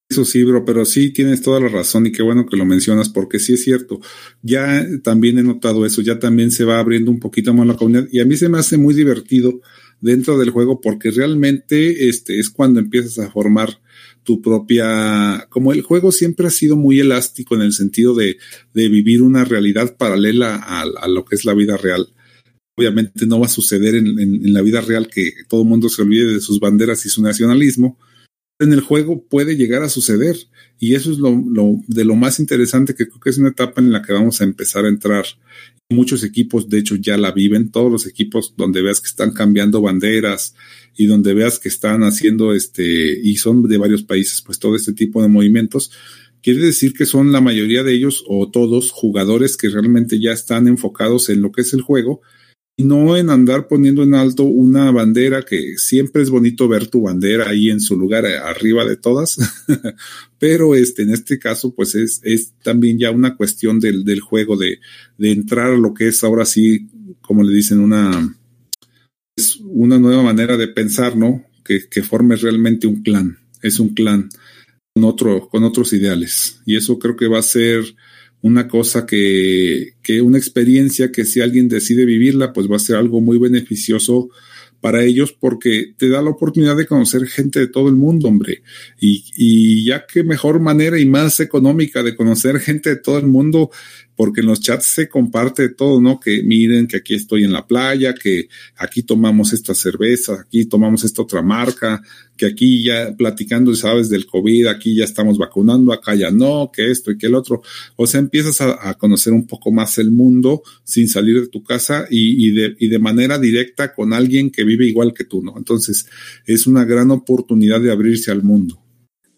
Eso 0.10 0.26
sí, 0.26 0.44
bro, 0.44 0.66
pero 0.66 0.84
sí 0.84 1.12
tienes 1.12 1.42
toda 1.42 1.60
la 1.60 1.70
razón 1.70 2.08
y 2.08 2.12
qué 2.12 2.22
bueno 2.22 2.46
que 2.46 2.58
lo 2.58 2.66
mencionas 2.66 3.08
porque 3.08 3.40
sí 3.40 3.54
es 3.54 3.64
cierto. 3.64 4.02
Ya 4.42 4.86
también 5.04 5.38
he 5.38 5.44
notado 5.44 5.86
eso, 5.86 6.02
ya 6.02 6.20
también 6.20 6.52
se 6.52 6.66
va 6.66 6.80
abriendo 6.80 7.12
un 7.12 7.20
poquito 7.20 7.54
más 7.54 7.68
la 7.68 7.78
comunidad 7.78 8.08
y 8.12 8.20
a 8.20 8.26
mí 8.26 8.36
se 8.36 8.50
me 8.50 8.58
hace 8.58 8.78
muy 8.78 8.94
divertido 8.94 9.62
dentro 10.02 10.38
del 10.38 10.50
juego 10.50 10.82
porque 10.82 11.12
realmente 11.12 12.10
este 12.10 12.40
es 12.40 12.50
cuando 12.50 12.80
empiezas 12.80 13.20
a 13.20 13.32
formar 13.32 13.80
tu 14.24 14.42
propia, 14.42 15.48
como 15.50 15.74
el 15.74 15.82
juego 15.82 16.12
siempre 16.12 16.48
ha 16.48 16.52
sido 16.52 16.76
muy 16.76 17.00
elástico 17.00 17.56
en 17.56 17.62
el 17.62 17.74
sentido 17.74 18.14
de, 18.14 18.38
de 18.74 18.90
vivir 18.90 19.22
una 19.22 19.46
realidad 19.46 19.98
paralela 19.98 20.56
a, 20.56 20.82
a, 20.82 21.08
lo 21.08 21.26
que 21.26 21.36
es 21.36 21.46
la 21.46 21.54
vida 21.54 21.78
real 21.78 22.14
obviamente 22.82 23.26
no 23.26 23.40
va 23.40 23.46
a 23.46 23.50
suceder 23.50 23.96
en, 23.96 24.54
la 24.54 24.62
vida 24.62 24.82
real 24.82 25.08
que 25.08 25.32
todo 25.48 25.62
el 25.62 25.68
mundo 25.68 25.90
se 25.90 26.02
olvide 26.02 26.34
de 26.34 26.42
sus 26.42 26.60
banderas 26.60 27.06
y 27.06 27.10
su 27.10 27.22
nacionalismo, 27.22 27.98
en 28.60 28.74
el 28.74 28.82
juego 28.82 29.24
puede 29.28 29.56
llegar 29.56 29.84
a 29.84 29.90
suceder. 29.90 30.36
Y 30.80 30.96
eso 30.96 31.12
es 31.12 31.18
lo, 31.20 31.32
de 31.88 32.06
lo 32.06 32.16
más 32.16 32.40
interesante 32.40 32.96
que 32.96 33.08
creo 33.08 33.20
que 33.20 33.30
es 33.30 33.38
una 33.38 33.50
etapa 33.50 33.82
en 33.82 33.92
la 33.92 34.02
que 34.02 34.14
vamos 34.14 34.42
a 34.42 34.46
empezar 34.46 34.86
a 34.86 34.90
entrar. 34.90 35.26
Muchos 35.92 36.24
equipos, 36.24 36.70
de 36.70 36.80
hecho, 36.80 36.96
ya 36.96 37.18
la 37.18 37.32
viven. 37.32 37.70
Todos 37.70 37.92
los 37.92 38.08
equipos 38.08 38.54
donde 38.58 38.82
veas 38.82 39.02
que 39.02 39.08
están 39.08 39.32
cambiando 39.34 39.82
banderas 39.82 40.56
y 40.96 41.06
donde 41.06 41.34
veas 41.34 41.60
que 41.60 41.70
están 41.70 42.04
haciendo 42.04 42.54
este, 42.54 43.20
y 43.22 43.36
son 43.38 43.68
de 43.68 43.78
varios 43.78 44.04
países, 44.04 44.42
pues 44.42 44.58
todo 44.60 44.76
este 44.76 44.94
tipo 44.94 45.22
de 45.22 45.28
movimientos, 45.28 45.92
quiere 46.42 46.62
decir 46.62 46.94
que 46.94 47.06
son 47.06 47.32
la 47.32 47.42
mayoría 47.42 47.84
de 47.84 47.94
ellos 47.94 48.24
o 48.28 48.50
todos 48.50 48.92
jugadores 48.92 49.58
que 49.58 49.70
realmente 49.70 50.20
ya 50.20 50.32
están 50.32 50.68
enfocados 50.68 51.30
en 51.30 51.42
lo 51.42 51.52
que 51.52 51.62
es 51.62 51.74
el 51.74 51.82
juego 51.82 52.22
y 52.82 52.84
no 52.84 53.16
en 53.16 53.30
andar 53.30 53.68
poniendo 53.68 54.02
en 54.02 54.16
alto 54.16 54.44
una 54.44 54.90
bandera 54.90 55.44
que 55.44 55.78
siempre 55.78 56.24
es 56.24 56.32
bonito 56.32 56.68
ver 56.68 56.88
tu 56.88 57.04
bandera 57.04 57.48
ahí 57.48 57.70
en 57.70 57.80
su 57.80 57.96
lugar 57.96 58.26
eh, 58.26 58.40
arriba 58.40 58.86
de 58.86 58.98
todas, 58.98 59.38
pero 60.40 60.74
este, 60.74 61.04
en 61.04 61.12
este 61.12 61.38
caso 61.38 61.76
pues 61.76 61.94
es, 61.94 62.22
es 62.24 62.54
también 62.64 62.98
ya 62.98 63.12
una 63.12 63.36
cuestión 63.38 63.80
del, 63.80 64.04
del 64.04 64.22
juego 64.22 64.58
de, 64.58 64.80
de 65.20 65.32
entrar 65.32 65.72
a 65.72 65.78
lo 65.78 65.94
que 65.94 66.08
es 66.08 66.24
ahora 66.24 66.44
sí, 66.44 66.88
como 67.22 67.44
le 67.44 67.54
dicen, 67.54 67.80
una, 67.80 68.36
es 69.36 69.60
una 69.64 70.00
nueva 70.00 70.24
manera 70.24 70.58
de 70.58 70.68
pensar, 70.68 71.16
¿no? 71.16 71.46
Que, 71.64 71.88
que 71.88 72.02
realmente 72.02 72.88
un 72.88 73.04
clan, 73.04 73.38
es 73.62 73.80
un 73.80 73.90
clan 73.90 74.30
con, 74.96 75.04
otro, 75.04 75.50
con 75.50 75.64
otros 75.64 75.94
ideales. 75.94 76.62
Y 76.66 76.78
eso 76.78 76.98
creo 76.98 77.16
que 77.16 77.28
va 77.28 77.38
a 77.38 77.44
ser 77.44 77.84
una 78.42 78.68
cosa 78.68 79.06
que, 79.06 79.94
que 80.02 80.22
una 80.22 80.38
experiencia 80.38 81.12
que 81.12 81.26
si 81.26 81.42
alguien 81.42 81.68
decide 81.68 82.06
vivirla, 82.06 82.54
pues 82.54 82.70
va 82.70 82.78
a 82.78 82.80
ser 82.80 82.96
algo 82.96 83.22
muy 83.22 83.38
beneficioso 83.38 84.30
para 84.82 85.04
ellos 85.04 85.32
porque 85.32 85.94
te 85.96 86.10
da 86.10 86.24
la 86.24 86.32
oportunidad 86.32 86.76
de 86.76 86.88
conocer 86.88 87.28
gente 87.28 87.60
de 87.60 87.68
todo 87.68 87.88
el 87.88 87.96
mundo, 87.96 88.28
hombre. 88.28 88.64
Y, 89.00 89.24
y 89.38 89.86
ya 89.86 90.06
qué 90.12 90.24
mejor 90.24 90.60
manera 90.60 91.00
y 91.00 91.06
más 91.06 91.40
económica 91.40 92.02
de 92.02 92.16
conocer 92.16 92.60
gente 92.60 92.90
de 92.90 92.96
todo 92.96 93.20
el 93.20 93.28
mundo 93.28 93.70
porque 94.22 94.42
en 94.42 94.46
los 94.46 94.60
chats 94.60 94.86
se 94.86 95.10
comparte 95.10 95.70
todo, 95.70 96.00
¿no? 96.00 96.20
Que 96.20 96.44
miren 96.44 96.86
que 96.86 96.98
aquí 96.98 97.16
estoy 97.16 97.44
en 97.44 97.52
la 97.52 97.66
playa, 97.66 98.14
que 98.14 98.50
aquí 98.78 99.02
tomamos 99.02 99.52
esta 99.52 99.74
cerveza, 99.74 100.42
aquí 100.42 100.66
tomamos 100.66 101.04
esta 101.04 101.24
otra 101.24 101.42
marca, 101.42 102.04
que 102.38 102.46
aquí 102.46 102.84
ya 102.84 103.16
platicando, 103.18 103.74
sabes, 103.74 104.10
del 104.12 104.28
COVID, 104.28 104.68
aquí 104.68 104.94
ya 104.94 105.06
estamos 105.06 105.40
vacunando, 105.40 105.92
acá 105.92 106.14
ya 106.14 106.30
no, 106.30 106.70
que 106.72 106.92
esto 106.92 107.10
y 107.10 107.18
que 107.18 107.26
el 107.26 107.34
otro. 107.34 107.64
O 107.96 108.06
sea, 108.06 108.20
empiezas 108.20 108.62
a, 108.62 108.94
conocer 108.94 109.34
un 109.34 109.48
poco 109.48 109.72
más 109.72 109.98
el 109.98 110.12
mundo 110.12 110.62
sin 110.84 111.10
salir 111.10 111.42
de 111.42 111.48
tu 111.48 111.64
casa 111.64 112.06
y, 112.08 112.48
y, 112.48 112.52
de, 112.52 112.76
y 112.78 112.90
de 112.90 113.00
manera 113.00 113.40
directa 113.40 113.92
con 113.92 114.14
alguien 114.14 114.52
que 114.52 114.64
vive 114.64 114.86
igual 114.86 115.16
que 115.16 115.24
tú, 115.24 115.42
¿no? 115.42 115.58
Entonces, 115.58 116.06
es 116.46 116.68
una 116.68 116.86
gran 116.86 117.10
oportunidad 117.10 117.82
de 117.82 117.92
abrirse 117.92 118.30
al 118.30 118.44
mundo. 118.44 118.80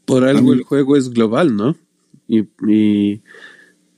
Por 0.04 0.26
algo 0.26 0.52
el 0.52 0.64
juego 0.64 0.98
es 0.98 1.10
global, 1.10 1.56
¿no? 1.56 1.78
Y, 2.28 2.42
y 2.68 3.22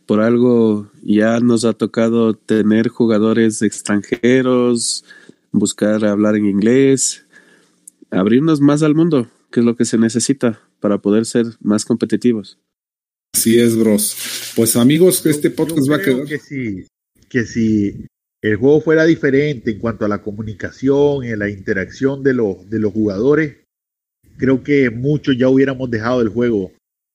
por 0.06 0.22
algo 0.22 0.90
ya 1.04 1.40
nos 1.40 1.66
ha 1.66 1.74
tocado 1.74 2.34
tener 2.36 2.90
jugadores 2.90 3.62
extranjeros, 3.62 5.04
buscar 5.52 6.06
hablar 6.06 6.36
en 6.36 6.46
inglés, 6.46 7.26
abrirnos 8.12 8.62
más 8.62 8.84
al 8.84 8.96
mundo, 8.96 9.30
que 9.52 9.62
es 9.62 9.66
lo 9.66 9.76
que 9.76 9.86
se 9.86 9.98
necesita 9.98 10.62
para 10.80 11.00
poder 11.00 11.26
ser 11.26 11.46
más 11.62 11.86
competitivos. 11.86 12.60
Así 13.34 13.60
es, 13.60 13.78
bros. 13.78 14.16
Pues 14.56 14.76
amigos, 14.76 15.26
este 15.26 15.50
podcast 15.50 15.90
va 15.90 15.98
a 15.98 16.02
quedar. 16.02 16.26
Que 16.26 16.40
si, 16.40 16.86
que 17.28 17.46
si 17.46 18.06
el 18.42 18.56
juego 18.58 18.82
fuera 18.82 19.06
diferente 19.06 19.72
en 19.72 19.80
cuanto 19.80 20.06
a 20.06 20.08
la 20.08 20.22
comunicación 20.22 21.26
y 21.26 21.36
la 21.36 21.50
interacción 21.50 22.24
de 22.24 22.34
los, 22.34 22.70
de 22.70 22.80
los 22.80 22.94
jugadores, 22.94 23.58
creo 24.38 24.64
que 24.64 24.90
muchos 24.90 25.38
ya 25.38 25.50
hubiéramos 25.50 25.90
dejado 25.90 26.22
el 26.22 26.30
juego, 26.30 26.72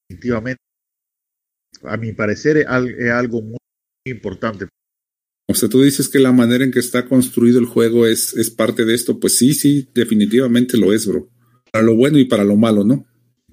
definitivamente 0.09 0.61
a 1.83 1.97
mi 1.97 2.13
parecer 2.13 2.59
es, 2.59 2.67
algo 2.67 3.43
muy 3.43 3.59
importante. 4.07 4.67
O 5.49 5.55
sea, 5.55 5.69
tú 5.69 5.83
dices 5.83 6.09
que 6.09 6.21
la 6.21 6.33
manera 6.33 6.65
en 6.65 6.71
que 6.71 6.79
está 6.79 7.07
construido 7.07 7.59
el 7.59 7.67
juego 7.67 8.07
es, 8.07 8.35
es 8.35 8.51
parte 8.51 8.85
de 8.85 8.95
esto. 8.95 9.19
Pues 9.19 9.37
sí, 9.37 9.55
sí, 9.55 9.89
definitivamente 9.95 10.77
lo 10.77 10.93
es, 10.93 11.07
bro. 11.07 11.29
Para 11.73 11.85
lo 11.85 11.97
bueno 11.97 12.19
y 12.19 12.25
para 12.25 12.45
lo 12.45 12.57
malo, 12.57 12.85
¿no? 12.85 13.07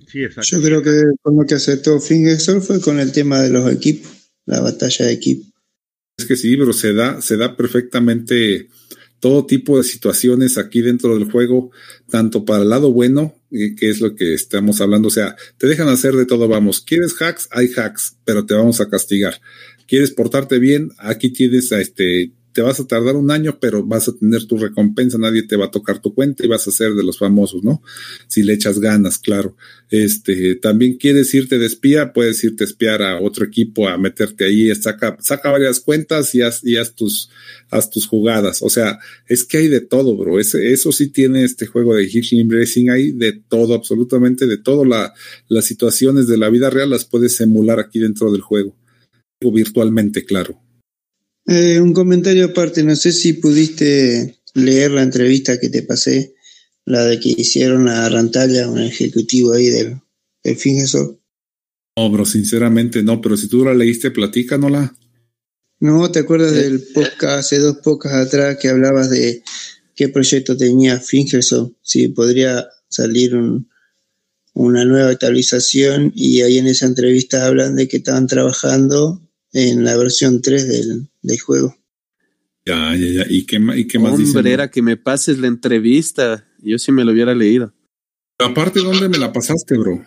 Sí, 0.07 0.23
exacto. 0.23 0.49
Yo 0.51 0.61
creo 0.61 0.83
que 0.83 1.03
con 1.21 1.35
lo 1.35 1.45
que 1.45 1.55
aceptó 1.55 1.99
Fingersoft 1.99 2.67
fue 2.67 2.81
con 2.81 2.99
el 2.99 3.11
tema 3.11 3.41
de 3.41 3.49
los 3.49 3.71
equipos, 3.71 4.11
la 4.45 4.61
batalla 4.61 5.05
de 5.05 5.11
equipo. 5.11 5.47
Es 6.17 6.25
que 6.25 6.35
sí, 6.35 6.55
pero 6.55 6.73
se 6.73 6.93
da, 6.93 7.21
se 7.21 7.37
da 7.37 7.55
perfectamente 7.57 8.69
todo 9.19 9.45
tipo 9.45 9.77
de 9.77 9.83
situaciones 9.83 10.57
aquí 10.57 10.81
dentro 10.81 11.17
del 11.17 11.31
juego, 11.31 11.71
tanto 12.09 12.45
para 12.45 12.63
el 12.63 12.69
lado 12.69 12.91
bueno, 12.91 13.35
eh, 13.51 13.75
que 13.75 13.89
es 13.89 14.01
lo 14.01 14.15
que 14.15 14.33
estamos 14.33 14.81
hablando, 14.81 15.07
o 15.07 15.11
sea, 15.11 15.35
te 15.57 15.67
dejan 15.67 15.87
hacer 15.89 16.15
de 16.15 16.25
todo, 16.25 16.47
vamos, 16.47 16.81
quieres 16.81 17.15
hacks, 17.19 17.47
hay 17.51 17.69
hacks, 17.75 18.17
pero 18.25 18.45
te 18.45 18.53
vamos 18.53 18.81
a 18.81 18.89
castigar. 18.89 19.39
Quieres 19.87 20.11
portarte 20.11 20.59
bien, 20.59 20.91
aquí 20.97 21.29
tienes 21.29 21.71
a 21.71 21.79
este 21.79 22.31
te 22.57 22.63
vas 22.63 22.79
a 22.79 22.87
tardar 22.87 23.15
un 23.15 23.29
año, 23.29 23.59
pero 23.61 23.85
vas 23.85 24.07
a 24.07 24.13
tener 24.13 24.45
tu 24.45 24.57
recompensa, 24.57 25.19
nadie 25.19 25.43
te 25.43 25.55
va 25.55 25.65
a 25.65 25.69
tocar 25.69 26.01
tu 26.01 26.15
cuenta 26.15 26.43
y 26.43 26.47
vas 26.47 26.67
a 26.67 26.71
ser 26.71 26.95
de 26.95 27.03
los 27.03 27.19
famosos, 27.19 27.63
¿no? 27.63 27.83
Si 28.25 28.41
le 28.41 28.53
echas 28.53 28.79
ganas, 28.79 29.19
claro. 29.19 29.55
Este, 29.91 30.55
también 30.55 30.97
quieres 30.97 31.31
irte 31.35 31.59
de 31.59 31.67
espía, 31.67 32.13
puedes 32.13 32.43
irte 32.43 32.63
a 32.63 32.65
espiar 32.65 33.03
a 33.03 33.21
otro 33.21 33.45
equipo, 33.45 33.87
a 33.87 33.99
meterte 33.99 34.45
ahí, 34.45 34.73
saca, 34.73 35.19
saca 35.21 35.51
varias 35.51 35.79
cuentas 35.79 36.33
y 36.33 36.41
haz, 36.41 36.63
y 36.63 36.77
haz 36.77 36.95
tus, 36.95 37.29
haz 37.69 37.91
tus 37.91 38.07
jugadas. 38.07 38.63
O 38.63 38.71
sea, 38.71 38.97
es 39.27 39.45
que 39.45 39.57
hay 39.57 39.67
de 39.67 39.81
todo, 39.81 40.17
bro. 40.17 40.39
Eso 40.39 40.91
sí 40.91 41.09
tiene 41.09 41.43
este 41.43 41.67
juego 41.67 41.93
de 41.93 42.05
Hitching 42.05 42.49
Racing, 42.49 42.89
hay 42.89 43.11
de 43.11 43.33
todo, 43.33 43.75
absolutamente 43.75 44.47
de 44.47 44.57
todo. 44.57 44.83
La, 44.83 45.13
las 45.47 45.65
situaciones 45.65 46.25
de 46.25 46.39
la 46.39 46.49
vida 46.49 46.71
real 46.71 46.89
las 46.89 47.05
puedes 47.05 47.39
emular 47.39 47.79
aquí 47.79 47.99
dentro 47.99 48.31
del 48.31 48.41
juego. 48.41 48.75
Virtualmente, 49.39 50.25
claro. 50.25 50.59
Eh, 51.47 51.79
un 51.79 51.93
comentario 51.93 52.45
aparte, 52.45 52.83
no 52.83 52.95
sé 52.95 53.13
si 53.13 53.33
pudiste 53.33 54.37
leer 54.53 54.91
la 54.91 55.03
entrevista 55.03 55.59
que 55.59 55.69
te 55.69 55.81
pasé, 55.81 56.35
la 56.85 57.05
de 57.05 57.19
que 57.19 57.33
hicieron 57.37 57.87
a 57.87 58.09
Rantalla, 58.09 58.69
un 58.69 58.79
ejecutivo 58.79 59.53
ahí 59.53 59.67
del, 59.67 60.01
del 60.43 60.55
Fingesor. 60.57 61.17
No, 61.95 62.11
bro, 62.11 62.25
sinceramente 62.25 63.01
no, 63.01 63.21
pero 63.21 63.37
si 63.37 63.47
tú 63.47 63.63
la 63.63 63.73
leíste, 63.73 64.11
platícanosla. 64.11 64.93
No, 65.79 66.11
¿te 66.11 66.19
acuerdas 66.19 66.53
eh, 66.53 66.63
del 66.63 66.81
podcast 66.93 67.39
hace 67.39 67.59
dos 67.59 67.77
podcasts 67.77 68.27
atrás 68.27 68.57
que 68.59 68.67
hablabas 68.67 69.09
de 69.09 69.41
qué 69.95 70.09
proyecto 70.09 70.57
tenía 70.57 70.99
Fingersoft? 70.99 71.73
Si 71.81 72.09
podría 72.09 72.67
salir 72.89 73.35
una 74.53 74.85
nueva 74.85 75.11
actualización 75.11 76.11
y 76.13 76.41
ahí 76.41 76.57
en 76.57 76.67
esa 76.67 76.87
entrevista 76.87 77.45
hablan 77.45 77.75
de 77.75 77.87
que 77.87 77.97
estaban 77.97 78.27
trabajando 78.27 79.21
en 79.53 79.83
la 79.83 79.95
versión 79.97 80.41
3 80.41 80.67
del, 80.67 81.07
del 81.27 81.39
juego. 81.39 81.75
Ya, 82.65 82.95
ya, 82.95 83.07
ya. 83.07 83.25
¿Y 83.29 83.45
qué, 83.45 83.59
y 83.75 83.87
qué 83.87 83.99
más 83.99 84.13
Hombre, 84.13 84.51
era 84.51 84.69
que 84.69 84.81
me 84.81 84.97
pases 84.97 85.37
la 85.37 85.47
entrevista. 85.47 86.45
Yo 86.59 86.77
sí 86.77 86.91
me 86.91 87.05
lo 87.05 87.11
hubiera 87.11 87.33
leído. 87.33 87.73
Aparte, 88.39 88.81
¿dónde 88.81 89.07
me 89.07 89.17
la 89.17 89.31
pasaste, 89.31 89.77
bro? 89.77 90.03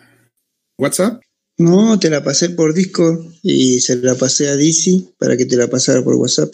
¿WhatsApp? 0.77 1.21
No, 1.57 1.99
te 1.99 2.09
la 2.09 2.23
pasé 2.23 2.49
por 2.51 2.73
Discord 2.73 3.19
y 3.43 3.79
se 3.81 3.97
la 3.97 4.15
pasé 4.15 4.49
a 4.49 4.55
DC 4.55 5.13
para 5.17 5.37
que 5.37 5.45
te 5.45 5.57
la 5.57 5.67
pasara 5.69 6.03
por 6.03 6.15
WhatsApp. 6.15 6.53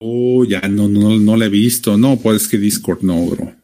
Oh, 0.00 0.44
ya 0.44 0.60
no, 0.68 0.88
no, 0.88 1.18
no 1.18 1.36
la 1.36 1.46
he 1.46 1.48
visto. 1.48 1.96
No, 1.96 2.18
pues 2.18 2.48
que 2.48 2.58
Discord 2.58 3.02
no, 3.02 3.24
bro. 3.26 3.54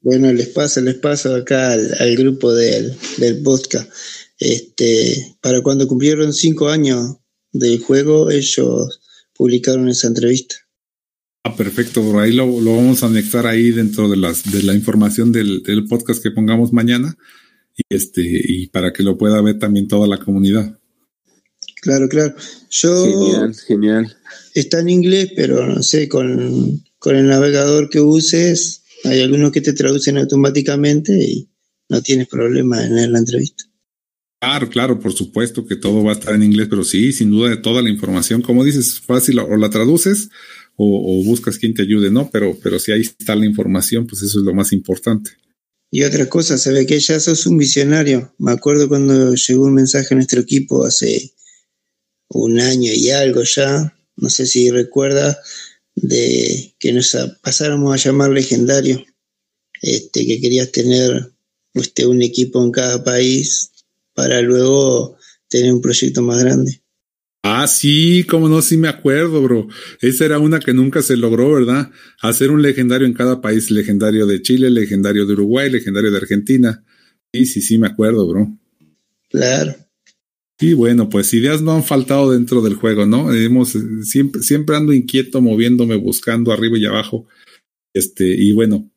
Bueno, 0.00 0.32
les 0.32 0.48
paso, 0.48 0.80
les 0.80 0.94
paso 0.96 1.34
acá 1.34 1.72
al, 1.72 1.94
al 1.98 2.16
grupo 2.16 2.54
del, 2.54 2.96
del 3.18 3.42
podcast. 3.42 3.90
Este, 4.38 5.36
para 5.40 5.62
cuando 5.62 5.86
cumplieron 5.86 6.32
cinco 6.32 6.68
años 6.68 7.16
del 7.58 7.80
juego, 7.80 8.30
ellos 8.30 9.00
publicaron 9.34 9.88
esa 9.88 10.08
entrevista. 10.08 10.56
Ah, 11.44 11.54
perfecto, 11.54 12.02
por 12.02 12.20
ahí 12.20 12.32
lo, 12.32 12.46
vamos 12.46 13.02
a 13.02 13.06
anexar 13.06 13.46
ahí 13.46 13.70
dentro 13.70 14.08
de 14.08 14.16
las 14.16 14.50
de 14.50 14.64
la 14.64 14.74
información 14.74 15.30
del, 15.30 15.62
podcast 15.88 16.20
que 16.20 16.32
pongamos 16.32 16.72
mañana 16.72 17.16
y 17.76 17.82
este 17.94 18.22
y 18.24 18.66
para 18.66 18.92
que 18.92 19.04
lo 19.04 19.16
pueda 19.16 19.40
ver 19.42 19.58
también 19.58 19.86
toda 19.86 20.08
la 20.08 20.18
comunidad. 20.18 20.78
Claro, 21.82 22.08
claro. 22.08 22.34
Yo 22.70 23.04
genial, 23.04 23.54
genial. 23.54 24.16
Está 24.54 24.80
en 24.80 24.88
inglés, 24.88 25.30
pero 25.36 25.64
no 25.66 25.82
sé, 25.84 26.08
con, 26.08 26.82
con 26.98 27.14
el 27.14 27.28
navegador 27.28 27.90
que 27.90 28.00
uses, 28.00 28.82
hay 29.04 29.20
algunos 29.20 29.52
que 29.52 29.60
te 29.60 29.72
traducen 29.72 30.18
automáticamente 30.18 31.16
y 31.16 31.48
no 31.88 32.02
tienes 32.02 32.26
problema 32.26 32.84
en 32.84 32.96
leer 32.96 33.10
la 33.10 33.20
entrevista. 33.20 33.64
Claro, 34.40 34.68
claro, 34.68 35.00
por 35.00 35.12
supuesto 35.12 35.66
que 35.66 35.76
todo 35.76 36.04
va 36.04 36.12
a 36.12 36.14
estar 36.14 36.34
en 36.34 36.42
inglés, 36.42 36.68
pero 36.68 36.84
sí, 36.84 37.12
sin 37.12 37.30
duda 37.30 37.50
de 37.50 37.56
toda 37.56 37.80
la 37.80 37.88
información, 37.88 38.42
como 38.42 38.64
dices, 38.64 39.00
fácil 39.00 39.38
o 39.38 39.56
la 39.56 39.70
traduces 39.70 40.28
o, 40.76 41.22
buscas 41.24 41.58
quien 41.58 41.72
te 41.72 41.82
ayude, 41.82 42.10
¿no? 42.10 42.30
Pero, 42.30 42.58
pero 42.62 42.78
si 42.78 42.92
ahí 42.92 43.00
está 43.00 43.34
la 43.34 43.46
información, 43.46 44.06
pues 44.06 44.22
eso 44.22 44.38
es 44.38 44.44
lo 44.44 44.52
más 44.52 44.72
importante. 44.72 45.30
Y 45.90 46.02
otra 46.02 46.28
cosa, 46.28 46.58
se 46.58 46.72
ve 46.72 46.84
que 46.84 47.00
ya 47.00 47.18
sos 47.18 47.46
un 47.46 47.56
visionario. 47.56 48.34
Me 48.38 48.52
acuerdo 48.52 48.88
cuando 48.88 49.34
llegó 49.34 49.64
un 49.64 49.74
mensaje 49.74 50.08
a 50.12 50.16
nuestro 50.16 50.40
equipo 50.40 50.84
hace 50.84 51.32
un 52.28 52.60
año 52.60 52.92
y 52.92 53.10
algo 53.10 53.42
ya, 53.42 53.96
no 54.16 54.28
sé 54.28 54.46
si 54.46 54.70
recuerda, 54.70 55.38
de 55.94 56.74
que 56.78 56.92
nos 56.92 57.16
pasáramos 57.40 57.94
a 57.94 58.08
llamar 58.08 58.30
legendario, 58.30 59.02
este, 59.80 60.26
que 60.26 60.40
querías 60.40 60.70
tener 60.72 61.32
este, 61.72 62.06
un 62.06 62.20
equipo 62.20 62.62
en 62.62 62.72
cada 62.72 63.02
país 63.02 63.70
para 64.16 64.40
luego 64.40 65.16
tener 65.48 65.72
un 65.72 65.80
proyecto 65.80 66.22
más 66.22 66.42
grande. 66.42 66.82
Ah, 67.44 67.68
sí, 67.68 68.24
cómo 68.28 68.48
no, 68.48 68.60
sí 68.60 68.76
me 68.76 68.88
acuerdo, 68.88 69.40
bro. 69.40 69.68
Esa 70.00 70.24
era 70.24 70.40
una 70.40 70.58
que 70.58 70.74
nunca 70.74 71.00
se 71.02 71.16
logró, 71.16 71.52
¿verdad? 71.52 71.92
Hacer 72.20 72.50
un 72.50 72.60
legendario 72.60 73.06
en 73.06 73.12
cada 73.12 73.40
país, 73.40 73.70
legendario 73.70 74.26
de 74.26 74.42
Chile, 74.42 74.68
legendario 74.68 75.26
de 75.26 75.34
Uruguay, 75.34 75.70
legendario 75.70 76.10
de 76.10 76.16
Argentina. 76.16 76.84
Sí, 77.32 77.46
sí, 77.46 77.60
sí, 77.60 77.78
me 77.78 77.86
acuerdo, 77.86 78.26
bro. 78.26 78.58
Claro. 79.30 79.76
Y 80.58 80.72
bueno, 80.72 81.08
pues 81.08 81.32
ideas 81.34 81.62
no 81.62 81.72
han 81.72 81.84
faltado 81.84 82.32
dentro 82.32 82.62
del 82.62 82.74
juego, 82.74 83.06
¿no? 83.06 83.32
Hemos 83.32 83.76
siempre, 84.02 84.42
siempre 84.42 84.74
ando 84.74 84.92
inquieto, 84.92 85.40
moviéndome, 85.40 85.94
buscando 85.96 86.52
arriba 86.52 86.78
y 86.78 86.86
abajo. 86.86 87.28
Este, 87.94 88.26
y 88.26 88.52
bueno, 88.52 88.90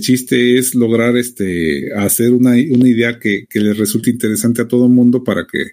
el 0.00 0.06
chiste 0.06 0.58
es 0.58 0.74
lograr 0.74 1.16
este, 1.18 1.92
hacer 1.94 2.32
una, 2.32 2.52
una 2.52 2.88
idea 2.88 3.18
que, 3.18 3.44
que 3.46 3.60
le 3.60 3.74
resulte 3.74 4.10
interesante 4.10 4.62
a 4.62 4.68
todo 4.68 4.86
el 4.86 4.92
mundo 4.92 5.22
para 5.22 5.46
que 5.46 5.72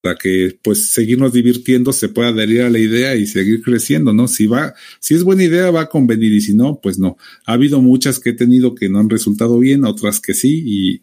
para 0.00 0.14
que 0.14 0.56
pues 0.62 0.90
seguirnos 0.90 1.32
divirtiendo 1.32 1.92
se 1.92 2.08
pueda 2.08 2.28
adherir 2.28 2.62
a 2.62 2.70
la 2.70 2.78
idea 2.78 3.16
y 3.16 3.26
seguir 3.26 3.62
creciendo, 3.62 4.12
¿no? 4.12 4.28
Si 4.28 4.46
va, 4.46 4.74
si 5.00 5.14
es 5.14 5.24
buena 5.24 5.42
idea 5.42 5.72
va 5.72 5.82
a 5.82 5.88
convenir 5.88 6.32
y 6.32 6.40
si 6.40 6.54
no, 6.54 6.78
pues 6.80 7.00
no. 7.00 7.16
Ha 7.46 7.54
habido 7.54 7.80
muchas 7.80 8.20
que 8.20 8.30
he 8.30 8.32
tenido 8.32 8.76
que 8.76 8.88
no 8.88 9.00
han 9.00 9.10
resultado 9.10 9.58
bien, 9.58 9.84
otras 9.84 10.20
que 10.20 10.34
sí 10.34 10.62
y, 10.64 11.02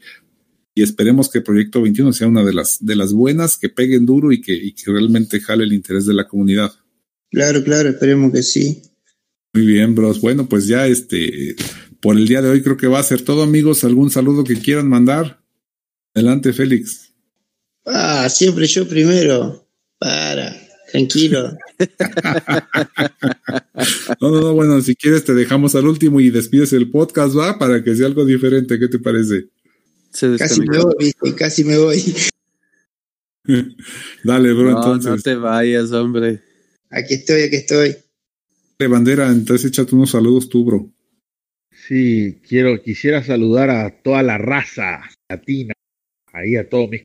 y 0.75 0.81
esperemos 0.81 1.29
que 1.29 1.41
Proyecto 1.41 1.81
21 1.81 2.13
sea 2.13 2.29
una 2.29 2.45
de 2.45 2.53
las 2.53 2.85
de 2.85 2.95
las 2.95 3.11
buenas 3.11 3.57
que 3.57 3.67
peguen 3.67 4.05
duro 4.05 4.31
y 4.31 4.39
que, 4.39 4.53
y 4.53 4.71
que 4.71 4.91
realmente 4.91 5.41
jale 5.41 5.65
el 5.65 5.73
interés 5.73 6.05
de 6.05 6.13
la 6.13 6.27
comunidad. 6.27 6.71
Claro, 7.31 7.63
claro, 7.65 7.89
esperemos 7.89 8.31
que 8.31 8.43
sí. 8.43 8.81
Muy 9.53 9.65
bien, 9.65 9.93
bros. 9.93 10.21
Bueno, 10.21 10.47
pues 10.47 10.67
ya 10.67 10.87
este 10.87 11.55
por 12.05 12.17
el 12.17 12.27
día 12.27 12.39
de 12.39 12.49
hoy 12.49 12.61
creo 12.61 12.77
que 12.77 12.85
va 12.85 12.99
a 12.99 13.03
ser 13.03 13.23
todo, 13.23 13.41
amigos. 13.41 13.83
¿Algún 13.83 14.11
saludo 14.11 14.43
que 14.43 14.59
quieran 14.59 14.87
mandar? 14.87 15.41
Adelante, 16.13 16.53
Félix. 16.53 17.11
Ah, 17.83 18.29
siempre 18.29 18.67
yo 18.67 18.87
primero. 18.87 19.67
Para, 19.97 20.55
tranquilo. 20.91 21.57
no, 24.21 24.29
no, 24.29 24.39
no, 24.39 24.53
bueno, 24.53 24.79
si 24.81 24.95
quieres 24.95 25.25
te 25.25 25.33
dejamos 25.33 25.73
al 25.73 25.87
último 25.87 26.19
y 26.19 26.29
despides 26.29 26.73
el 26.73 26.91
podcast, 26.91 27.35
va, 27.35 27.57
para 27.57 27.83
que 27.83 27.95
sea 27.95 28.05
algo 28.05 28.23
diferente. 28.23 28.77
¿Qué 28.77 28.87
te 28.87 28.99
parece? 28.99 29.47
casi 30.37 30.61
me 30.61 30.77
voy, 30.77 30.95
¿viste? 30.99 31.33
casi 31.33 31.63
me 31.63 31.79
voy. 31.79 32.03
Dale, 34.23 34.53
bro, 34.53 34.73
no, 34.73 34.77
entonces. 34.77 35.11
No 35.11 35.17
te 35.17 35.33
vayas, 35.33 35.91
hombre. 35.91 36.43
Aquí 36.91 37.15
estoy, 37.15 37.41
aquí 37.41 37.55
estoy. 37.55 37.95
De 38.77 38.87
bandera, 38.87 39.31
entonces 39.31 39.71
échate 39.71 39.95
unos 39.95 40.11
saludos 40.11 40.49
tú, 40.49 40.63
bro. 40.63 40.94
Sí, 41.87 42.39
quiero, 42.47 42.81
quisiera 42.81 43.23
saludar 43.23 43.69
a 43.69 44.01
toda 44.01 44.23
la 44.23 44.37
raza 44.39 45.03
latina, 45.29 45.73
ahí 46.33 46.55
a 46.55 46.67
todos 46.67 46.89
mis 46.89 47.03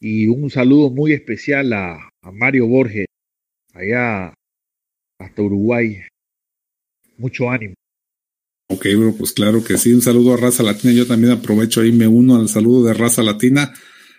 y 0.00 0.26
un 0.26 0.50
saludo 0.50 0.90
muy 0.90 1.12
especial 1.12 1.72
a, 1.72 2.10
a 2.20 2.32
Mario 2.32 2.66
Borges, 2.66 3.06
allá 3.72 4.34
hasta 5.18 5.42
Uruguay. 5.42 6.02
Mucho 7.16 7.48
ánimo. 7.48 7.74
Ok, 8.68 8.86
bro, 8.96 9.14
pues 9.16 9.32
claro 9.32 9.64
que 9.64 9.78
sí. 9.78 9.92
Un 9.94 10.02
saludo 10.02 10.34
a 10.34 10.36
Raza 10.36 10.62
Latina. 10.62 10.92
Yo 10.92 11.06
también 11.06 11.32
aprovecho 11.32 11.80
ahí, 11.80 11.92
me 11.92 12.08
uno 12.08 12.36
al 12.36 12.48
saludo 12.48 12.88
de 12.88 12.94
Raza 12.94 13.22
Latina. 13.22 13.72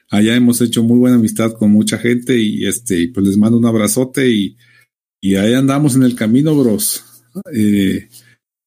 Allá 0.09 0.35
hemos 0.35 0.61
hecho 0.61 0.81
muy 0.81 0.97
buena 0.97 1.17
amistad 1.17 1.53
con 1.53 1.71
mucha 1.71 1.97
gente 1.99 2.37
y 2.37 2.65
este, 2.65 3.09
pues 3.13 3.25
les 3.27 3.37
mando 3.37 3.57
un 3.57 3.65
abrazote 3.65 4.29
y, 4.29 4.57
y 5.21 5.35
ahí 5.35 5.53
andamos 5.53 5.95
en 5.95 6.03
el 6.03 6.15
camino, 6.15 6.55
bros. 6.55 7.03
Eh, 7.53 8.07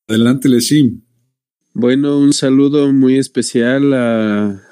adelante, 0.09 0.49
Leshim. 0.49 1.03
Bueno, 1.75 2.19
un 2.19 2.33
saludo 2.33 2.93
muy 2.93 3.19
especial 3.19 3.93
a 3.93 4.63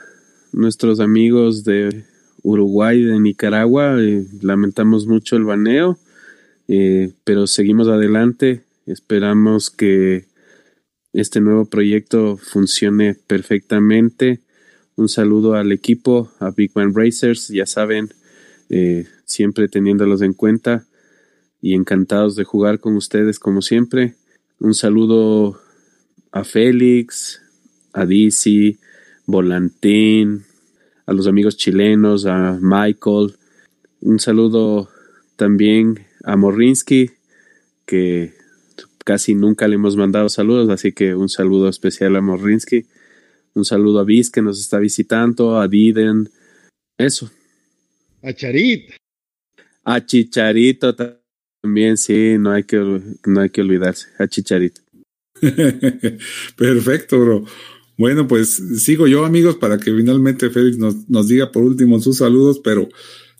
nuestros 0.52 0.98
amigos 0.98 1.62
de 1.62 2.04
Uruguay, 2.42 3.02
de 3.02 3.20
Nicaragua. 3.20 3.96
Eh, 4.00 4.26
lamentamos 4.40 5.06
mucho 5.06 5.36
el 5.36 5.44
baneo, 5.44 5.98
eh, 6.68 7.12
pero 7.24 7.46
seguimos 7.46 7.86
adelante. 7.88 8.62
Esperamos 8.86 9.68
que 9.68 10.24
este 11.12 11.40
nuevo 11.40 11.66
proyecto 11.66 12.38
funcione 12.38 13.14
perfectamente. 13.14 14.40
Un 14.96 15.10
saludo 15.10 15.54
al 15.54 15.70
equipo, 15.70 16.32
a 16.40 16.50
Big 16.50 16.72
Man 16.74 16.94
Racers, 16.94 17.48
ya 17.48 17.66
saben, 17.66 18.08
eh, 18.70 19.06
siempre 19.26 19.68
teniéndolos 19.68 20.22
en 20.22 20.32
cuenta 20.32 20.86
y 21.60 21.74
encantados 21.74 22.36
de 22.36 22.44
jugar 22.44 22.80
con 22.80 22.96
ustedes 22.96 23.38
como 23.38 23.60
siempre. 23.60 24.14
Un 24.58 24.74
saludo 24.74 25.60
a 26.32 26.42
Félix, 26.44 27.42
a 27.92 28.06
Dizzy, 28.06 28.78
Volantín, 29.26 30.44
a 31.04 31.12
los 31.12 31.26
amigos 31.26 31.56
chilenos, 31.56 32.26
a 32.26 32.58
Michael. 32.60 33.36
Un 34.00 34.18
saludo 34.18 34.88
también 35.36 36.06
a 36.24 36.36
Morinsky, 36.36 37.10
que 37.84 38.32
casi 39.04 39.34
nunca 39.34 39.68
le 39.68 39.74
hemos 39.74 39.96
mandado 39.96 40.28
saludos, 40.28 40.68
así 40.70 40.92
que 40.92 41.14
un 41.14 41.28
saludo 41.28 41.68
especial 41.68 42.16
a 42.16 42.20
Morinsky. 42.20 42.86
Un 43.54 43.64
saludo 43.64 44.00
a 44.00 44.04
Viz 44.04 44.30
que 44.30 44.42
nos 44.42 44.60
está 44.60 44.78
visitando, 44.78 45.58
a 45.58 45.68
Diden. 45.68 46.30
Eso. 46.98 47.30
A 48.22 48.32
Charit. 48.32 48.90
A 49.84 50.04
Chicharito 50.04 50.94
también, 51.66 51.96
sí, 51.96 52.36
no 52.38 52.52
hay 52.52 52.62
que, 52.62 52.76
no 52.78 53.40
hay 53.40 53.50
que 53.50 53.60
olvidarse. 53.60 54.06
A 54.20 54.28
Chicharito. 54.28 54.82
Perfecto, 56.56 57.18
bro. 57.18 57.44
Bueno, 57.98 58.28
pues 58.28 58.62
sigo 58.78 59.08
yo, 59.08 59.24
amigos, 59.24 59.56
para 59.56 59.78
que 59.78 59.92
finalmente 59.92 60.48
Félix 60.50 60.78
nos, 60.78 61.08
nos 61.08 61.26
diga 61.26 61.50
por 61.50 61.64
último 61.64 61.98
sus 61.98 62.18
saludos, 62.18 62.60
pero 62.62 62.88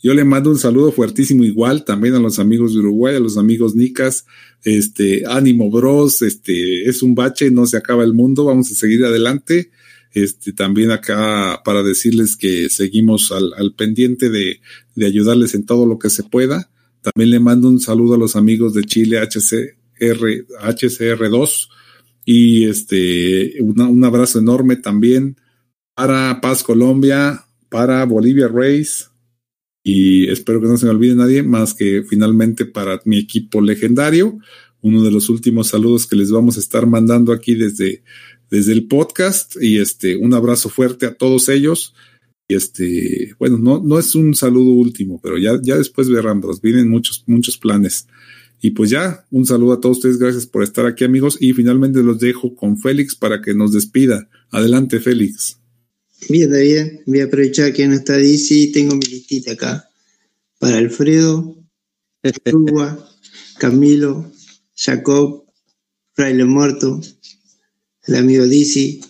yo 0.02 0.12
le 0.12 0.24
mando 0.24 0.50
un 0.50 0.58
saludo 0.58 0.90
fuertísimo 0.90 1.44
igual 1.44 1.84
también 1.84 2.16
a 2.16 2.18
los 2.18 2.40
amigos 2.40 2.74
de 2.74 2.80
Uruguay, 2.80 3.14
a 3.14 3.20
los 3.20 3.38
amigos 3.38 3.76
Nicas, 3.76 4.26
este, 4.64 5.22
ánimo 5.24 5.70
bros, 5.70 6.20
este, 6.22 6.88
es 6.88 7.04
un 7.04 7.14
bache, 7.14 7.52
no 7.52 7.64
se 7.66 7.76
acaba 7.76 8.02
el 8.02 8.12
mundo, 8.12 8.44
vamos 8.44 8.72
a 8.72 8.74
seguir 8.74 9.04
adelante. 9.04 9.70
Este, 10.12 10.52
también 10.52 10.90
acá 10.90 11.60
para 11.64 11.84
decirles 11.84 12.34
que 12.34 12.70
seguimos 12.70 13.30
al, 13.30 13.52
al 13.56 13.74
pendiente 13.74 14.30
de, 14.30 14.60
de 14.96 15.06
ayudarles 15.06 15.54
en 15.54 15.64
todo 15.64 15.86
lo 15.86 16.00
que 16.00 16.10
se 16.10 16.24
pueda. 16.24 16.70
También 17.14 17.30
le 17.30 17.38
mando 17.38 17.68
un 17.68 17.78
saludo 17.78 18.14
a 18.14 18.18
los 18.18 18.34
amigos 18.34 18.74
de 18.74 18.82
Chile 18.82 19.20
HCR, 19.20 20.46
HCR2, 20.60 21.68
y 22.24 22.64
este, 22.64 23.62
un 23.62 24.04
abrazo 24.04 24.40
enorme 24.40 24.74
también 24.74 25.36
para 25.94 26.40
Paz 26.40 26.64
Colombia, 26.64 27.44
para 27.68 28.04
Bolivia 28.06 28.48
Race. 28.48 29.04
Y 29.84 30.28
espero 30.28 30.60
que 30.60 30.66
no 30.66 30.76
se 30.76 30.86
me 30.86 30.90
olvide 30.90 31.14
nadie 31.14 31.44
más 31.44 31.74
que 31.74 32.02
finalmente 32.02 32.66
para 32.66 33.00
mi 33.04 33.18
equipo 33.18 33.60
legendario. 33.60 34.40
Uno 34.80 35.04
de 35.04 35.12
los 35.12 35.28
últimos 35.28 35.68
saludos 35.68 36.08
que 36.08 36.16
les 36.16 36.32
vamos 36.32 36.56
a 36.56 36.60
estar 36.60 36.86
mandando 36.86 37.32
aquí 37.32 37.54
desde, 37.54 38.02
desde 38.50 38.72
el 38.72 38.88
podcast. 38.88 39.54
Y 39.62 39.78
este, 39.78 40.16
un 40.16 40.34
abrazo 40.34 40.70
fuerte 40.70 41.06
a 41.06 41.14
todos 41.14 41.48
ellos. 41.48 41.94
Y 42.48 42.54
este, 42.54 43.34
bueno, 43.38 43.58
no, 43.58 43.82
no 43.82 43.98
es 43.98 44.14
un 44.14 44.34
saludo 44.34 44.72
último, 44.72 45.20
pero 45.22 45.38
ya, 45.38 45.58
ya 45.62 45.76
después 45.76 46.08
verán, 46.08 46.42
vienen 46.62 46.88
muchos, 46.88 47.24
muchos 47.26 47.58
planes. 47.58 48.06
Y 48.60 48.70
pues 48.70 48.90
ya, 48.90 49.26
un 49.30 49.44
saludo 49.44 49.74
a 49.74 49.80
todos 49.80 49.98
ustedes, 49.98 50.18
gracias 50.18 50.46
por 50.46 50.62
estar 50.62 50.86
aquí 50.86 51.04
amigos 51.04 51.36
y 51.40 51.52
finalmente 51.52 52.02
los 52.02 52.18
dejo 52.18 52.54
con 52.54 52.78
Félix 52.78 53.14
para 53.14 53.42
que 53.42 53.54
nos 53.54 53.72
despida. 53.72 54.28
Adelante 54.50 55.00
Félix. 55.00 55.58
Bien, 56.28 56.50
bien, 56.50 57.02
voy 57.06 57.20
a 57.20 57.24
aprovechar 57.24 57.72
que 57.72 57.86
no 57.86 57.94
está 57.94 58.16
DC, 58.16 58.70
tengo 58.72 58.94
mi 58.94 59.04
listita 59.06 59.52
acá. 59.52 59.88
Para 60.58 60.78
Alfredo, 60.78 61.56
Uruguay, 62.46 62.94
Camilo, 63.58 64.32
Jacob, 64.74 65.44
Fraile 66.14 66.44
Muerto, 66.44 67.00
el 68.06 68.14
amigo 68.14 68.46
DC, 68.46 69.00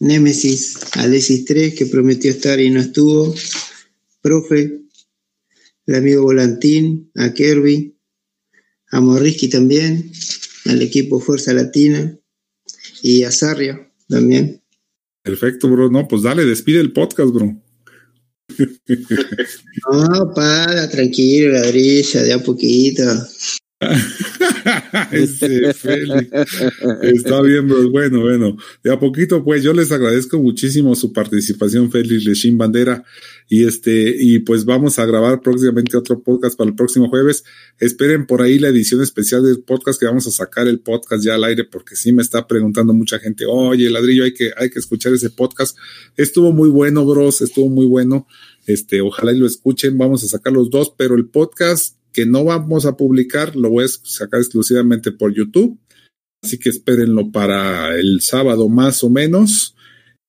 Némesis, 0.00 0.78
Alexis 0.94 1.44
3, 1.44 1.74
que 1.74 1.86
prometió 1.86 2.30
estar 2.30 2.58
y 2.58 2.70
no 2.70 2.80
estuvo, 2.80 3.34
Profe, 4.22 4.80
el 5.86 5.94
amigo 5.94 6.22
Volantín, 6.22 7.10
a 7.16 7.32
Kirby, 7.32 7.96
a 8.90 9.00
Morrisky 9.00 9.48
también, 9.48 10.10
al 10.66 10.82
equipo 10.82 11.20
Fuerza 11.20 11.52
Latina 11.52 12.18
y 13.02 13.22
a 13.24 13.30
Sarria 13.30 13.92
también. 14.08 14.62
Perfecto, 15.22 15.68
bro. 15.68 15.90
No, 15.90 16.08
pues 16.08 16.22
dale, 16.22 16.44
despide 16.44 16.80
el 16.80 16.92
podcast, 16.92 17.32
bro. 17.32 17.62
no, 19.92 20.32
para, 20.34 20.88
tranquilo, 20.88 21.52
ladrilla, 21.52 22.22
de 22.22 22.32
a 22.32 22.42
poquito. 22.42 23.02
Ese 25.10 25.72
Félix. 25.72 26.28
Está 27.02 27.40
bien, 27.40 27.66
bro. 27.66 27.90
Bueno, 27.90 28.20
bueno. 28.20 28.56
De 28.82 28.92
a 28.92 28.98
poquito, 28.98 29.42
pues 29.42 29.62
yo 29.62 29.72
les 29.72 29.90
agradezco 29.90 30.38
muchísimo 30.38 30.94
su 30.94 31.14
participación, 31.14 31.90
Félix 31.90 32.24
Lechín 32.24 32.58
Bandera. 32.58 33.02
Y 33.48 33.64
este, 33.66 34.14
y 34.18 34.40
pues 34.40 34.66
vamos 34.66 34.98
a 34.98 35.06
grabar 35.06 35.40
próximamente 35.40 35.96
otro 35.96 36.22
podcast 36.22 36.58
para 36.58 36.68
el 36.68 36.76
próximo 36.76 37.08
jueves. 37.08 37.42
Esperen 37.78 38.26
por 38.26 38.42
ahí 38.42 38.58
la 38.58 38.68
edición 38.68 39.00
especial 39.02 39.44
del 39.44 39.62
podcast 39.62 39.98
que 39.98 40.06
vamos 40.06 40.26
a 40.26 40.30
sacar 40.30 40.68
el 40.68 40.80
podcast 40.80 41.24
ya 41.24 41.34
al 41.34 41.44
aire, 41.44 41.64
porque 41.64 41.96
sí 41.96 42.12
me 42.12 42.20
está 42.20 42.46
preguntando 42.46 42.92
mucha 42.92 43.18
gente, 43.18 43.46
oye, 43.48 43.88
ladrillo, 43.88 44.24
hay 44.24 44.34
que, 44.34 44.50
hay 44.58 44.68
que 44.68 44.78
escuchar 44.78 45.14
ese 45.14 45.30
podcast. 45.30 45.76
Estuvo 46.18 46.52
muy 46.52 46.68
bueno, 46.68 47.06
bros, 47.06 47.40
estuvo 47.40 47.70
muy 47.70 47.86
bueno. 47.86 48.26
Este, 48.66 49.00
ojalá 49.00 49.32
y 49.32 49.38
lo 49.38 49.46
escuchen. 49.46 49.96
Vamos 49.96 50.22
a 50.22 50.28
sacar 50.28 50.52
los 50.52 50.68
dos, 50.68 50.92
pero 50.96 51.14
el 51.14 51.26
podcast 51.26 51.99
que 52.12 52.26
no 52.26 52.44
vamos 52.44 52.86
a 52.86 52.96
publicar, 52.96 53.56
lo 53.56 53.70
voy 53.70 53.84
a 53.84 53.88
sacar 53.88 54.40
exclusivamente 54.40 55.12
por 55.12 55.34
YouTube. 55.34 55.78
Así 56.42 56.58
que 56.58 56.70
espérenlo 56.70 57.30
para 57.30 57.94
el 57.98 58.20
sábado 58.20 58.68
más 58.68 59.04
o 59.04 59.10
menos. 59.10 59.74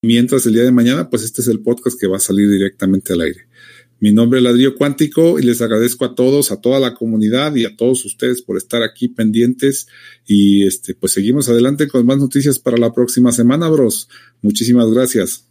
Mientras 0.04 0.46
el 0.46 0.54
día 0.54 0.64
de 0.64 0.72
mañana, 0.72 1.10
pues 1.10 1.24
este 1.24 1.42
es 1.42 1.48
el 1.48 1.62
podcast 1.62 2.00
que 2.00 2.08
va 2.08 2.18
a 2.18 2.22
salir 2.22 2.50
directamente 2.50 3.14
al 3.14 3.22
aire. 3.22 3.48
Mi 4.00 4.12
nombre 4.12 4.40
es 4.40 4.44
Ladrillo 4.44 4.76
Cuántico 4.76 5.38
y 5.38 5.44
les 5.44 5.62
agradezco 5.62 6.06
a 6.06 6.16
todos, 6.16 6.52
a 6.52 6.60
toda 6.60 6.80
la 6.80 6.96
comunidad 6.96 7.56
y 7.56 7.66
a 7.66 7.78
todos 7.78 8.04
ustedes 8.04 8.42
por 8.42 8.58
estar 8.58 8.82
aquí 8.82 9.10
pendientes. 9.10 9.88
Y 10.26 10.66
este, 10.66 10.96
pues 10.96 11.12
seguimos 11.12 11.50
adelante 11.50 11.88
con 11.88 12.04
más 12.08 12.18
noticias 12.18 12.58
para 12.58 12.78
la 12.78 12.92
próxima 12.94 13.32
semana, 13.32 13.70
bros. 13.70 14.10
Muchísimas 14.42 14.90
gracias. 14.92 15.51